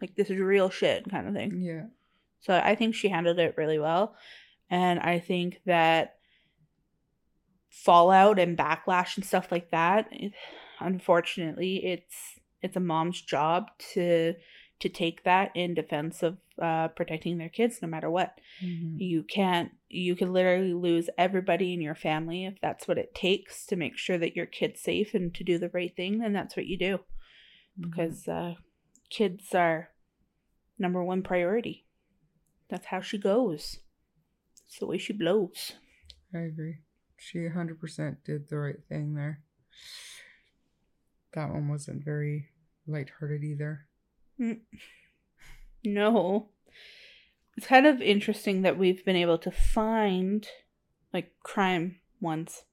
Like 0.00 0.16
this 0.16 0.30
is 0.30 0.38
real 0.38 0.68
shit 0.70 1.08
kind 1.10 1.28
of 1.28 1.34
thing. 1.34 1.60
yeah, 1.62 1.84
So 2.40 2.54
I 2.54 2.74
think 2.74 2.94
she 2.94 3.08
handled 3.08 3.38
it 3.38 3.54
really 3.56 3.78
well. 3.78 4.16
And 4.68 4.98
I 4.98 5.20
think 5.20 5.60
that 5.66 6.16
fallout 7.70 8.38
and 8.38 8.58
backlash 8.58 9.16
and 9.16 9.24
stuff 9.24 9.52
like 9.52 9.70
that, 9.70 10.08
it, 10.10 10.32
unfortunately, 10.80 11.84
it's 11.84 12.40
it's 12.62 12.76
a 12.76 12.80
mom's 12.80 13.20
job 13.20 13.70
to 13.94 14.34
to 14.82 14.88
take 14.88 15.24
that 15.24 15.50
in 15.54 15.74
defense 15.74 16.22
of 16.22 16.36
uh, 16.60 16.88
protecting 16.88 17.38
their 17.38 17.48
kids 17.48 17.80
no 17.82 17.88
matter 17.88 18.10
what. 18.10 18.38
Mhm. 18.62 18.98
You 19.00 19.22
can't 19.22 19.72
you 19.88 20.14
can 20.14 20.32
literally 20.32 20.74
lose 20.74 21.08
everybody 21.18 21.72
in 21.72 21.80
your 21.80 21.94
family 21.94 22.44
if 22.44 22.54
that's 22.60 22.86
what 22.86 22.98
it 22.98 23.14
takes 23.14 23.64
to 23.66 23.76
make 23.76 23.96
sure 23.98 24.18
that 24.18 24.36
your 24.36 24.46
kid's 24.46 24.80
safe 24.80 25.14
and 25.14 25.34
to 25.34 25.42
do 25.44 25.58
the 25.58 25.70
right 25.70 25.94
thing, 25.96 26.18
then 26.18 26.32
that's 26.34 26.56
what 26.56 26.66
you 26.66 26.76
do 26.78 26.98
Mm-hmm. 26.98 27.88
because 27.90 28.28
uh, 28.28 28.54
kids 29.08 29.54
are 29.54 29.88
number 30.78 31.02
one 31.02 31.22
priority. 31.22 31.86
That's 32.68 32.86
how 32.86 33.00
she 33.00 33.16
goes. 33.18 33.78
It's 34.66 34.78
the 34.78 34.86
way 34.86 34.98
she 34.98 35.12
blows. 35.14 35.72
I 36.34 36.38
agree. 36.40 36.76
She 37.18 37.46
hundred 37.48 37.78
percent 37.80 38.24
did 38.24 38.48
the 38.48 38.56
right 38.58 38.82
thing 38.88 39.14
there. 39.14 39.42
That 41.34 41.50
one 41.50 41.68
wasn't 41.68 42.04
very 42.04 42.48
lighthearted 42.86 43.42
either. 43.44 43.86
No. 45.84 46.48
It's 47.56 47.66
kind 47.66 47.86
of 47.86 48.00
interesting 48.00 48.62
that 48.62 48.78
we've 48.78 49.04
been 49.04 49.16
able 49.16 49.38
to 49.38 49.50
find 49.50 50.46
like 51.12 51.32
crime 51.42 51.96
ones. 52.20 52.64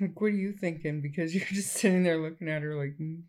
Like, 0.00 0.20
what 0.20 0.28
are 0.28 0.30
you 0.30 0.52
thinking? 0.52 1.00
Because 1.00 1.34
you're 1.34 1.46
just 1.46 1.74
sitting 1.74 2.02
there 2.02 2.18
looking 2.18 2.48
at 2.48 2.62
her 2.62 2.74
like, 2.74 2.98
mm. 2.98 3.22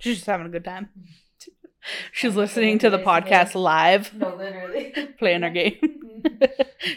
She's 0.00 0.16
just 0.16 0.26
having 0.26 0.46
a 0.46 0.50
good 0.50 0.64
time. 0.64 0.88
She's 2.12 2.34
listening 2.34 2.78
to 2.80 2.90
the 2.90 2.98
podcast 2.98 3.54
live, 3.54 4.14
No, 4.14 4.34
literally. 4.34 4.92
playing 5.18 5.42
her 5.42 5.50
game. 5.50 5.76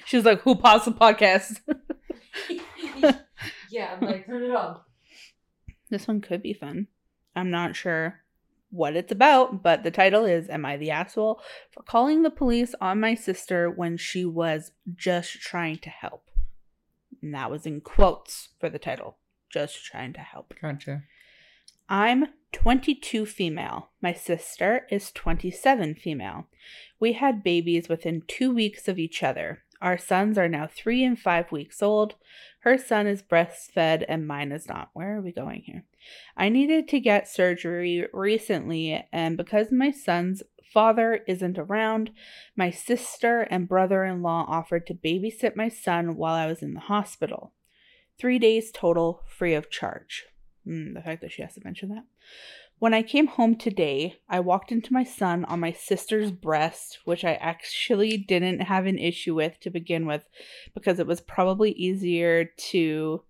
She's 0.06 0.24
like, 0.24 0.42
"Who 0.42 0.56
paused 0.56 0.86
the 0.86 0.92
podcast?" 0.92 1.60
yeah, 3.70 3.94
I'm 3.94 4.06
like, 4.06 4.26
turn 4.26 4.44
it 4.44 4.56
on. 4.56 4.80
This 5.90 6.08
one 6.08 6.22
could 6.22 6.42
be 6.42 6.54
fun. 6.54 6.88
I'm 7.36 7.52
not 7.52 7.76
sure 7.76 8.22
what 8.70 8.96
it's 8.96 9.12
about, 9.12 9.64
but 9.64 9.84
the 9.84 9.92
title 9.92 10.26
is 10.26 10.50
Am 10.50 10.66
I 10.66 10.78
the 10.78 10.92
Asshole 10.92 11.42
for 11.72 11.84
Calling 11.84 12.24
the 12.24 12.30
Police 12.30 12.76
on 12.82 13.00
My 13.00 13.16
Sister 13.16 13.70
When 13.70 13.98
She 13.98 14.26
Was 14.26 14.72
Just 14.96 15.40
Trying 15.42 15.78
to 15.80 15.90
Help? 15.90 16.30
And 17.22 17.34
that 17.34 17.50
was 17.50 17.66
in 17.66 17.82
quotes 17.82 18.50
for 18.60 18.70
the 18.70 18.80
title. 18.80 19.18
Just 19.50 19.86
trying 19.86 20.14
to 20.14 20.20
help. 20.20 20.54
gotcha. 20.62 21.04
I'm 21.90 22.28
22 22.52 23.26
female. 23.26 23.90
My 24.02 24.14
sister 24.14 24.86
is 24.92 25.12
27 25.12 25.96
female. 25.96 26.48
We 27.00 27.14
had 27.14 27.44
babies 27.44 27.88
within 27.88 28.24
two 28.28 28.54
weeks 28.54 28.88
of 28.88 29.00
each 29.00 29.24
other. 29.24 29.64
Our 29.82 29.98
sons 29.98 30.38
are 30.38 30.50
now 30.50 30.68
three 30.68 31.04
and 31.04 31.20
five 31.20 31.52
weeks 31.52 31.82
old. 31.82 32.16
Her 32.62 32.78
son 32.78 33.08
is 33.08 33.22
breastfed 33.22 34.04
and 34.08 34.28
mine 34.28 34.52
is 34.52 34.68
not. 34.68 34.90
Where 34.94 35.18
are 35.18 35.22
we 35.22 35.32
going 35.32 35.62
here? 35.66 35.86
I 36.36 36.50
needed 36.50 36.88
to 36.90 37.00
get 37.00 37.28
surgery 37.28 38.08
recently, 38.12 39.06
and 39.12 39.38
because 39.38 39.72
my 39.72 39.92
son's 39.92 40.44
father 40.74 41.22
isn't 41.28 41.58
around, 41.58 42.12
my 42.56 42.72
sister 42.72 43.42
and 43.42 43.70
brother 43.70 44.04
in 44.04 44.22
law 44.22 44.46
offered 44.48 44.86
to 44.88 44.94
babysit 44.94 45.56
my 45.56 45.70
son 45.70 46.16
while 46.16 46.36
I 46.36 46.48
was 46.48 46.62
in 46.62 46.74
the 46.74 46.82
hospital. 46.82 47.54
Three 48.20 48.40
days 48.40 48.72
total, 48.72 49.24
free 49.28 49.54
of 49.54 49.70
charge. 49.70 50.26
Mm, 50.68 50.94
the 50.96 51.02
fact 51.02 51.22
that 51.22 51.32
she 51.32 51.42
has 51.42 51.54
to 51.54 51.62
mention 51.64 51.90
that. 51.90 52.04
When 52.80 52.94
I 52.94 53.02
came 53.02 53.26
home 53.26 53.56
today, 53.56 54.20
I 54.30 54.40
walked 54.40 54.72
into 54.72 54.94
my 54.94 55.04
son 55.04 55.46
on 55.46 55.60
my 55.60 55.72
sister's 55.72 56.32
breast, 56.32 57.00
which 57.06 57.26
I 57.26 57.34
actually 57.36 58.18
didn't 58.18 58.60
have 58.60 58.86
an 58.86 59.00
issue 59.00 59.34
with 59.34 59.60
to 59.62 59.72
begin 59.72 60.06
with 60.06 60.24
because 60.76 61.00
it 61.00 61.08
was 61.08 61.20
probably 61.20 61.72
easier 61.72 62.46
to 62.46 63.24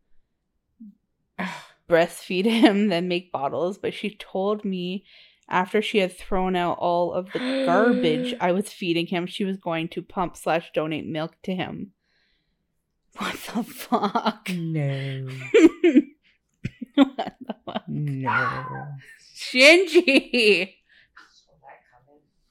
breastfeed 1.90 2.44
him 2.44 2.90
than 2.90 3.08
make 3.08 3.32
bottles. 3.32 3.78
But 3.78 3.94
she 3.94 4.16
told 4.16 4.66
me 4.66 5.06
after 5.48 5.82
she 5.82 6.00
had 6.00 6.18
thrown 6.18 6.58
out 6.58 6.78
all 6.80 7.14
of 7.14 7.32
the 7.32 7.64
garbage 7.66 8.36
I 8.42 8.52
was 8.52 8.74
feeding 8.74 9.08
him, 9.08 9.26
she 9.28 9.46
was 9.46 9.56
going 9.56 9.88
to 9.90 10.02
pump 10.02 10.36
slash 10.36 10.72
donate 10.74 11.08
milk 11.08 11.36
to 11.44 11.56
him. 11.56 11.92
What 13.18 13.34
the 13.34 13.64
fuck? 13.64 14.50
No, 14.54 15.28
what 16.94 17.36
the 17.42 17.56
fuck? 17.66 17.84
no. 17.88 18.88
Shinji! 19.38 20.74
Saw. 21.32 21.52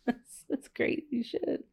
That's, 0.07 0.45
that's 0.49 0.69
crazy 0.69 1.23
shit. 1.23 1.65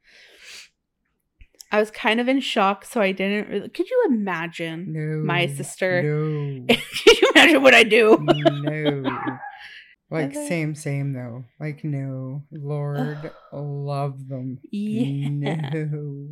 I 1.71 1.79
was 1.79 1.89
kind 1.91 2.19
of 2.19 2.27
in 2.27 2.39
shock, 2.39 2.85
so 2.85 3.01
I 3.01 3.11
didn't 3.11 3.49
really. 3.49 3.69
Could 3.69 3.89
you 3.89 4.03
imagine? 4.07 4.93
No. 4.93 5.23
My 5.25 5.47
sister. 5.47 6.03
No. 6.03 6.65
Could 7.03 7.21
you 7.21 7.31
imagine 7.35 7.63
what 7.63 7.73
I 7.73 7.83
do? 7.83 8.17
no. 8.21 9.03
Like 10.11 10.29
Okay. 10.29 10.47
same, 10.47 10.75
same 10.75 11.13
though. 11.13 11.45
Like 11.59 11.83
no. 11.83 12.43
Lord 12.51 13.31
love 13.51 14.27
them. 14.27 14.59
Yeah. 14.71 15.29
No. 15.29 16.27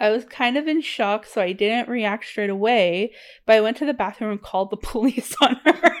I 0.00 0.10
was 0.10 0.24
kind 0.24 0.56
of 0.56 0.66
in 0.66 0.80
shock, 0.80 1.24
so 1.24 1.40
I 1.40 1.52
didn't 1.52 1.88
react 1.88 2.24
straight 2.24 2.50
away. 2.50 3.12
But 3.46 3.54
I 3.54 3.60
went 3.60 3.76
to 3.76 3.86
the 3.86 3.94
bathroom 3.94 4.32
and 4.32 4.42
called 4.42 4.70
the 4.70 4.76
police 4.78 5.32
on 5.40 5.60
her. 5.64 5.92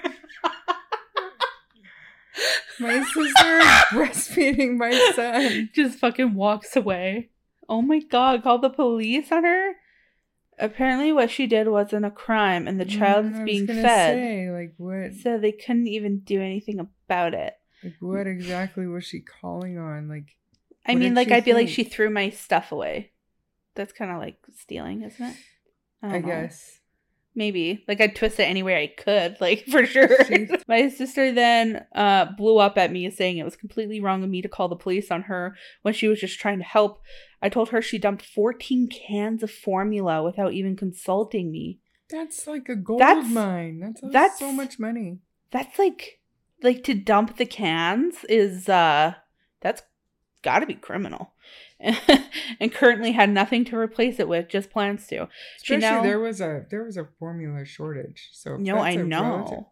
My 2.80 3.02
sister 3.02 3.58
is 3.58 3.66
breastfeeding 3.92 4.76
my 4.76 5.12
son. 5.14 5.70
Just 5.74 5.98
fucking 5.98 6.34
walks 6.34 6.76
away. 6.76 7.30
Oh 7.68 7.82
my 7.82 7.98
god, 8.00 8.42
call 8.42 8.58
the 8.58 8.70
police 8.70 9.30
on 9.32 9.44
her? 9.44 9.72
Apparently, 10.58 11.12
what 11.12 11.30
she 11.30 11.46
did 11.46 11.68
wasn't 11.68 12.04
a 12.04 12.10
crime, 12.10 12.66
and 12.66 12.80
the 12.80 12.84
child 12.84 13.26
Mm, 13.26 13.32
is 13.32 13.40
being 13.44 13.66
fed. 13.66 14.16
Say, 14.16 14.50
like 14.50 14.74
what? 14.76 15.14
So 15.22 15.38
they 15.38 15.52
couldn't 15.52 15.86
even 15.86 16.20
do 16.20 16.40
anything 16.40 16.80
about 16.80 17.34
it. 17.34 17.54
Like 17.84 17.94
what 18.00 18.26
exactly 18.26 18.86
was 18.86 19.04
she 19.04 19.20
calling 19.20 19.78
on? 19.78 20.08
Like 20.08 20.36
I 20.84 20.94
mean, 20.94 21.14
like 21.14 21.30
I 21.30 21.40
feel 21.42 21.56
like 21.56 21.68
she 21.68 21.84
threw 21.84 22.10
my 22.10 22.30
stuff 22.30 22.72
away. 22.72 23.12
That's 23.74 23.92
kind 23.92 24.10
of 24.10 24.18
like 24.18 24.38
stealing, 24.56 25.02
isn't 25.02 25.24
it? 25.24 25.36
I, 26.02 26.18
know. 26.18 26.26
guess. 26.26 26.77
Maybe. 27.38 27.82
Like 27.88 28.00
I'd 28.02 28.14
twist 28.14 28.38
it 28.38 28.42
any 28.44 28.62
way 28.62 28.82
I 28.82 28.88
could, 28.88 29.36
like 29.40 29.64
for 29.66 29.86
sure. 29.86 30.10
My 30.68 30.88
sister 30.90 31.32
then 31.32 31.86
uh 31.94 32.26
blew 32.36 32.58
up 32.58 32.76
at 32.76 32.92
me 32.92 33.08
saying 33.10 33.38
it 33.38 33.44
was 33.44 33.56
completely 33.56 34.00
wrong 34.00 34.22
of 34.22 34.28
me 34.28 34.42
to 34.42 34.48
call 34.48 34.68
the 34.68 34.76
police 34.76 35.10
on 35.10 35.22
her 35.22 35.56
when 35.82 35.94
she 35.94 36.08
was 36.08 36.20
just 36.20 36.38
trying 36.38 36.58
to 36.58 36.64
help. 36.64 37.00
I 37.40 37.48
told 37.48 37.70
her 37.70 37.80
she 37.80 37.98
dumped 37.98 38.24
14 38.26 38.88
cans 38.88 39.42
of 39.42 39.50
formula 39.50 40.22
without 40.22 40.52
even 40.52 40.76
consulting 40.76 41.50
me. 41.52 41.78
That's 42.10 42.46
like 42.46 42.68
a 42.68 42.76
gold 42.76 43.00
That's- 43.00 43.30
mine. 43.30 43.80
That's, 43.80 44.00
that's- 44.02 44.38
so 44.38 44.52
much 44.52 44.78
money. 44.78 45.20
That's 45.50 45.78
like 45.78 46.20
like 46.62 46.82
to 46.84 46.94
dump 46.94 47.36
the 47.36 47.46
cans 47.46 48.24
is 48.28 48.68
uh 48.68 49.14
that's 49.60 49.82
got 50.42 50.60
to 50.60 50.66
be 50.66 50.74
criminal. 50.74 51.32
and 52.60 52.72
currently 52.72 53.12
had 53.12 53.30
nothing 53.30 53.64
to 53.66 53.76
replace 53.78 54.18
it 54.18 54.28
with, 54.28 54.48
just 54.48 54.70
plans 54.70 55.06
to. 55.08 55.28
Especially 55.58 55.80
now- 55.80 56.02
there 56.02 56.18
was 56.20 56.40
a 56.40 56.66
there 56.70 56.84
was 56.84 56.96
a 56.96 57.08
formula 57.18 57.64
shortage. 57.64 58.30
So 58.32 58.56
No, 58.56 58.78
I 58.78 58.96
know. 58.96 59.22
relative- 59.38 59.64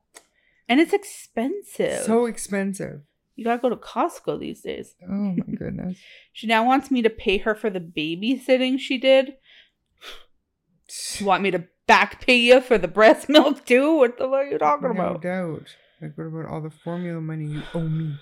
And 0.68 0.80
it's 0.80 0.92
expensive. 0.92 2.02
so 2.04 2.26
expensive. 2.26 3.00
you 3.34 3.44
gotta 3.44 3.60
go 3.60 3.68
to 3.68 3.76
Costco 3.76 4.38
these 4.40 4.60
days. 4.62 4.94
Oh 5.02 5.34
my 5.36 5.54
goodness. 5.56 5.98
She 6.32 6.46
now 6.46 6.64
wants 6.66 6.90
me 6.90 7.02
to 7.02 7.10
pay 7.10 7.38
her 7.38 7.54
for 7.54 7.70
the 7.70 7.80
babysitting 7.80 8.78
she 8.78 8.98
did. 8.98 9.34
You 11.18 11.26
want 11.26 11.42
me 11.42 11.50
to 11.50 11.64
back 11.86 12.24
pay 12.24 12.36
you 12.36 12.60
for 12.60 12.78
the 12.78 12.88
breast 12.88 13.28
milk 13.28 13.64
too? 13.66 13.96
What 13.96 14.18
the 14.18 14.24
fuck 14.24 14.32
are 14.34 14.44
you 14.44 14.58
talking 14.58 14.88
no 14.88 14.90
about? 14.94 15.12
No 15.24 15.30
doubt. 15.30 15.76
Like 16.00 16.16
what 16.16 16.24
about 16.26 16.46
all 16.46 16.60
the 16.60 16.70
formula 16.70 17.20
money 17.20 17.46
you 17.46 17.62
owe 17.74 17.80
me? 17.88 18.16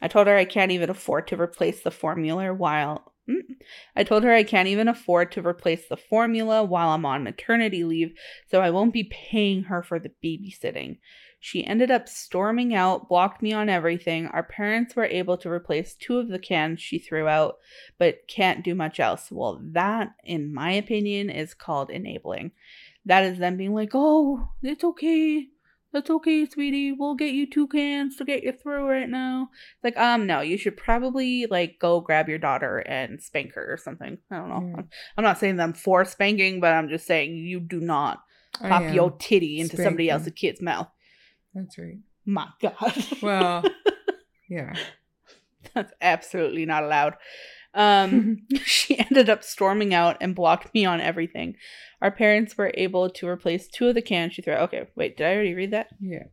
I 0.00 0.08
told 0.08 0.26
her 0.26 0.36
I 0.36 0.44
can't 0.44 0.72
even 0.72 0.90
afford 0.90 1.26
to 1.28 1.40
replace 1.40 1.82
the 1.82 1.90
formula 1.90 2.52
while 2.52 3.12
Mm. 3.28 3.56
I 3.96 4.04
told 4.04 4.22
her 4.22 4.32
I 4.32 4.44
can't 4.44 4.68
even 4.68 4.88
afford 4.88 5.32
to 5.32 5.46
replace 5.46 5.88
the 5.88 5.96
formula 5.96 6.62
while 6.62 6.90
I'm 6.90 7.04
on 7.04 7.24
maternity 7.24 7.82
leave, 7.82 8.12
so 8.48 8.60
I 8.60 8.70
won't 8.70 8.92
be 8.92 9.04
paying 9.04 9.64
her 9.64 9.82
for 9.82 9.98
the 9.98 10.12
babysitting. 10.22 10.98
She 11.40 11.64
ended 11.64 11.90
up 11.90 12.08
storming 12.08 12.74
out, 12.74 13.08
blocked 13.08 13.42
me 13.42 13.52
on 13.52 13.68
everything. 13.68 14.26
Our 14.28 14.42
parents 14.42 14.96
were 14.96 15.04
able 15.04 15.36
to 15.38 15.50
replace 15.50 15.94
two 15.94 16.18
of 16.18 16.28
the 16.28 16.38
cans 16.38 16.80
she 16.80 16.98
threw 16.98 17.28
out, 17.28 17.56
but 17.98 18.26
can't 18.28 18.64
do 18.64 18.74
much 18.74 19.00
else. 19.00 19.30
Well, 19.30 19.60
that, 19.72 20.14
in 20.24 20.52
my 20.52 20.72
opinion, 20.72 21.30
is 21.30 21.54
called 21.54 21.90
enabling. 21.90 22.52
That 23.04 23.24
is 23.24 23.38
them 23.38 23.56
being 23.56 23.74
like, 23.74 23.90
oh, 23.92 24.48
it's 24.62 24.82
okay. 24.82 25.48
That's 25.96 26.10
okay, 26.10 26.44
sweetie. 26.44 26.92
We'll 26.92 27.14
get 27.14 27.32
you 27.32 27.48
two 27.48 27.68
cans 27.68 28.16
to 28.16 28.26
get 28.26 28.42
you 28.44 28.52
through 28.52 28.86
right 28.86 29.08
now. 29.08 29.48
It's 29.76 29.82
like, 29.82 29.96
um, 29.96 30.26
no, 30.26 30.42
you 30.42 30.58
should 30.58 30.76
probably 30.76 31.46
like 31.46 31.78
go 31.80 32.02
grab 32.02 32.28
your 32.28 32.36
daughter 32.36 32.80
and 32.80 33.22
spank 33.22 33.54
her 33.54 33.72
or 33.72 33.78
something. 33.78 34.18
I 34.30 34.36
don't 34.36 34.50
know. 34.50 34.68
Yeah. 34.68 34.76
I'm, 34.76 34.88
I'm 35.16 35.24
not 35.24 35.38
saying 35.38 35.56
that 35.56 35.62
I'm 35.62 35.72
for 35.72 36.04
spanking, 36.04 36.60
but 36.60 36.74
I'm 36.74 36.90
just 36.90 37.06
saying 37.06 37.34
you 37.34 37.60
do 37.60 37.80
not 37.80 38.22
pop 38.60 38.92
your 38.92 39.10
titty 39.12 39.58
into 39.58 39.78
somebody 39.78 40.10
else's 40.10 40.34
kid's 40.34 40.60
mouth. 40.60 40.88
That's 41.54 41.78
right. 41.78 41.96
My 42.26 42.48
God. 42.60 43.04
Well, 43.22 43.64
yeah. 44.50 44.74
That's 45.72 45.94
absolutely 46.02 46.66
not 46.66 46.84
allowed. 46.84 47.14
Um, 47.76 48.38
she 48.64 48.98
ended 48.98 49.30
up 49.30 49.44
storming 49.44 49.94
out 49.94 50.16
and 50.20 50.34
blocked 50.34 50.74
me 50.74 50.84
on 50.84 51.00
everything. 51.00 51.54
Our 52.02 52.10
parents 52.10 52.58
were 52.58 52.72
able 52.74 53.08
to 53.10 53.28
replace 53.28 53.68
two 53.68 53.88
of 53.88 53.94
the 53.94 54.02
cans 54.02 54.32
she 54.34 54.42
threw. 54.42 54.54
out. 54.54 54.62
Okay, 54.62 54.88
wait, 54.96 55.16
did 55.16 55.26
I 55.26 55.34
already 55.34 55.54
read 55.54 55.70
that? 55.70 55.88
Yeah. 56.00 56.24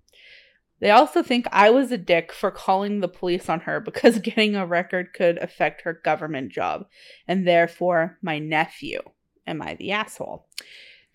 They 0.80 0.90
also 0.90 1.22
think 1.24 1.48
I 1.52 1.70
was 1.70 1.92
a 1.92 1.98
dick 1.98 2.34
for 2.34 2.52
calling 2.52 3.00
the 3.00 3.08
police 3.08 3.48
on 3.48 3.62
her 3.62 3.80
because 3.80 4.20
getting 4.20 4.56
a 4.56 4.66
record 4.66 5.14
could 5.14 5.38
affect 5.38 5.82
her 5.82 5.94
government 5.94 6.52
job, 6.52 6.88
and 7.28 7.48
therefore 7.48 8.18
my 8.22 8.40
nephew. 8.40 9.02
Am 9.46 9.62
I 9.62 9.76
the 9.76 9.92
asshole? 9.92 10.48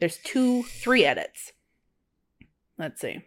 There's 0.01 0.19
two, 0.19 0.63
three 0.63 1.05
edits. 1.05 1.53
Let's 2.79 3.01
see. 3.01 3.25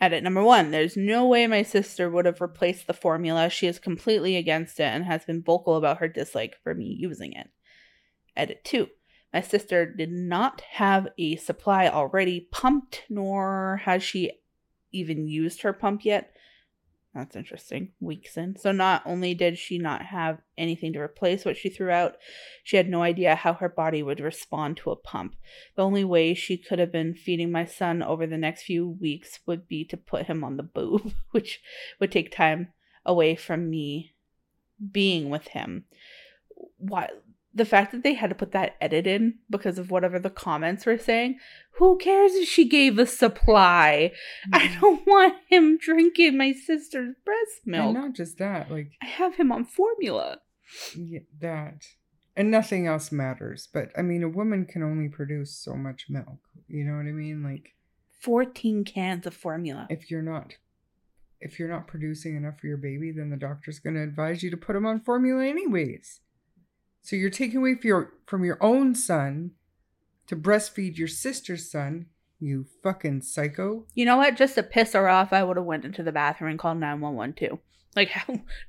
Edit 0.00 0.22
number 0.22 0.42
one 0.42 0.70
There's 0.70 0.96
no 0.96 1.26
way 1.26 1.46
my 1.46 1.62
sister 1.62 2.08
would 2.08 2.26
have 2.26 2.40
replaced 2.40 2.86
the 2.86 2.92
formula. 2.92 3.50
She 3.50 3.66
is 3.66 3.78
completely 3.78 4.36
against 4.36 4.78
it 4.78 4.84
and 4.84 5.04
has 5.04 5.24
been 5.24 5.42
vocal 5.42 5.76
about 5.76 5.98
her 5.98 6.08
dislike 6.08 6.56
for 6.62 6.74
me 6.74 6.96
using 6.98 7.32
it. 7.32 7.48
Edit 8.36 8.64
two 8.64 8.88
My 9.32 9.40
sister 9.40 9.86
did 9.86 10.12
not 10.12 10.60
have 10.72 11.08
a 11.18 11.36
supply 11.36 11.88
already 11.88 12.48
pumped, 12.52 13.04
nor 13.08 13.80
has 13.84 14.02
she 14.02 14.32
even 14.92 15.26
used 15.26 15.62
her 15.62 15.72
pump 15.72 16.04
yet. 16.04 16.34
That's 17.14 17.36
interesting. 17.36 17.92
Weeks 18.00 18.36
in. 18.36 18.56
So 18.56 18.70
not 18.70 19.02
only 19.04 19.34
did 19.34 19.58
she 19.58 19.78
not 19.78 20.06
have 20.06 20.40
anything 20.56 20.92
to 20.92 21.00
replace 21.00 21.44
what 21.44 21.56
she 21.56 21.68
threw 21.68 21.90
out, 21.90 22.16
she 22.62 22.76
had 22.76 22.88
no 22.88 23.02
idea 23.02 23.34
how 23.34 23.54
her 23.54 23.68
body 23.68 24.02
would 24.02 24.20
respond 24.20 24.76
to 24.78 24.90
a 24.90 24.96
pump. 24.96 25.34
The 25.74 25.84
only 25.84 26.04
way 26.04 26.34
she 26.34 26.56
could 26.58 26.78
have 26.78 26.92
been 26.92 27.14
feeding 27.14 27.50
my 27.50 27.64
son 27.64 28.02
over 28.02 28.26
the 28.26 28.38
next 28.38 28.62
few 28.62 28.88
weeks 28.88 29.40
would 29.46 29.66
be 29.66 29.84
to 29.86 29.96
put 29.96 30.26
him 30.26 30.44
on 30.44 30.56
the 30.56 30.62
boob, 30.62 31.12
which 31.30 31.60
would 31.98 32.12
take 32.12 32.30
time 32.30 32.68
away 33.04 33.34
from 33.34 33.70
me 33.70 34.14
being 34.92 35.30
with 35.30 35.48
him. 35.48 35.86
Why 36.76 37.08
the 37.58 37.64
fact 37.64 37.92
that 37.92 38.02
they 38.02 38.14
had 38.14 38.30
to 38.30 38.36
put 38.36 38.52
that 38.52 38.76
edit 38.80 39.06
in 39.06 39.34
because 39.50 39.78
of 39.78 39.90
whatever 39.90 40.18
the 40.18 40.30
comments 40.30 40.86
were 40.86 40.98
saying, 40.98 41.38
who 41.72 41.98
cares 41.98 42.34
if 42.34 42.48
she 42.48 42.68
gave 42.68 42.98
a 42.98 43.06
supply? 43.06 44.12
I 44.52 44.68
mm. 44.68 44.80
don't 44.80 45.06
want 45.06 45.34
him 45.48 45.78
drinking 45.78 46.36
my 46.36 46.52
sister's 46.52 47.14
breast 47.24 47.66
milk. 47.66 47.94
And 47.94 47.94
not 47.94 48.14
just 48.14 48.38
that, 48.38 48.70
like 48.70 48.92
I 49.02 49.06
have 49.06 49.36
him 49.36 49.52
on 49.52 49.64
formula. 49.64 50.38
yeah, 50.96 51.20
that. 51.40 51.86
And 52.36 52.50
nothing 52.50 52.86
else 52.86 53.10
matters. 53.10 53.68
But 53.72 53.90
I 53.96 54.02
mean, 54.02 54.22
a 54.22 54.28
woman 54.28 54.64
can 54.64 54.82
only 54.82 55.08
produce 55.08 55.54
so 55.54 55.74
much 55.74 56.06
milk. 56.08 56.38
You 56.68 56.84
know 56.84 56.96
what 56.96 57.06
I 57.06 57.12
mean? 57.12 57.42
Like 57.42 57.74
14 58.20 58.84
cans 58.84 59.26
of 59.26 59.34
formula. 59.34 59.86
if 59.90 60.10
you're 60.10 60.22
not 60.22 60.54
if 61.40 61.58
you're 61.58 61.68
not 61.68 61.86
producing 61.86 62.36
enough 62.36 62.58
for 62.60 62.66
your 62.66 62.76
baby, 62.76 63.12
then 63.12 63.30
the 63.30 63.36
doctor's 63.36 63.78
going 63.78 63.94
to 63.94 64.02
advise 64.02 64.42
you 64.42 64.50
to 64.50 64.56
put 64.56 64.74
him 64.74 64.86
on 64.86 65.00
formula 65.00 65.44
anyways. 65.44 66.20
So 67.02 67.16
you're 67.16 67.30
taking 67.30 67.58
away 67.58 67.74
from 67.74 67.88
your, 67.88 68.12
from 68.26 68.44
your 68.44 68.58
own 68.62 68.94
son 68.94 69.52
to 70.26 70.36
breastfeed 70.36 70.96
your 70.96 71.08
sister's 71.08 71.70
son. 71.70 72.06
You 72.40 72.66
fucking 72.82 73.22
psycho. 73.22 73.86
You 73.94 74.04
know 74.04 74.16
what? 74.16 74.36
Just 74.36 74.54
to 74.54 74.62
piss 74.62 74.92
her 74.92 75.08
off, 75.08 75.32
I 75.32 75.42
would 75.42 75.56
have 75.56 75.66
went 75.66 75.84
into 75.84 76.02
the 76.02 76.12
bathroom 76.12 76.50
and 76.50 76.58
called 76.58 76.78
911 76.78 77.34
too. 77.34 77.58
Like, 77.96 78.10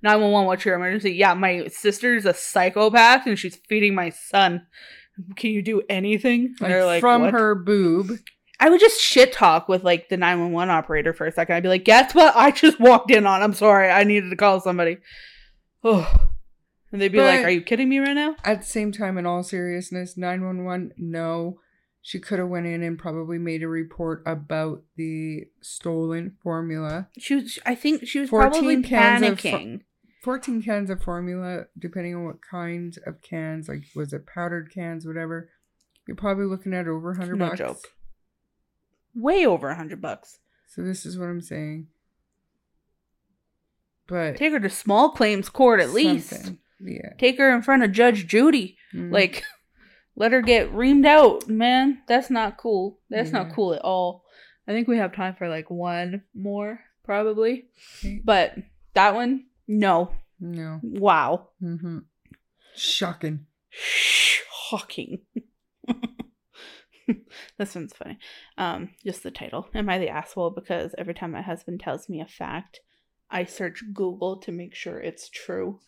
911, 0.01 0.47
what's 0.47 0.65
your 0.65 0.75
emergency? 0.75 1.11
Yeah, 1.11 1.35
my 1.35 1.67
sister's 1.67 2.25
a 2.25 2.33
psychopath 2.33 3.27
and 3.27 3.37
she's 3.37 3.57
feeding 3.67 3.93
my 3.93 4.09
son. 4.09 4.65
Can 5.35 5.51
you 5.51 5.61
do 5.61 5.83
anything? 5.87 6.55
Like, 6.59 6.71
like, 6.83 7.01
from 7.01 7.23
"What?" 7.23 7.33
her 7.33 7.53
boob. 7.53 8.11
I 8.59 8.69
would 8.69 8.79
just 8.79 8.99
shit 8.99 9.31
talk 9.31 9.69
with 9.69 9.83
like 9.83 10.09
the 10.09 10.17
911 10.17 10.69
operator 10.71 11.13
for 11.13 11.27
a 11.27 11.31
second. 11.31 11.55
I'd 11.55 11.63
be 11.63 11.69
like, 11.69 11.85
guess 11.85 12.15
what? 12.15 12.35
I 12.35 12.51
just 12.51 12.79
walked 12.79 13.11
in 13.11 13.27
on. 13.27 13.43
I'm 13.43 13.53
sorry. 13.53 13.89
I 13.89 14.03
needed 14.03 14.29
to 14.29 14.35
call 14.35 14.61
somebody. 14.61 14.97
Oh. 15.81 16.29
And 16.91 16.99
they'd 17.01 17.11
be 17.11 17.21
like, 17.21 17.45
are 17.45 17.49
you 17.49 17.61
kidding 17.61 17.87
me 17.89 17.99
right 17.99 18.13
now? 18.13 18.35
At 18.43 18.61
the 18.61 18.67
same 18.67 18.91
time, 18.91 19.17
in 19.17 19.25
all 19.25 19.43
seriousness, 19.43 20.17
911, 20.17 20.93
no. 20.97 21.59
She 22.01 22.19
could 22.19 22.39
have 22.39 22.47
went 22.47 22.65
in 22.65 22.81
and 22.81 22.97
probably 22.97 23.37
made 23.37 23.61
a 23.61 23.67
report 23.67 24.23
about 24.25 24.83
the 24.95 25.43
stolen 25.61 26.37
formula. 26.41 27.09
She 27.19 27.35
was, 27.35 27.59
I 27.65 27.75
think 27.75 28.07
she 28.07 28.19
was 28.19 28.29
14 28.29 28.51
probably 28.51 28.83
cans 28.83 29.23
of 29.25 29.37
panicking. 29.37 29.81
14 30.23 30.61
cans 30.63 30.89
of 30.89 31.03
formula, 31.03 31.65
depending 31.77 32.15
on 32.15 32.25
what 32.25 32.37
kind 32.41 32.97
of 33.05 33.21
cans, 33.21 33.67
like 33.69 33.83
was 33.95 34.11
it 34.13 34.25
powdered 34.25 34.71
cans, 34.73 35.05
whatever. 35.05 35.49
You're 36.07 36.15
probably 36.15 36.45
looking 36.45 36.73
at 36.73 36.87
over 36.87 37.09
100 37.11 37.35
No 37.37 37.47
bucks. 37.49 37.59
joke. 37.59 37.87
Way 39.13 39.45
over 39.45 39.69
a 39.69 39.75
hundred 39.75 40.01
bucks. 40.01 40.39
So 40.67 40.81
this 40.81 41.05
is 41.05 41.17
what 41.19 41.27
I'm 41.29 41.41
saying. 41.41 41.87
But 44.07 44.37
Take 44.37 44.53
her 44.53 44.59
to 44.59 44.69
small 44.69 45.11
claims 45.11 45.49
court 45.49 45.79
at 45.79 45.91
least. 45.91 46.53
Yeah. 46.79 47.13
Take 47.17 47.37
her 47.37 47.53
in 47.53 47.61
front 47.61 47.83
of 47.83 47.91
Judge 47.91 48.27
Judy. 48.27 48.77
Mm. 48.93 49.11
Like, 49.11 49.43
let 50.15 50.31
her 50.31 50.41
get 50.41 50.73
reamed 50.73 51.05
out, 51.05 51.47
man. 51.47 52.01
That's 52.07 52.29
not 52.29 52.57
cool. 52.57 52.99
That's 53.09 53.31
not 53.31 53.53
cool 53.53 53.73
at 53.73 53.81
all. 53.81 54.23
I 54.67 54.71
think 54.71 54.87
we 54.87 54.97
have 54.97 55.15
time 55.15 55.35
for 55.35 55.49
like 55.49 55.69
one 55.69 56.23
more, 56.35 56.79
probably. 57.03 57.65
But 58.23 58.55
that 58.93 59.15
one, 59.15 59.45
no. 59.67 60.11
no. 60.39 60.79
Wow. 60.83 61.49
hmm 61.59 61.99
Shocking. 62.75 63.45
Shocking. 63.71 65.21
this 67.57 67.75
one's 67.75 67.93
funny. 67.93 68.19
Um, 68.57 68.91
just 69.03 69.23
the 69.23 69.31
title. 69.31 69.67
Am 69.73 69.89
I 69.89 69.97
the 69.97 70.09
asshole? 70.09 70.51
Because 70.51 70.93
every 70.97 71.13
time 71.13 71.31
my 71.31 71.41
husband 71.41 71.79
tells 71.79 72.07
me 72.07 72.21
a 72.21 72.27
fact, 72.27 72.79
I 73.31 73.45
search 73.45 73.83
Google 73.93 74.37
to 74.37 74.51
make 74.51 74.75
sure 74.75 74.99
it's 74.99 75.29
true. 75.29 75.79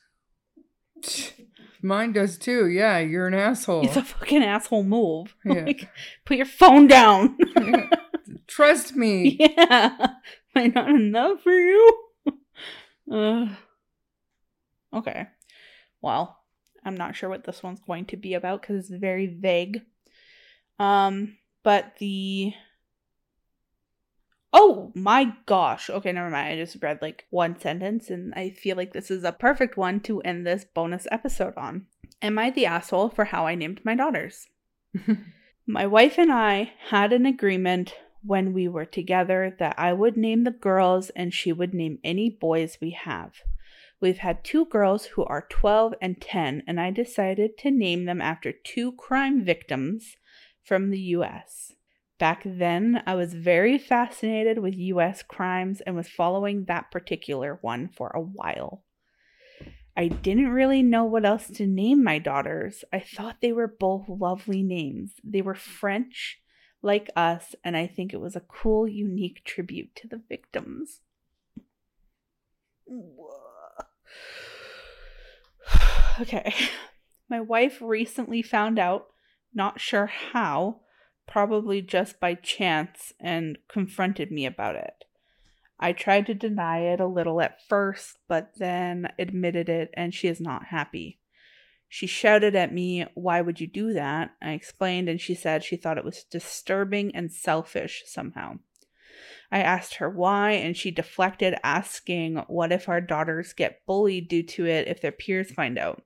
Mine 1.83 2.13
does 2.13 2.37
too. 2.37 2.67
Yeah, 2.67 2.99
you're 2.99 3.27
an 3.27 3.33
asshole. 3.33 3.85
It's 3.85 3.97
a 3.97 4.03
fucking 4.03 4.43
asshole 4.43 4.83
move. 4.83 5.35
Yeah. 5.45 5.65
Like, 5.65 5.89
put 6.25 6.37
your 6.37 6.45
phone 6.45 6.87
down. 6.87 7.37
Yeah. 7.55 7.87
Trust 8.47 8.95
me. 8.95 9.37
yeah. 9.39 9.95
Am 10.55 10.63
I 10.63 10.67
not 10.67 10.89
enough 10.89 11.41
for 11.41 11.51
you? 11.51 12.01
uh, 13.11 13.47
okay. 14.93 15.27
Well, 16.01 16.37
I'm 16.83 16.95
not 16.95 17.15
sure 17.15 17.29
what 17.29 17.43
this 17.45 17.63
one's 17.63 17.79
going 17.79 18.05
to 18.07 18.17
be 18.17 18.33
about 18.33 18.61
because 18.61 18.77
it's 18.77 18.99
very 18.99 19.27
vague. 19.27 19.81
Um, 20.79 21.37
but 21.63 21.95
the 21.99 22.53
Oh 24.53 24.91
my 24.95 25.33
gosh. 25.45 25.89
Okay, 25.89 26.11
never 26.11 26.29
mind. 26.29 26.49
I 26.49 26.55
just 26.57 26.81
read 26.81 27.01
like 27.01 27.25
one 27.29 27.59
sentence 27.59 28.09
and 28.09 28.33
I 28.35 28.49
feel 28.49 28.75
like 28.75 28.93
this 28.93 29.09
is 29.09 29.23
a 29.23 29.31
perfect 29.31 29.77
one 29.77 29.99
to 30.01 30.21
end 30.21 30.45
this 30.45 30.65
bonus 30.65 31.07
episode 31.11 31.53
on. 31.55 31.87
Am 32.21 32.37
I 32.37 32.49
the 32.49 32.65
asshole 32.65 33.09
for 33.09 33.25
how 33.25 33.47
I 33.47 33.55
named 33.55 33.81
my 33.83 33.95
daughters? 33.95 34.47
My 35.67 35.85
wife 35.85 36.17
and 36.17 36.31
I 36.31 36.73
had 36.89 37.13
an 37.13 37.25
agreement 37.25 37.93
when 38.23 38.51
we 38.51 38.67
were 38.67 38.85
together 38.85 39.55
that 39.59 39.75
I 39.77 39.93
would 39.93 40.17
name 40.17 40.43
the 40.43 40.51
girls 40.51 41.11
and 41.11 41.33
she 41.33 41.53
would 41.53 41.73
name 41.73 41.99
any 42.03 42.29
boys 42.29 42.77
we 42.81 42.91
have. 42.91 43.35
We've 43.99 44.17
had 44.17 44.43
two 44.43 44.65
girls 44.65 45.05
who 45.05 45.23
are 45.23 45.45
12 45.49 45.93
and 46.01 46.19
10, 46.19 46.63
and 46.65 46.79
I 46.79 46.89
decided 46.89 47.57
to 47.59 47.71
name 47.71 48.05
them 48.05 48.19
after 48.19 48.51
two 48.51 48.93
crime 48.93 49.45
victims 49.45 50.17
from 50.63 50.89
the 50.89 50.99
US. 50.99 51.73
Back 52.21 52.43
then, 52.45 53.01
I 53.07 53.15
was 53.15 53.33
very 53.33 53.79
fascinated 53.79 54.59
with 54.59 54.75
US 54.75 55.23
crimes 55.23 55.81
and 55.81 55.95
was 55.95 56.07
following 56.07 56.65
that 56.65 56.91
particular 56.91 57.57
one 57.61 57.87
for 57.87 58.09
a 58.09 58.21
while. 58.21 58.83
I 59.97 60.09
didn't 60.09 60.49
really 60.49 60.83
know 60.83 61.03
what 61.03 61.25
else 61.25 61.47
to 61.47 61.65
name 61.65 62.03
my 62.03 62.19
daughters. 62.19 62.83
I 62.93 62.99
thought 62.99 63.37
they 63.41 63.51
were 63.51 63.67
both 63.67 64.07
lovely 64.07 64.61
names. 64.61 65.13
They 65.23 65.41
were 65.41 65.55
French, 65.55 66.39
like 66.83 67.09
us, 67.15 67.55
and 67.63 67.75
I 67.75 67.87
think 67.87 68.13
it 68.13 68.21
was 68.21 68.35
a 68.35 68.41
cool, 68.41 68.87
unique 68.87 69.43
tribute 69.43 69.95
to 69.95 70.07
the 70.07 70.21
victims. 70.29 71.01
okay. 76.21 76.53
My 77.27 77.41
wife 77.41 77.79
recently 77.81 78.43
found 78.43 78.77
out, 78.77 79.07
not 79.55 79.81
sure 79.81 80.05
how, 80.05 80.80
probably 81.31 81.81
just 81.81 82.19
by 82.19 82.33
chance, 82.35 83.13
and 83.17 83.57
confronted 83.69 84.29
me 84.29 84.45
about 84.45 84.75
it. 84.75 85.05
I 85.79 85.93
tried 85.93 86.25
to 86.25 86.33
deny 86.33 86.79
it 86.79 86.99
a 86.99 87.07
little 87.07 87.39
at 87.39 87.65
first, 87.69 88.17
but 88.27 88.51
then 88.57 89.07
admitted 89.17 89.69
it, 89.69 89.91
and 89.93 90.13
she 90.13 90.27
is 90.27 90.41
not 90.41 90.65
happy. 90.65 91.19
She 91.87 92.05
shouted 92.05 92.53
at 92.53 92.73
me, 92.73 93.05
Why 93.13 93.39
would 93.39 93.61
you 93.61 93.67
do 93.67 93.93
that? 93.93 94.31
I 94.41 94.51
explained, 94.51 95.07
and 95.07 95.21
she 95.21 95.33
said 95.33 95.63
she 95.63 95.77
thought 95.77 95.97
it 95.97 96.03
was 96.03 96.25
disturbing 96.25 97.15
and 97.15 97.31
selfish 97.31 98.03
somehow. 98.05 98.59
I 99.49 99.61
asked 99.61 99.95
her 99.95 100.09
why, 100.09 100.51
and 100.51 100.75
she 100.75 100.91
deflected, 100.91 101.55
asking, 101.63 102.43
What 102.47 102.73
if 102.73 102.89
our 102.89 102.99
daughters 102.99 103.53
get 103.53 103.85
bullied 103.85 104.27
due 104.27 104.43
to 104.43 104.65
it 104.65 104.89
if 104.89 104.99
their 104.99 105.13
peers 105.13 105.49
find 105.51 105.77
out? 105.77 106.03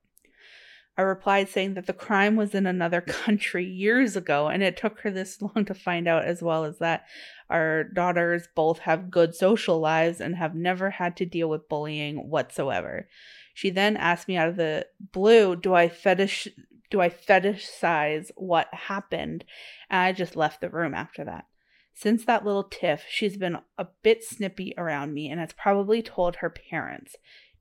I 0.98 1.02
replied 1.02 1.50
saying 1.50 1.74
that 1.74 1.88
the 1.88 1.93
crime 1.93 2.36
was 2.36 2.56
in 2.56 2.66
another 2.66 3.02
country 3.02 3.66
years 3.66 4.16
ago, 4.16 4.48
and 4.48 4.64
it 4.64 4.78
took 4.78 5.00
her 5.02 5.12
this 5.12 5.41
long 5.41 5.66
to 5.66 5.74
find 5.74 6.08
out, 6.08 6.26
as 6.26 6.41
well 6.41 6.64
as 6.64 6.78
that 6.80 7.06
our 7.50 7.84
daughters 7.84 8.48
both 8.56 8.80
have 8.80 9.12
good 9.12 9.36
social 9.36 9.80
lives 9.80 10.20
and 10.22 10.36
have 10.36 10.56
never 10.56 10.91
had 10.91 11.16
to 11.18 11.26
deal 11.26 11.50
with 11.50 11.70
bullying 11.70 12.30
whatsoever. 12.30 13.08
She 13.54 13.70
then 13.70 13.98
asked 13.98 14.28
me 14.28 14.38
out 14.38 14.50
of 14.50 14.56
the 14.56 14.88
blue, 15.00 15.56
"Do 15.56 15.74
I 15.74 15.89
fetish 15.89 16.48
do 16.91 17.02
I 17.02 17.10
fetishize 17.10 18.32
what 18.36 18.74
happened?" 18.74 19.43
And 19.89 20.02
I 20.02 20.12
just 20.12 20.36
left 20.36 20.62
the 20.62 20.70
room 20.70 20.93
after 20.93 21.24
that. 21.26 21.46
Since 21.93 22.26
that 22.26 22.46
little 22.46 22.66
tiff, 22.66 23.06
she's 23.08 23.38
been 23.38 23.60
a 23.78 23.88
bit 24.04 24.24
snippy 24.24 24.74
around 24.78 25.14
me 25.14 25.30
and 25.30 25.39
has 25.39 25.54
probably 25.54 26.02
told 26.02 26.38
her 26.38 26.50
parents. 26.50 27.16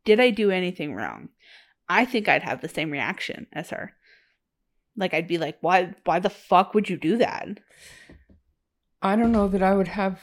Did 0.05 0.19
I 0.19 0.31
do 0.31 0.51
anything 0.51 0.95
wrong? 0.95 1.29
I 1.89 2.05
think 2.05 2.29
I'd 2.29 2.43
have 2.43 2.61
the 2.61 2.69
same 2.69 2.91
reaction 2.91 3.47
as 3.53 3.71
her. 3.71 3.95
Like 4.97 5.13
I'd 5.13 5.29
be 5.29 5.39
like, 5.39 5.59
"Why 5.61 5.95
why 6.05 6.19
the 6.21 6.31
fuck 6.31 6.75
would 6.75 6.89
you 6.89 6.97
do 6.97 7.17
that?" 7.19 7.49
I 9.03 9.17
don't 9.17 9.33
know 9.33 9.49
that 9.49 9.63
I 9.63 9.75
would 9.75 9.89
have 9.89 10.21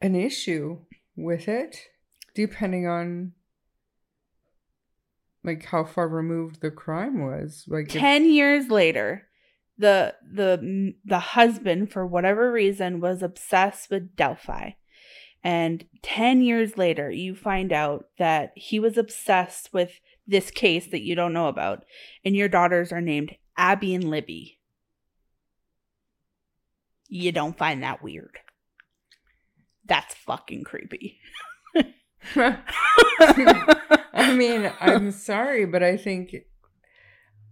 an 0.00 0.14
issue 0.14 0.78
with 1.16 1.48
it, 1.48 1.76
depending 2.34 2.86
on 2.86 3.32
like 5.42 5.66
how 5.66 5.84
far 5.84 6.08
removed 6.08 6.60
the 6.60 6.70
crime 6.70 7.22
was. 7.24 7.64
Like 7.68 7.94
if- 7.94 8.00
10 8.00 8.30
years 8.30 8.70
later 8.70 9.28
the 9.76 10.14
the 10.32 10.94
the 11.04 11.18
husband 11.18 11.90
for 11.92 12.06
whatever 12.06 12.50
reason 12.50 13.00
was 13.00 13.22
obsessed 13.22 13.90
with 13.90 14.14
delphi 14.16 14.70
and 15.42 15.84
10 16.02 16.42
years 16.42 16.78
later 16.78 17.10
you 17.10 17.34
find 17.34 17.72
out 17.72 18.06
that 18.18 18.52
he 18.54 18.78
was 18.78 18.96
obsessed 18.96 19.72
with 19.72 20.00
this 20.26 20.50
case 20.50 20.86
that 20.88 21.02
you 21.02 21.14
don't 21.14 21.32
know 21.32 21.48
about 21.48 21.84
and 22.24 22.34
your 22.34 22.48
daughters 22.48 22.92
are 22.92 23.00
named 23.00 23.34
abby 23.56 23.94
and 23.94 24.10
libby. 24.10 24.58
You 27.08 27.32
don't 27.32 27.56
find 27.56 27.82
that 27.82 28.02
weird. 28.02 28.38
That's 29.86 30.14
fucking 30.14 30.64
creepy. 30.64 31.18
I 32.34 32.56
mean, 34.34 34.72
I'm 34.80 35.10
sorry, 35.10 35.66
but 35.66 35.82
I 35.82 35.96
think, 35.96 36.34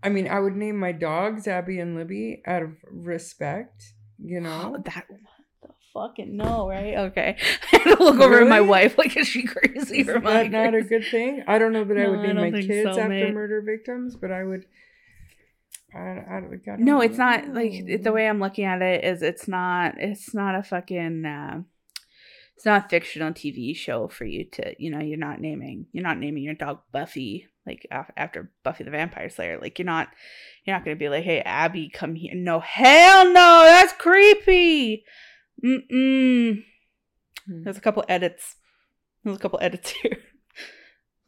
I 0.02 0.08
mean, 0.08 0.28
I 0.28 0.40
would 0.40 0.56
name 0.56 0.78
my 0.78 0.92
dogs 0.92 1.46
Abby 1.46 1.78
and 1.78 1.96
Libby 1.96 2.42
out 2.46 2.62
of 2.62 2.76
respect, 2.90 3.92
you 4.18 4.40
know? 4.40 4.78
that 4.84 5.06
fucking 5.92 6.36
no, 6.36 6.68
right? 6.68 6.96
Okay. 6.96 7.36
I 7.72 7.76
had 7.76 7.96
to 7.96 8.02
look 8.04 8.20
over 8.20 8.40
at 8.40 8.48
my 8.48 8.60
wife 8.60 8.98
like 8.98 9.16
is 9.16 9.28
she 9.28 9.42
crazy 9.44 10.00
Is 10.00 10.08
or 10.08 10.20
that 10.20 10.50
not 10.50 10.74
a 10.74 10.82
good 10.82 11.04
thing? 11.10 11.42
I 11.46 11.58
don't 11.58 11.72
know 11.72 11.84
that 11.84 11.98
I 11.98 12.08
would 12.08 12.20
name 12.20 12.36
my 12.36 12.50
kids 12.50 12.84
so, 12.84 12.90
after 13.00 13.08
mate. 13.08 13.34
murder 13.34 13.60
victims, 13.62 14.16
but 14.16 14.30
I 14.32 14.44
would. 14.44 14.64
I, 15.94 15.98
I, 15.98 16.36
I 16.38 16.76
No, 16.78 17.00
it's 17.02 17.18
not 17.18 17.48
like 17.48 17.72
it- 17.72 18.02
the 18.02 18.12
way 18.12 18.26
I'm 18.28 18.40
looking 18.40 18.64
at 18.64 18.80
it 18.82 19.04
is 19.04 19.22
it's 19.22 19.46
not 19.46 19.94
it's 19.98 20.34
not 20.34 20.54
a 20.54 20.62
fucking 20.62 21.24
uh, 21.26 21.62
it's 22.56 22.64
not 22.64 22.86
a 22.86 22.88
fictional 22.88 23.32
TV 23.32 23.76
show 23.76 24.08
for 24.08 24.24
you 24.24 24.44
to 24.52 24.74
you 24.78 24.90
know 24.90 25.00
you're 25.00 25.18
not 25.18 25.40
naming 25.40 25.86
you're 25.92 26.04
not 26.04 26.18
naming 26.18 26.44
your 26.44 26.54
dog 26.54 26.80
Buffy 26.92 27.48
like 27.66 27.86
af- 27.90 28.10
after 28.16 28.50
Buffy 28.62 28.84
the 28.84 28.90
Vampire 28.90 29.28
Slayer 29.28 29.58
like 29.60 29.78
you're 29.78 29.86
not 29.86 30.08
you're 30.64 30.74
not 30.76 30.84
gonna 30.84 30.96
be 30.96 31.08
like 31.08 31.24
hey 31.24 31.40
Abby 31.40 31.90
come 31.90 32.14
here 32.14 32.34
no 32.34 32.60
hell 32.60 33.26
no 33.26 33.62
that's 33.64 33.92
creepy 33.92 35.04
mm 35.64 35.78
mm 35.90 36.64
Hmm. 37.46 37.64
there's 37.64 37.78
a 37.78 37.80
couple 37.80 38.04
edits. 38.08 38.56
There's 39.24 39.36
a 39.36 39.40
couple 39.40 39.58
edits 39.62 39.90
here. 40.02 40.18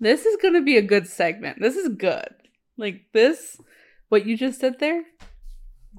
This 0.01 0.27
is 0.27 0.37
gonna 0.41 0.63
be 0.63 0.77
a 0.77 0.83
good 0.83 1.07
segment. 1.07 1.59
This 1.61 1.77
is 1.77 1.89
good. 1.89 2.35
Like 2.77 3.07
this 3.13 3.59
what 4.09 4.27
you 4.27 4.37
just 4.37 4.61
said 4.61 4.79
there 4.81 5.05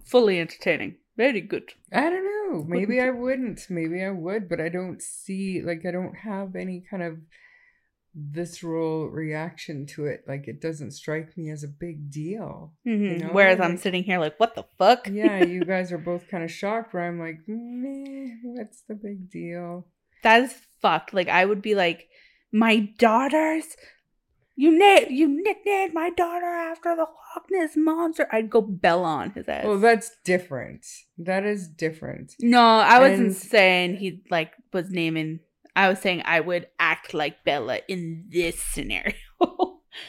fully 0.06 0.40
entertaining. 0.40 0.96
Very 1.18 1.42
good. 1.42 1.72
I 1.94 2.10
don't 2.10 2.24
know. 2.24 2.64
Maybe 2.68 3.00
I 3.00 3.10
wouldn't. 3.10 3.62
Maybe 3.70 4.04
I 4.04 4.12
would, 4.12 4.50
but 4.50 4.60
I 4.60 4.70
don't 4.70 5.02
see 5.02 5.62
like 5.62 5.86
I 5.86 5.92
don't 5.92 6.16
have 6.16 6.56
any 6.56 6.84
kind 6.90 7.04
of 7.04 7.18
visceral 8.16 9.10
reaction 9.10 9.86
to 9.86 10.06
it. 10.06 10.24
Like 10.28 10.48
it 10.48 10.62
doesn't 10.62 10.92
strike 10.92 11.38
me 11.38 11.50
as 11.50 11.64
a 11.64 11.68
big 11.68 12.10
deal. 12.10 12.74
Mhm. 12.88 13.22
know, 13.22 13.30
whereas 13.32 13.60
i'm 13.60 13.72
like- 13.72 13.80
sitting 13.80 14.04
here 14.04 14.20
like 14.20 14.40
what 14.40 14.56
the 14.56 14.64
fuck 14.78 15.08
Yeah, 15.12 15.44
you 15.44 15.64
guys 15.74 15.92
are 15.92 15.98
both 15.98 16.28
kind 16.30 16.44
of 16.44 16.52
shocked. 16.52 16.94
Where 16.94 17.04
I'm 17.04 17.20
like, 17.20 17.40
meh, 17.48 18.36
what's 18.44 18.82
the 18.88 18.96
big 18.96 19.30
deal? 19.30 19.88
that 20.24 20.42
is 20.44 20.56
fucked 20.82 21.14
like 21.14 21.28
i 21.30 21.46
would 21.46 21.62
be 21.62 21.76
like 21.76 22.08
my 22.52 22.80
daughters 22.98 23.66
you 24.56 24.72
na- 24.72 25.08
you 25.10 25.28
nicknamed 25.28 25.94
my 25.94 26.10
daughter 26.12 26.46
after 26.46 26.96
the 26.96 27.02
Loch 27.02 27.46
Ness 27.52 27.76
monster. 27.76 28.26
I'd 28.32 28.50
go 28.50 28.62
Bella 28.62 29.04
on 29.08 29.32
his 29.32 29.50
ass. 29.50 29.66
Well, 29.66 29.80
that's 29.80 30.12
different. 30.24 30.86
That 31.18 31.44
is 31.46 31.68
different. 31.68 32.36
No, 32.40 32.62
I 32.62 33.00
wasn't 33.00 33.28
And- 33.28 33.36
saying 33.36 33.96
he 33.98 34.24
like 34.32 34.54
was 34.72 34.90
naming. 34.90 35.42
I 35.76 35.90
was 35.90 36.00
saying 36.00 36.24
I 36.26 36.40
would 36.40 36.68
act 36.80 37.14
like 37.14 37.44
Bella 37.44 37.80
in 37.88 38.26
this 38.30 38.60
scenario. 38.60 39.16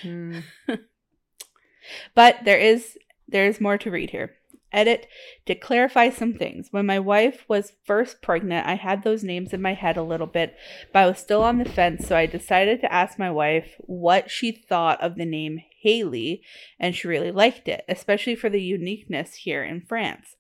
Hmm. 0.03 0.41
but 2.15 2.39
there 2.45 2.59
is 2.59 2.99
there 3.29 3.47
is 3.47 3.61
more 3.61 3.79
to 3.79 3.91
read 3.91 4.11
here. 4.11 4.35
Edit 4.73 5.07
to 5.47 5.55
clarify 5.55 6.11
some 6.11 6.35
things. 6.35 6.69
When 6.71 6.87
my 6.87 6.99
wife 6.99 7.45
was 7.49 7.73
first 7.85 8.21
pregnant, 8.21 8.67
I 8.67 8.75
had 8.75 9.03
those 9.03 9.25
names 9.25 9.53
in 9.53 9.63
my 9.63 9.75
head 9.75 9.97
a 9.97 10.03
little 10.03 10.27
bit, 10.27 10.57
but 10.93 10.99
I 10.99 11.07
was 11.07 11.19
still 11.19 11.43
on 11.43 11.59
the 11.59 11.65
fence, 11.65 12.07
so 12.07 12.17
I 12.17 12.27
decided 12.27 12.81
to 12.81 12.93
ask 12.93 13.19
my 13.19 13.31
wife 13.31 13.75
what 13.79 14.31
she 14.31 14.53
thought 14.53 15.01
of 15.01 15.15
the 15.15 15.25
name 15.25 15.63
Haley, 15.81 16.43
and 16.79 16.95
she 16.95 17.09
really 17.09 17.31
liked 17.31 17.69
it, 17.69 17.85
especially 17.89 18.35
for 18.35 18.51
the 18.51 18.61
uniqueness 18.61 19.35
here 19.35 19.65
in 19.65 19.81
France. 19.81 20.37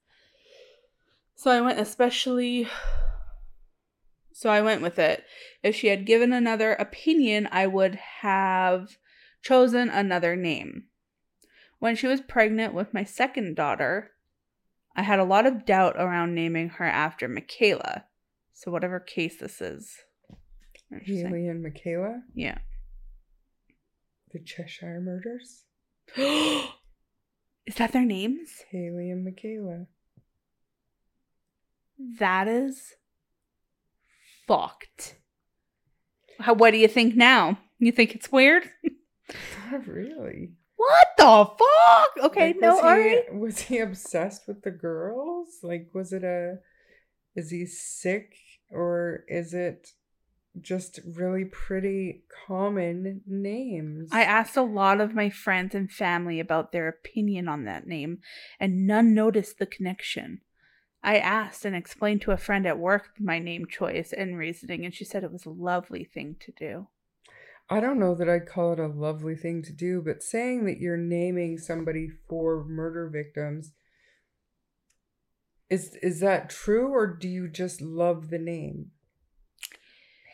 So 1.37 1.51
I 1.51 1.61
went 1.61 1.79
especially 1.79 2.68
so 4.39 4.51
I 4.51 4.61
went 4.61 4.82
with 4.82 4.99
it. 4.99 5.24
If 5.62 5.74
she 5.74 5.87
had 5.87 6.05
given 6.05 6.30
another 6.30 6.74
opinion, 6.74 7.49
I 7.51 7.66
would 7.66 7.95
have 8.20 8.99
chosen 9.41 9.89
another 9.89 10.37
name. 10.37 10.89
When 11.78 11.97
she 11.97 12.07
was 12.07 12.20
pregnant 12.20 12.74
with 12.74 12.93
my 12.93 13.03
second 13.03 13.57
daughter, 13.57 14.11
I 14.95 15.01
had 15.05 15.18
a 15.18 15.24
lot 15.24 15.47
of 15.47 15.64
doubt 15.64 15.97
around 15.97 16.34
naming 16.34 16.68
her 16.68 16.84
after 16.84 17.28
Michaela. 17.28 18.05
So 18.53 18.70
whatever 18.70 19.01
case 19.01 19.39
this 19.39 19.62
is. 19.62 20.05
Haley 20.91 21.49
and 21.49 21.62
Michaela, 21.62 22.20
Yeah. 22.34 22.59
the 24.34 24.39
Cheshire 24.39 25.01
murders. 25.01 25.64
is 27.66 27.74
that 27.76 27.93
their 27.93 28.05
names? 28.05 28.51
Haley 28.70 29.09
and 29.11 29.24
Michaela. 29.24 29.87
That 32.18 32.49
is 32.49 32.97
fucked. 34.47 35.16
How, 36.40 36.55
what 36.55 36.72
do 36.72 36.78
you 36.78 36.88
think 36.88 37.16
now? 37.16 37.59
You 37.78 37.92
think 37.92 38.14
it's 38.14 38.30
weird? 38.30 38.64
Not 39.70 39.86
really. 39.86 40.53
What 40.76 41.07
the 41.16 41.47
fuck? 41.47 42.26
Okay, 42.26 42.49
Like, 42.49 42.61
no, 42.61 42.76
he, 42.76 42.82
all 42.82 42.97
right. 42.97 43.34
Was 43.34 43.61
he 43.61 43.78
obsessed 43.78 44.47
with 44.47 44.62
the 44.62 44.70
girls? 44.70 45.49
Like, 45.62 45.90
was 45.94 46.12
it 46.12 46.22
a? 46.22 46.59
Is 47.34 47.51
he 47.51 47.66
sick 47.66 48.34
or 48.70 49.24
is 49.28 49.53
it 49.53 49.88
just 50.61 51.01
really 51.05 51.44
pretty 51.44 52.24
common 52.47 53.22
names? 53.26 54.09
I 54.12 54.22
asked 54.22 54.57
a 54.57 54.62
lot 54.62 55.01
of 55.01 55.14
my 55.14 55.28
friends 55.28 55.74
and 55.74 55.90
family 55.90 56.40
about 56.40 56.72
their 56.72 56.88
opinion 56.88 57.49
on 57.49 57.64
that 57.64 57.86
name, 57.86 58.18
and 58.61 58.86
none 58.86 59.14
noticed 59.14 59.59
the 59.59 59.66
connection. 59.66 60.40
I 61.07 61.18
asked 61.18 61.64
and 61.64 61.76
explained 61.76 62.22
to 62.22 62.32
a 62.32 62.36
friend 62.36 62.66
at 62.66 62.80
work 62.80 63.11
my 63.20 63.38
name 63.38 63.66
choice 63.66 64.12
and 64.12 64.36
reasoning, 64.36 64.84
and 64.84 64.92
she 64.92 65.04
said 65.04 65.22
it 65.22 65.32
was 65.32 65.46
a 65.46 65.50
lovely 65.50 66.02
thing 66.02 66.34
to 66.40 66.50
do. 66.50 66.88
I 67.70 67.78
don't 67.78 68.00
know 68.00 68.16
that 68.16 68.28
I'd 68.28 68.48
call 68.48 68.72
it 68.72 68.80
a 68.80 68.88
lovely 68.88 69.36
thing 69.36 69.62
to 69.62 69.72
do, 69.72 70.02
but 70.02 70.24
saying 70.24 70.64
that 70.66 70.80
you're 70.80 70.96
naming 70.96 71.59
somebody 71.59 72.09
for 72.28 72.64
murder 72.64 73.09
victims 73.09 73.72
is 75.70 75.96
is 76.02 76.20
that 76.20 76.50
true 76.50 76.92
or 76.92 77.07
do 77.07 77.28
you 77.28 77.48
just 77.48 77.80
love 77.80 78.30
the 78.30 78.38
name? 78.38 78.90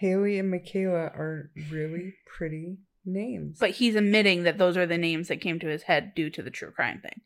Haley 0.00 0.38
and 0.38 0.50
Michaela 0.50 1.06
are 1.14 1.50
really 1.70 2.14
pretty 2.26 2.78
names. 3.04 3.58
But 3.58 3.72
he's 3.72 3.94
admitting 3.94 4.42
that 4.44 4.58
those 4.58 4.78
are 4.78 4.86
the 4.86 4.98
names 4.98 5.28
that 5.28 5.40
came 5.40 5.58
to 5.60 5.68
his 5.68 5.84
head 5.84 6.14
due 6.14 6.30
to 6.30 6.42
the 6.42 6.50
true 6.50 6.70
crime 6.70 7.00
thing. 7.00 7.20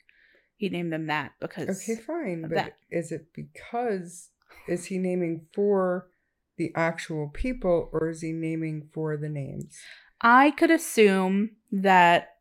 He 0.57 0.69
named 0.69 0.93
them 0.93 1.07
that 1.07 1.33
because 1.41 1.69
okay, 1.69 2.01
fine, 2.01 2.43
but 2.43 2.51
that. 2.53 2.73
is 2.91 3.13
it 3.13 3.27
because 3.35 4.31
is 4.69 4.87
he 4.87 4.99
naming 4.99 5.47
for 5.55 6.09
the 6.57 6.73
actual 6.75 7.29
people 7.29 7.91
or 7.93 8.09
is 8.09 8.23
he 8.23 8.33
naming 8.33 8.89
for 8.93 9.17
the 9.17 9.29
names? 9.29 9.79
I 10.21 10.51
could 10.53 10.71
assume 10.71 11.51
that 11.71 12.37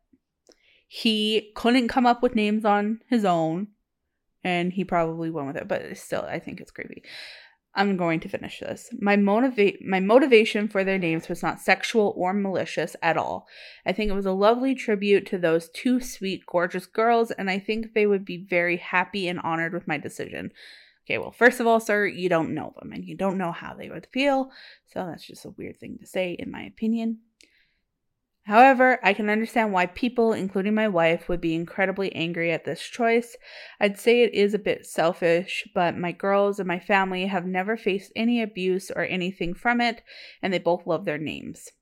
he 0.88 1.52
couldn't 1.54 1.88
come 1.88 2.06
up 2.06 2.22
with 2.22 2.34
names 2.34 2.64
on 2.64 3.00
his 3.08 3.24
own 3.24 3.68
and 4.42 4.72
he 4.72 4.84
probably 4.84 5.28
went 5.28 5.48
with 5.48 5.56
it, 5.56 5.68
but 5.68 5.96
still 5.96 6.22
I 6.22 6.38
think 6.38 6.60
it's 6.60 6.70
creepy. 6.70 7.02
I'm 7.76 7.98
going 7.98 8.20
to 8.20 8.28
finish 8.28 8.60
this. 8.60 8.88
My 8.98 9.16
motivate 9.16 9.84
my 9.84 10.00
motivation 10.00 10.66
for 10.66 10.82
their 10.82 10.98
names 10.98 11.28
was 11.28 11.42
not 11.42 11.60
sexual 11.60 12.14
or 12.16 12.32
malicious 12.32 12.96
at 13.02 13.18
all. 13.18 13.46
I 13.84 13.92
think 13.92 14.10
it 14.10 14.14
was 14.14 14.26
a 14.26 14.32
lovely 14.32 14.74
tribute 14.74 15.26
to 15.26 15.38
those 15.38 15.68
two 15.68 16.00
sweet, 16.00 16.46
gorgeous 16.46 16.86
girls, 16.86 17.30
and 17.30 17.50
I 17.50 17.58
think 17.58 17.92
they 17.92 18.06
would 18.06 18.24
be 18.24 18.46
very 18.48 18.78
happy 18.78 19.28
and 19.28 19.38
honored 19.40 19.74
with 19.74 19.86
my 19.86 19.98
decision. 19.98 20.52
Okay, 21.04 21.18
well, 21.18 21.30
first 21.30 21.60
of 21.60 21.66
all, 21.66 21.78
sir, 21.78 22.06
you 22.06 22.28
don't 22.28 22.54
know 22.54 22.74
them 22.80 22.92
and 22.92 23.04
you 23.04 23.14
don't 23.14 23.38
know 23.38 23.52
how 23.52 23.74
they 23.74 23.90
would 23.90 24.08
feel, 24.12 24.50
so 24.86 25.06
that's 25.06 25.26
just 25.26 25.44
a 25.44 25.50
weird 25.50 25.78
thing 25.78 25.98
to 26.00 26.06
say, 26.06 26.32
in 26.32 26.50
my 26.50 26.62
opinion. 26.62 27.18
However, 28.46 29.00
I 29.02 29.12
can 29.12 29.28
understand 29.28 29.72
why 29.72 29.86
people, 29.86 30.32
including 30.32 30.72
my 30.72 30.86
wife, 30.86 31.28
would 31.28 31.40
be 31.40 31.56
incredibly 31.56 32.14
angry 32.14 32.52
at 32.52 32.64
this 32.64 32.80
choice. 32.80 33.36
I'd 33.80 33.98
say 33.98 34.22
it 34.22 34.32
is 34.34 34.54
a 34.54 34.58
bit 34.60 34.86
selfish, 34.86 35.66
but 35.74 35.98
my 35.98 36.12
girls 36.12 36.60
and 36.60 36.68
my 36.68 36.78
family 36.78 37.26
have 37.26 37.44
never 37.44 37.76
faced 37.76 38.12
any 38.14 38.40
abuse 38.40 38.88
or 38.94 39.02
anything 39.02 39.52
from 39.52 39.80
it, 39.80 40.00
and 40.40 40.52
they 40.52 40.60
both 40.60 40.86
love 40.86 41.04
their 41.04 41.18
names. 41.18 41.72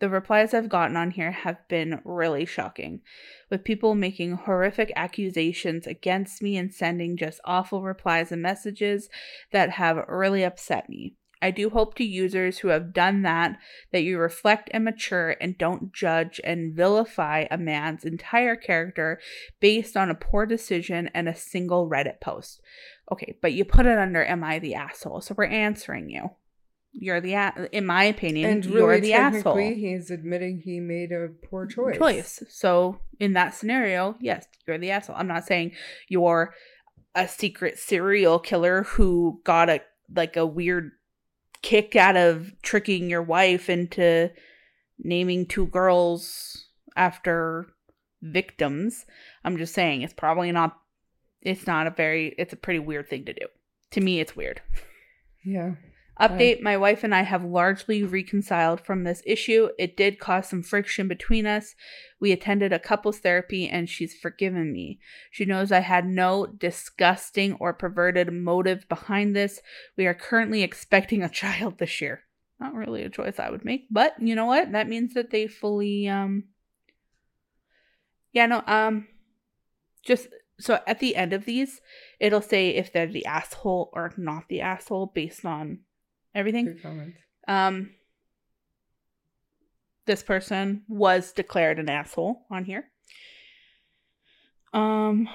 The 0.00 0.10
replies 0.10 0.52
I've 0.52 0.68
gotten 0.68 0.94
on 0.94 1.12
here 1.12 1.30
have 1.30 1.66
been 1.68 2.02
really 2.04 2.44
shocking, 2.44 3.00
with 3.48 3.64
people 3.64 3.94
making 3.94 4.32
horrific 4.32 4.92
accusations 4.96 5.86
against 5.86 6.42
me 6.42 6.58
and 6.58 6.70
sending 6.70 7.16
just 7.16 7.40
awful 7.46 7.82
replies 7.82 8.30
and 8.30 8.42
messages 8.42 9.08
that 9.52 9.70
have 9.70 10.04
really 10.06 10.42
upset 10.42 10.90
me. 10.90 11.14
I 11.42 11.50
do 11.50 11.70
hope 11.70 11.94
to 11.96 12.04
users 12.04 12.58
who 12.58 12.68
have 12.68 12.92
done 12.92 13.22
that 13.22 13.58
that 13.92 14.02
you 14.02 14.18
reflect 14.18 14.68
and 14.72 14.84
mature 14.84 15.36
and 15.40 15.56
don't 15.56 15.92
judge 15.92 16.40
and 16.44 16.74
vilify 16.74 17.46
a 17.50 17.56
man's 17.56 18.04
entire 18.04 18.56
character 18.56 19.18
based 19.60 19.96
on 19.96 20.10
a 20.10 20.14
poor 20.14 20.44
decision 20.46 21.08
and 21.14 21.28
a 21.28 21.34
single 21.34 21.88
Reddit 21.88 22.20
post. 22.20 22.60
Okay, 23.10 23.36
but 23.40 23.52
you 23.52 23.64
put 23.64 23.86
it 23.86 23.98
under 23.98 24.24
am 24.24 24.44
I 24.44 24.58
the 24.58 24.74
asshole? 24.74 25.20
So 25.22 25.34
we're 25.36 25.44
answering 25.46 26.10
you. 26.10 26.30
You're 26.92 27.20
the 27.20 27.34
a- 27.34 27.68
in 27.72 27.86
my 27.86 28.04
opinion, 28.04 28.50
And 28.50 28.64
you're 28.64 28.88
really 28.88 29.00
the 29.00 29.12
asshole. 29.14 29.56
he's 29.56 30.10
admitting 30.10 30.60
he 30.64 30.80
made 30.80 31.12
a 31.12 31.28
poor 31.48 31.66
choice. 31.66 31.96
choice. 31.96 32.42
So 32.48 33.00
in 33.20 33.32
that 33.34 33.54
scenario, 33.54 34.16
yes, 34.20 34.46
you're 34.66 34.76
the 34.78 34.90
asshole. 34.90 35.16
I'm 35.16 35.28
not 35.28 35.46
saying 35.46 35.72
you're 36.08 36.52
a 37.14 37.26
secret 37.28 37.78
serial 37.78 38.38
killer 38.40 38.82
who 38.82 39.40
got 39.44 39.70
a 39.70 39.80
like 40.14 40.36
a 40.36 40.44
weird 40.44 40.90
kick 41.62 41.96
out 41.96 42.16
of 42.16 42.52
tricking 42.62 43.10
your 43.10 43.22
wife 43.22 43.68
into 43.68 44.30
naming 44.98 45.46
two 45.46 45.66
girls 45.66 46.66
after 46.96 47.66
victims. 48.22 49.06
I'm 49.44 49.56
just 49.56 49.74
saying 49.74 50.02
it's 50.02 50.12
probably 50.14 50.52
not 50.52 50.76
it's 51.42 51.66
not 51.66 51.86
a 51.86 51.90
very 51.90 52.34
it's 52.38 52.52
a 52.52 52.56
pretty 52.56 52.78
weird 52.78 53.08
thing 53.08 53.24
to 53.24 53.32
do. 53.32 53.46
To 53.92 54.00
me 54.00 54.20
it's 54.20 54.36
weird. 54.36 54.60
Yeah. 55.44 55.74
Update 56.20 56.60
My 56.60 56.76
wife 56.76 57.02
and 57.02 57.14
I 57.14 57.22
have 57.22 57.44
largely 57.44 58.02
reconciled 58.02 58.82
from 58.82 59.04
this 59.04 59.22
issue. 59.24 59.70
It 59.78 59.96
did 59.96 60.18
cause 60.18 60.48
some 60.48 60.62
friction 60.62 61.08
between 61.08 61.46
us. 61.46 61.74
We 62.20 62.30
attended 62.30 62.72
a 62.72 62.78
couples 62.78 63.18
therapy 63.20 63.66
and 63.68 63.88
she's 63.88 64.14
forgiven 64.14 64.70
me. 64.72 65.00
She 65.30 65.46
knows 65.46 65.72
I 65.72 65.80
had 65.80 66.06
no 66.06 66.46
disgusting 66.46 67.54
or 67.54 67.72
perverted 67.72 68.30
motive 68.32 68.86
behind 68.88 69.34
this. 69.34 69.60
We 69.96 70.06
are 70.06 70.14
currently 70.14 70.62
expecting 70.62 71.22
a 71.22 71.28
child 71.30 71.78
this 71.78 72.00
year. 72.02 72.24
Not 72.60 72.74
really 72.74 73.02
a 73.02 73.08
choice 73.08 73.38
I 73.38 73.48
would 73.48 73.64
make, 73.64 73.86
but 73.90 74.14
you 74.20 74.34
know 74.34 74.44
what? 74.44 74.72
That 74.72 74.88
means 74.88 75.14
that 75.14 75.30
they 75.30 75.46
fully 75.46 76.06
um 76.06 76.44
Yeah, 78.32 78.44
no, 78.44 78.62
um 78.66 79.08
just 80.04 80.28
so 80.58 80.80
at 80.86 80.98
the 80.98 81.16
end 81.16 81.32
of 81.32 81.46
these, 81.46 81.80
it'll 82.18 82.42
say 82.42 82.70
if 82.70 82.92
they're 82.92 83.06
the 83.06 83.24
asshole 83.24 83.88
or 83.94 84.12
not 84.18 84.48
the 84.48 84.60
asshole 84.60 85.06
based 85.14 85.46
on 85.46 85.80
everything. 86.34 86.66
Good 86.66 86.82
comment. 86.82 87.14
Um, 87.48 87.90
this 90.06 90.22
person 90.22 90.82
was 90.88 91.32
declared 91.32 91.78
an 91.78 91.88
asshole 91.88 92.46
on 92.50 92.64
here. 92.64 92.84
Um. 94.72 95.28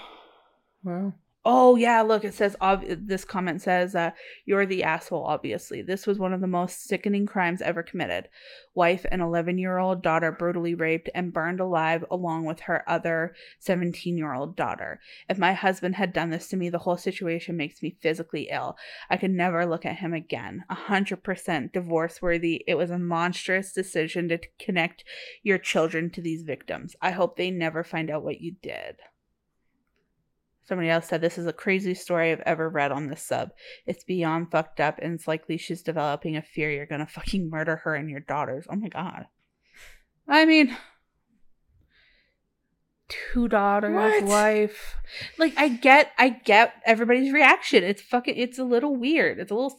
Wow. 0.83 1.13
Oh 1.47 1.75
yeah, 1.75 2.01
look. 2.01 2.23
It 2.25 2.33
says. 2.33 2.55
Ob- 2.59 2.85
this 2.87 3.23
comment 3.23 3.61
says, 3.61 3.93
uh, 3.93 4.11
"You're 4.45 4.65
the 4.65 4.83
asshole." 4.83 5.25
Obviously, 5.25 5.83
this 5.83 6.07
was 6.07 6.17
one 6.17 6.33
of 6.33 6.41
the 6.41 6.47
most 6.47 6.87
sickening 6.87 7.27
crimes 7.27 7.61
ever 7.61 7.83
committed. 7.83 8.29
Wife 8.73 9.05
and 9.11 9.21
11-year-old 9.21 10.01
daughter 10.01 10.31
brutally 10.31 10.73
raped 10.73 11.07
and 11.13 11.31
burned 11.31 11.59
alive, 11.59 12.03
along 12.09 12.45
with 12.45 12.61
her 12.61 12.83
other 12.89 13.35
17-year-old 13.61 14.55
daughter. 14.55 14.99
If 15.29 15.37
my 15.37 15.53
husband 15.53 15.95
had 15.97 16.13
done 16.13 16.31
this 16.31 16.47
to 16.47 16.57
me, 16.57 16.69
the 16.69 16.79
whole 16.79 16.97
situation 16.97 17.55
makes 17.55 17.83
me 17.83 17.95
physically 18.01 18.47
ill. 18.51 18.75
I 19.11 19.17
could 19.17 19.29
never 19.29 19.67
look 19.67 19.85
at 19.85 19.97
him 19.97 20.13
again. 20.13 20.63
A 20.67 20.75
hundred 20.75 21.23
percent 21.23 21.73
divorce 21.73 22.23
worthy. 22.23 22.63
It 22.67 22.73
was 22.73 22.89
a 22.89 22.97
monstrous 22.97 23.71
decision 23.71 24.29
to 24.29 24.39
connect 24.59 25.03
your 25.43 25.59
children 25.59 26.09
to 26.09 26.21
these 26.21 26.41
victims. 26.41 26.95
I 27.03 27.11
hope 27.11 27.37
they 27.37 27.51
never 27.51 27.83
find 27.83 28.09
out 28.09 28.23
what 28.23 28.41
you 28.41 28.55
did. 28.63 28.95
Somebody 30.67 30.89
else 30.89 31.07
said 31.07 31.21
this 31.21 31.37
is 31.37 31.45
a 31.47 31.53
crazy 31.53 31.93
story 31.93 32.31
I've 32.31 32.39
ever 32.41 32.67
read 32.69 32.91
on 32.91 33.07
this 33.07 33.21
sub. 33.21 33.51
It's 33.85 34.03
beyond 34.03 34.49
fucked 34.51 34.79
up, 34.79 34.97
and 35.01 35.13
it's 35.13 35.27
likely 35.27 35.57
she's 35.57 35.81
developing 35.83 36.35
a 36.35 36.41
fear 36.41 36.71
you're 36.71 36.85
gonna 36.87 37.05
fucking 37.07 37.49
murder 37.49 37.77
her 37.77 37.93
and 37.95 38.09
your 38.09 38.19
daughters. 38.21 38.65
Oh 38.69 38.75
my 38.75 38.87
god. 38.89 39.25
I 40.27 40.45
mean, 40.45 40.75
two 43.07 43.47
daughters, 43.47 43.93
What? 43.93 44.23
wife. 44.23 44.95
Like 45.37 45.53
I 45.57 45.67
get, 45.69 46.11
I 46.17 46.29
get 46.29 46.73
everybody's 46.85 47.31
reaction. 47.31 47.83
It's 47.83 48.01
fucking, 48.01 48.35
it's 48.35 48.57
a 48.57 48.63
little 48.63 48.95
weird. 48.95 49.39
It's 49.39 49.51
a 49.51 49.55
little. 49.55 49.77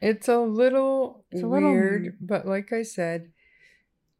It's 0.00 0.28
a 0.28 0.38
little 0.38 1.24
It's 1.30 1.42
a 1.42 1.46
little- 1.46 1.72
weird, 1.72 2.18
but 2.20 2.46
like 2.46 2.72
I 2.72 2.82
said, 2.82 3.32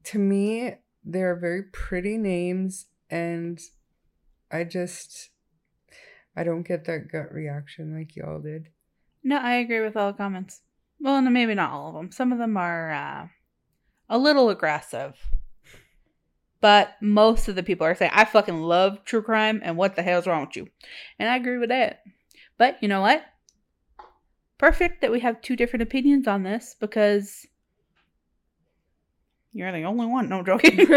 to 0.05 0.19
me, 0.19 0.75
they're 1.05 1.37
very 1.37 1.63
pretty 1.63 2.17
names, 2.17 2.87
and 3.11 3.61
I 4.51 4.65
just 4.65 5.31
I 6.37 6.45
don't 6.45 6.67
get 6.67 6.85
that 6.85 7.11
gut 7.11 7.33
reaction 7.33 7.97
like 7.97 8.15
y'all 8.15 8.41
did. 8.41 8.69
No, 9.25 9.39
I 9.39 9.55
agree 9.55 9.81
with 9.81 9.97
all 9.97 10.13
the 10.13 10.19
comments. 10.19 10.61
Well, 11.01 11.21
no, 11.23 11.31
maybe 11.31 11.55
not 11.55 11.73
all 11.73 11.89
of 11.89 11.95
them. 11.95 12.13
Some 12.13 12.33
of 12.33 12.39
them 12.39 12.57
are 12.57 12.93
uh, 12.93 13.27
a 14.09 14.19
little 14.19 14.51
aggressive. 14.51 15.17
But 16.61 16.97
most 17.01 17.49
of 17.49 17.55
the 17.55 17.63
people 17.63 17.87
are 17.87 17.95
saying, 17.95 18.13
I 18.15 18.25
fucking 18.25 18.63
love 18.63 19.05
true 19.05 19.23
crime 19.23 19.61
and 19.63 19.77
what 19.77 19.95
the 19.95 20.03
hell's 20.03 20.27
wrong 20.27 20.47
with 20.47 20.57
you? 20.57 20.69
And 21.19 21.29
I 21.29 21.37
agree 21.37 21.59
with 21.59 21.69
that. 21.69 22.03
But 22.59 22.83
you 22.83 22.89
know 22.89 23.03
what? 23.03 23.23
Perfect 24.59 25.03
that 25.03 25.13
we 25.13 25.21
have 25.21 25.41
two 25.41 25.55
different 25.55 25.83
opinions 25.83 26.27
on 26.27 26.43
this 26.43 26.75
because 26.79 27.47
you're 29.53 29.73
the 29.73 29.85
only 29.85 30.07
one. 30.07 30.29
No 30.29 30.39
I'm 30.39 30.47
joking. 30.47 30.77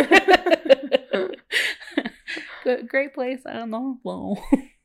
Good, 2.64 2.88
great 2.88 3.14
place. 3.14 3.42
I 3.46 3.54
don't 3.54 3.72
know. 3.72 4.38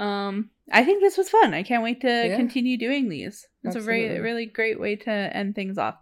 Um, 0.00 0.50
I 0.72 0.84
think 0.84 1.02
this 1.02 1.16
was 1.18 1.28
fun. 1.28 1.52
I 1.52 1.62
can't 1.62 1.82
wait 1.82 2.00
to 2.00 2.08
Yeah. 2.08 2.36
continue 2.36 2.78
doing 2.78 3.08
these. 3.08 3.46
It's 3.64 3.76
a 3.76 3.80
very, 3.80 4.18
really 4.20 4.46
great 4.46 4.80
way 4.80 4.96
to 4.96 5.10
end 5.10 5.54
things 5.54 5.76
off. 5.78 5.96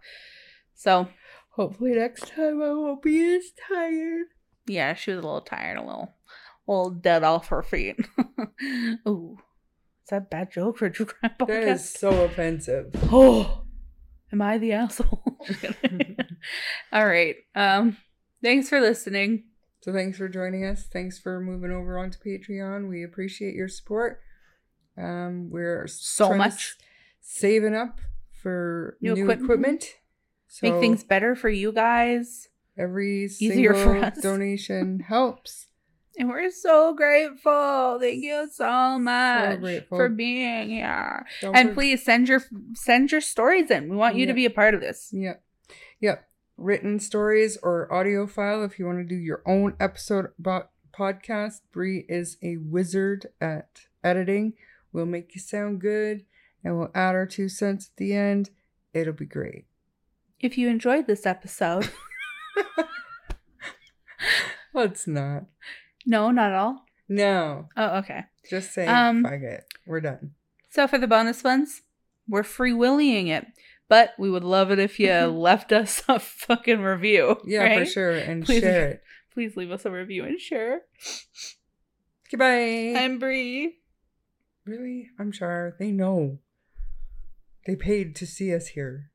So, 0.75 1.07
Hopefully 1.51 1.91
next 1.91 2.27
time 2.29 2.61
I 2.61 2.71
won't 2.71 3.01
be 3.01 3.35
as 3.35 3.51
tired. 3.67 4.27
yeah, 4.67 4.93
she 4.93 5.11
was 5.11 5.19
a 5.19 5.21
little 5.27 5.41
tired, 5.41 5.77
a 5.77 5.81
little, 5.81 6.13
a 6.67 6.71
little 6.71 6.91
dead 6.91 7.23
off 7.25 7.49
her 7.49 7.61
feet. 7.61 7.97
Ooh, 9.07 9.37
is 10.03 10.09
that 10.09 10.17
a 10.17 10.21
bad 10.21 10.51
joke 10.51 10.77
for 10.77 10.89
crime 10.89 11.33
podcast? 11.37 11.73
is 11.73 11.89
so 11.89 12.23
offensive. 12.23 12.91
Oh, 13.11 13.63
am 14.31 14.41
I 14.41 14.57
the 14.59 14.71
asshole? 14.73 15.37
All 16.93 17.05
right. 17.05 17.35
Um, 17.55 17.97
thanks 18.41 18.69
for 18.69 18.79
listening. 18.79 19.43
So 19.89 19.93
thanks 19.95 20.17
for 20.19 20.29
joining 20.29 20.65
us. 20.65 20.85
Thanks 20.91 21.17
for 21.17 21.39
moving 21.39 21.71
over 21.71 21.97
onto 21.97 22.19
Patreon. 22.19 22.89
We 22.89 23.03
appreciate 23.03 23.55
your 23.55 23.67
support. 23.67 24.21
Um, 24.97 25.49
we're 25.49 25.87
So 25.87 26.33
much. 26.35 26.75
saving 27.21 27.73
up 27.75 27.99
for 28.41 28.97
New 29.01 29.15
new, 29.15 29.23
equipment. 29.23 29.43
equipment. 29.45 29.85
Make 30.61 30.79
things 30.79 31.03
better 31.03 31.35
for 31.35 31.49
you 31.49 31.71
guys. 31.71 32.49
every 32.77 33.23
easier 33.25 33.73
single 33.73 33.83
for 33.83 33.97
us. 34.05 34.17
donation 34.21 34.99
helps. 34.99 35.65
And 36.19 36.29
we're 36.29 36.51
so 36.51 36.93
grateful. 36.93 37.97
Thank 37.99 38.23
you 38.23 38.47
so 38.51 38.99
much 38.99 39.59
grateful. 39.59 39.97
for 39.97 40.09
being 40.09 40.69
here. 40.69 41.25
Don't 41.41 41.55
And 41.55 41.73
please 41.73 42.03
send 42.03 42.27
your 42.27 42.41
send 42.75 43.11
your 43.11 43.21
stories 43.21 43.71
in. 43.71 43.89
We 43.89 43.95
want 43.95 44.15
you 44.15 44.25
to 44.27 44.33
be 44.33 44.45
a 44.45 44.49
part 44.49 44.73
of 44.75 44.81
this. 44.81 45.09
Yep. 45.13 45.41
Yep. 46.01 46.28
Written 46.61 46.99
stories 46.99 47.57
or 47.63 47.91
audio 47.91 48.27
file 48.27 48.65
if 48.65 48.77
you 48.79 48.85
want 48.85 48.97
to 48.97 49.05
do 49.05 49.15
your 49.15 49.41
own 49.45 49.75
episode 49.79 50.27
about 50.37 50.71
podcast. 50.91 51.61
Bree 51.71 52.05
is 52.09 52.35
a 52.43 52.57
wizard 52.57 53.27
at 53.39 53.83
editing. 54.03 54.55
We'll 54.91 55.05
make 55.05 55.33
you 55.33 55.39
sound 55.39 55.79
good 55.79 56.25
and 56.61 56.77
we'll 56.77 56.91
add 56.93 57.15
our 57.15 57.25
two 57.25 57.47
cents 57.47 57.91
at 57.93 57.95
the 57.95 58.13
end. 58.13 58.49
It'll 58.93 59.13
be 59.13 59.25
great. 59.25 59.67
If 60.41 60.57
you 60.57 60.67
enjoyed 60.67 61.07
this 61.07 61.25
episode, 61.25 61.89
Let's 64.73 65.07
not. 65.07 65.45
no, 66.05 66.31
not 66.31 66.51
at 66.51 66.57
all. 66.57 66.85
No. 67.07 67.69
Oh, 67.77 67.97
okay. 67.99 68.25
Just 68.49 68.73
say 68.73 68.85
Um, 68.85 69.23
fuck 69.23 69.41
it. 69.41 69.63
We're 69.87 70.01
done. 70.01 70.31
So 70.69 70.87
for 70.87 70.97
the 70.97 71.07
bonus 71.07 71.43
ones, 71.43 71.81
we're 72.27 72.43
free 72.43 72.73
willing 72.73 73.27
it, 73.27 73.47
but 73.89 74.13
we 74.17 74.29
would 74.29 74.43
love 74.43 74.71
it 74.71 74.79
if 74.79 74.99
you 74.99 75.07
mm-hmm. 75.07 75.35
left 75.35 75.71
us 75.73 76.03
a 76.07 76.19
fucking 76.19 76.81
review. 76.81 77.37
Yeah, 77.43 77.79
for 77.79 77.85
sure. 77.85 78.15
And 78.15 78.45
Please. 78.45 78.61
share 78.61 78.87
it. 78.87 79.03
Please 79.33 79.57
leave 79.57 79.71
us 79.71 79.85
a 79.85 79.91
review 79.91 80.23
and 80.23 80.39
share. 80.39 80.81
Goodbye. 82.31 82.93
I'm 82.95 83.19
Bree. 83.19 83.79
really? 84.65 85.09
I'm 85.19 85.31
sure. 85.31 85.75
They 85.79 85.91
know. 85.91 86.37
They 87.65 87.75
paid 87.75 88.15
to 88.17 88.25
see 88.25 88.53
us 88.53 88.67
here. 88.69 89.11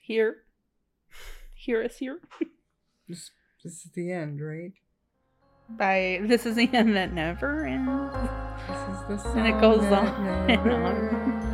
Here. 0.00 0.38
Hear 1.54 1.82
us 1.82 1.98
here. 1.98 2.20
This, 3.08 3.30
this 3.62 3.84
is 3.84 3.92
the 3.94 4.10
end, 4.10 4.40
right? 4.40 4.72
Bye. 5.68 6.22
This 6.24 6.44
is 6.44 6.56
the 6.56 6.68
end 6.72 6.96
that 6.96 7.12
never 7.12 7.64
ends. 7.64 8.12
This 8.66 9.20
is 9.20 9.22
the 9.22 9.38
And 9.38 9.46
it 9.46 9.52
song 9.52 9.60
goes 9.60 9.84
on 9.92 10.26
and 10.26 10.46
never 10.48 10.72
on. 10.72 11.14
ends. 11.14 11.46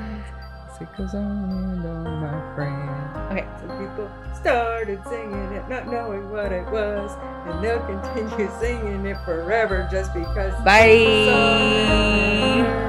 It 0.80 0.88
goes 0.96 1.14
on 1.14 1.50
and 1.50 1.86
on, 1.86 2.21
friend. 2.54 2.90
Okay. 3.30 3.46
Some 3.60 3.78
people 3.78 4.10
started 4.34 5.00
singing 5.08 5.52
it, 5.52 5.68
not 5.68 5.86
knowing 5.86 6.30
what 6.30 6.52
it 6.52 6.64
was, 6.70 7.12
and 7.46 7.62
they'll 7.62 7.84
continue 7.86 8.50
singing 8.60 9.06
it 9.06 9.16
forever 9.24 9.88
just 9.90 10.12
because. 10.12 10.52
Bye. 10.64 12.80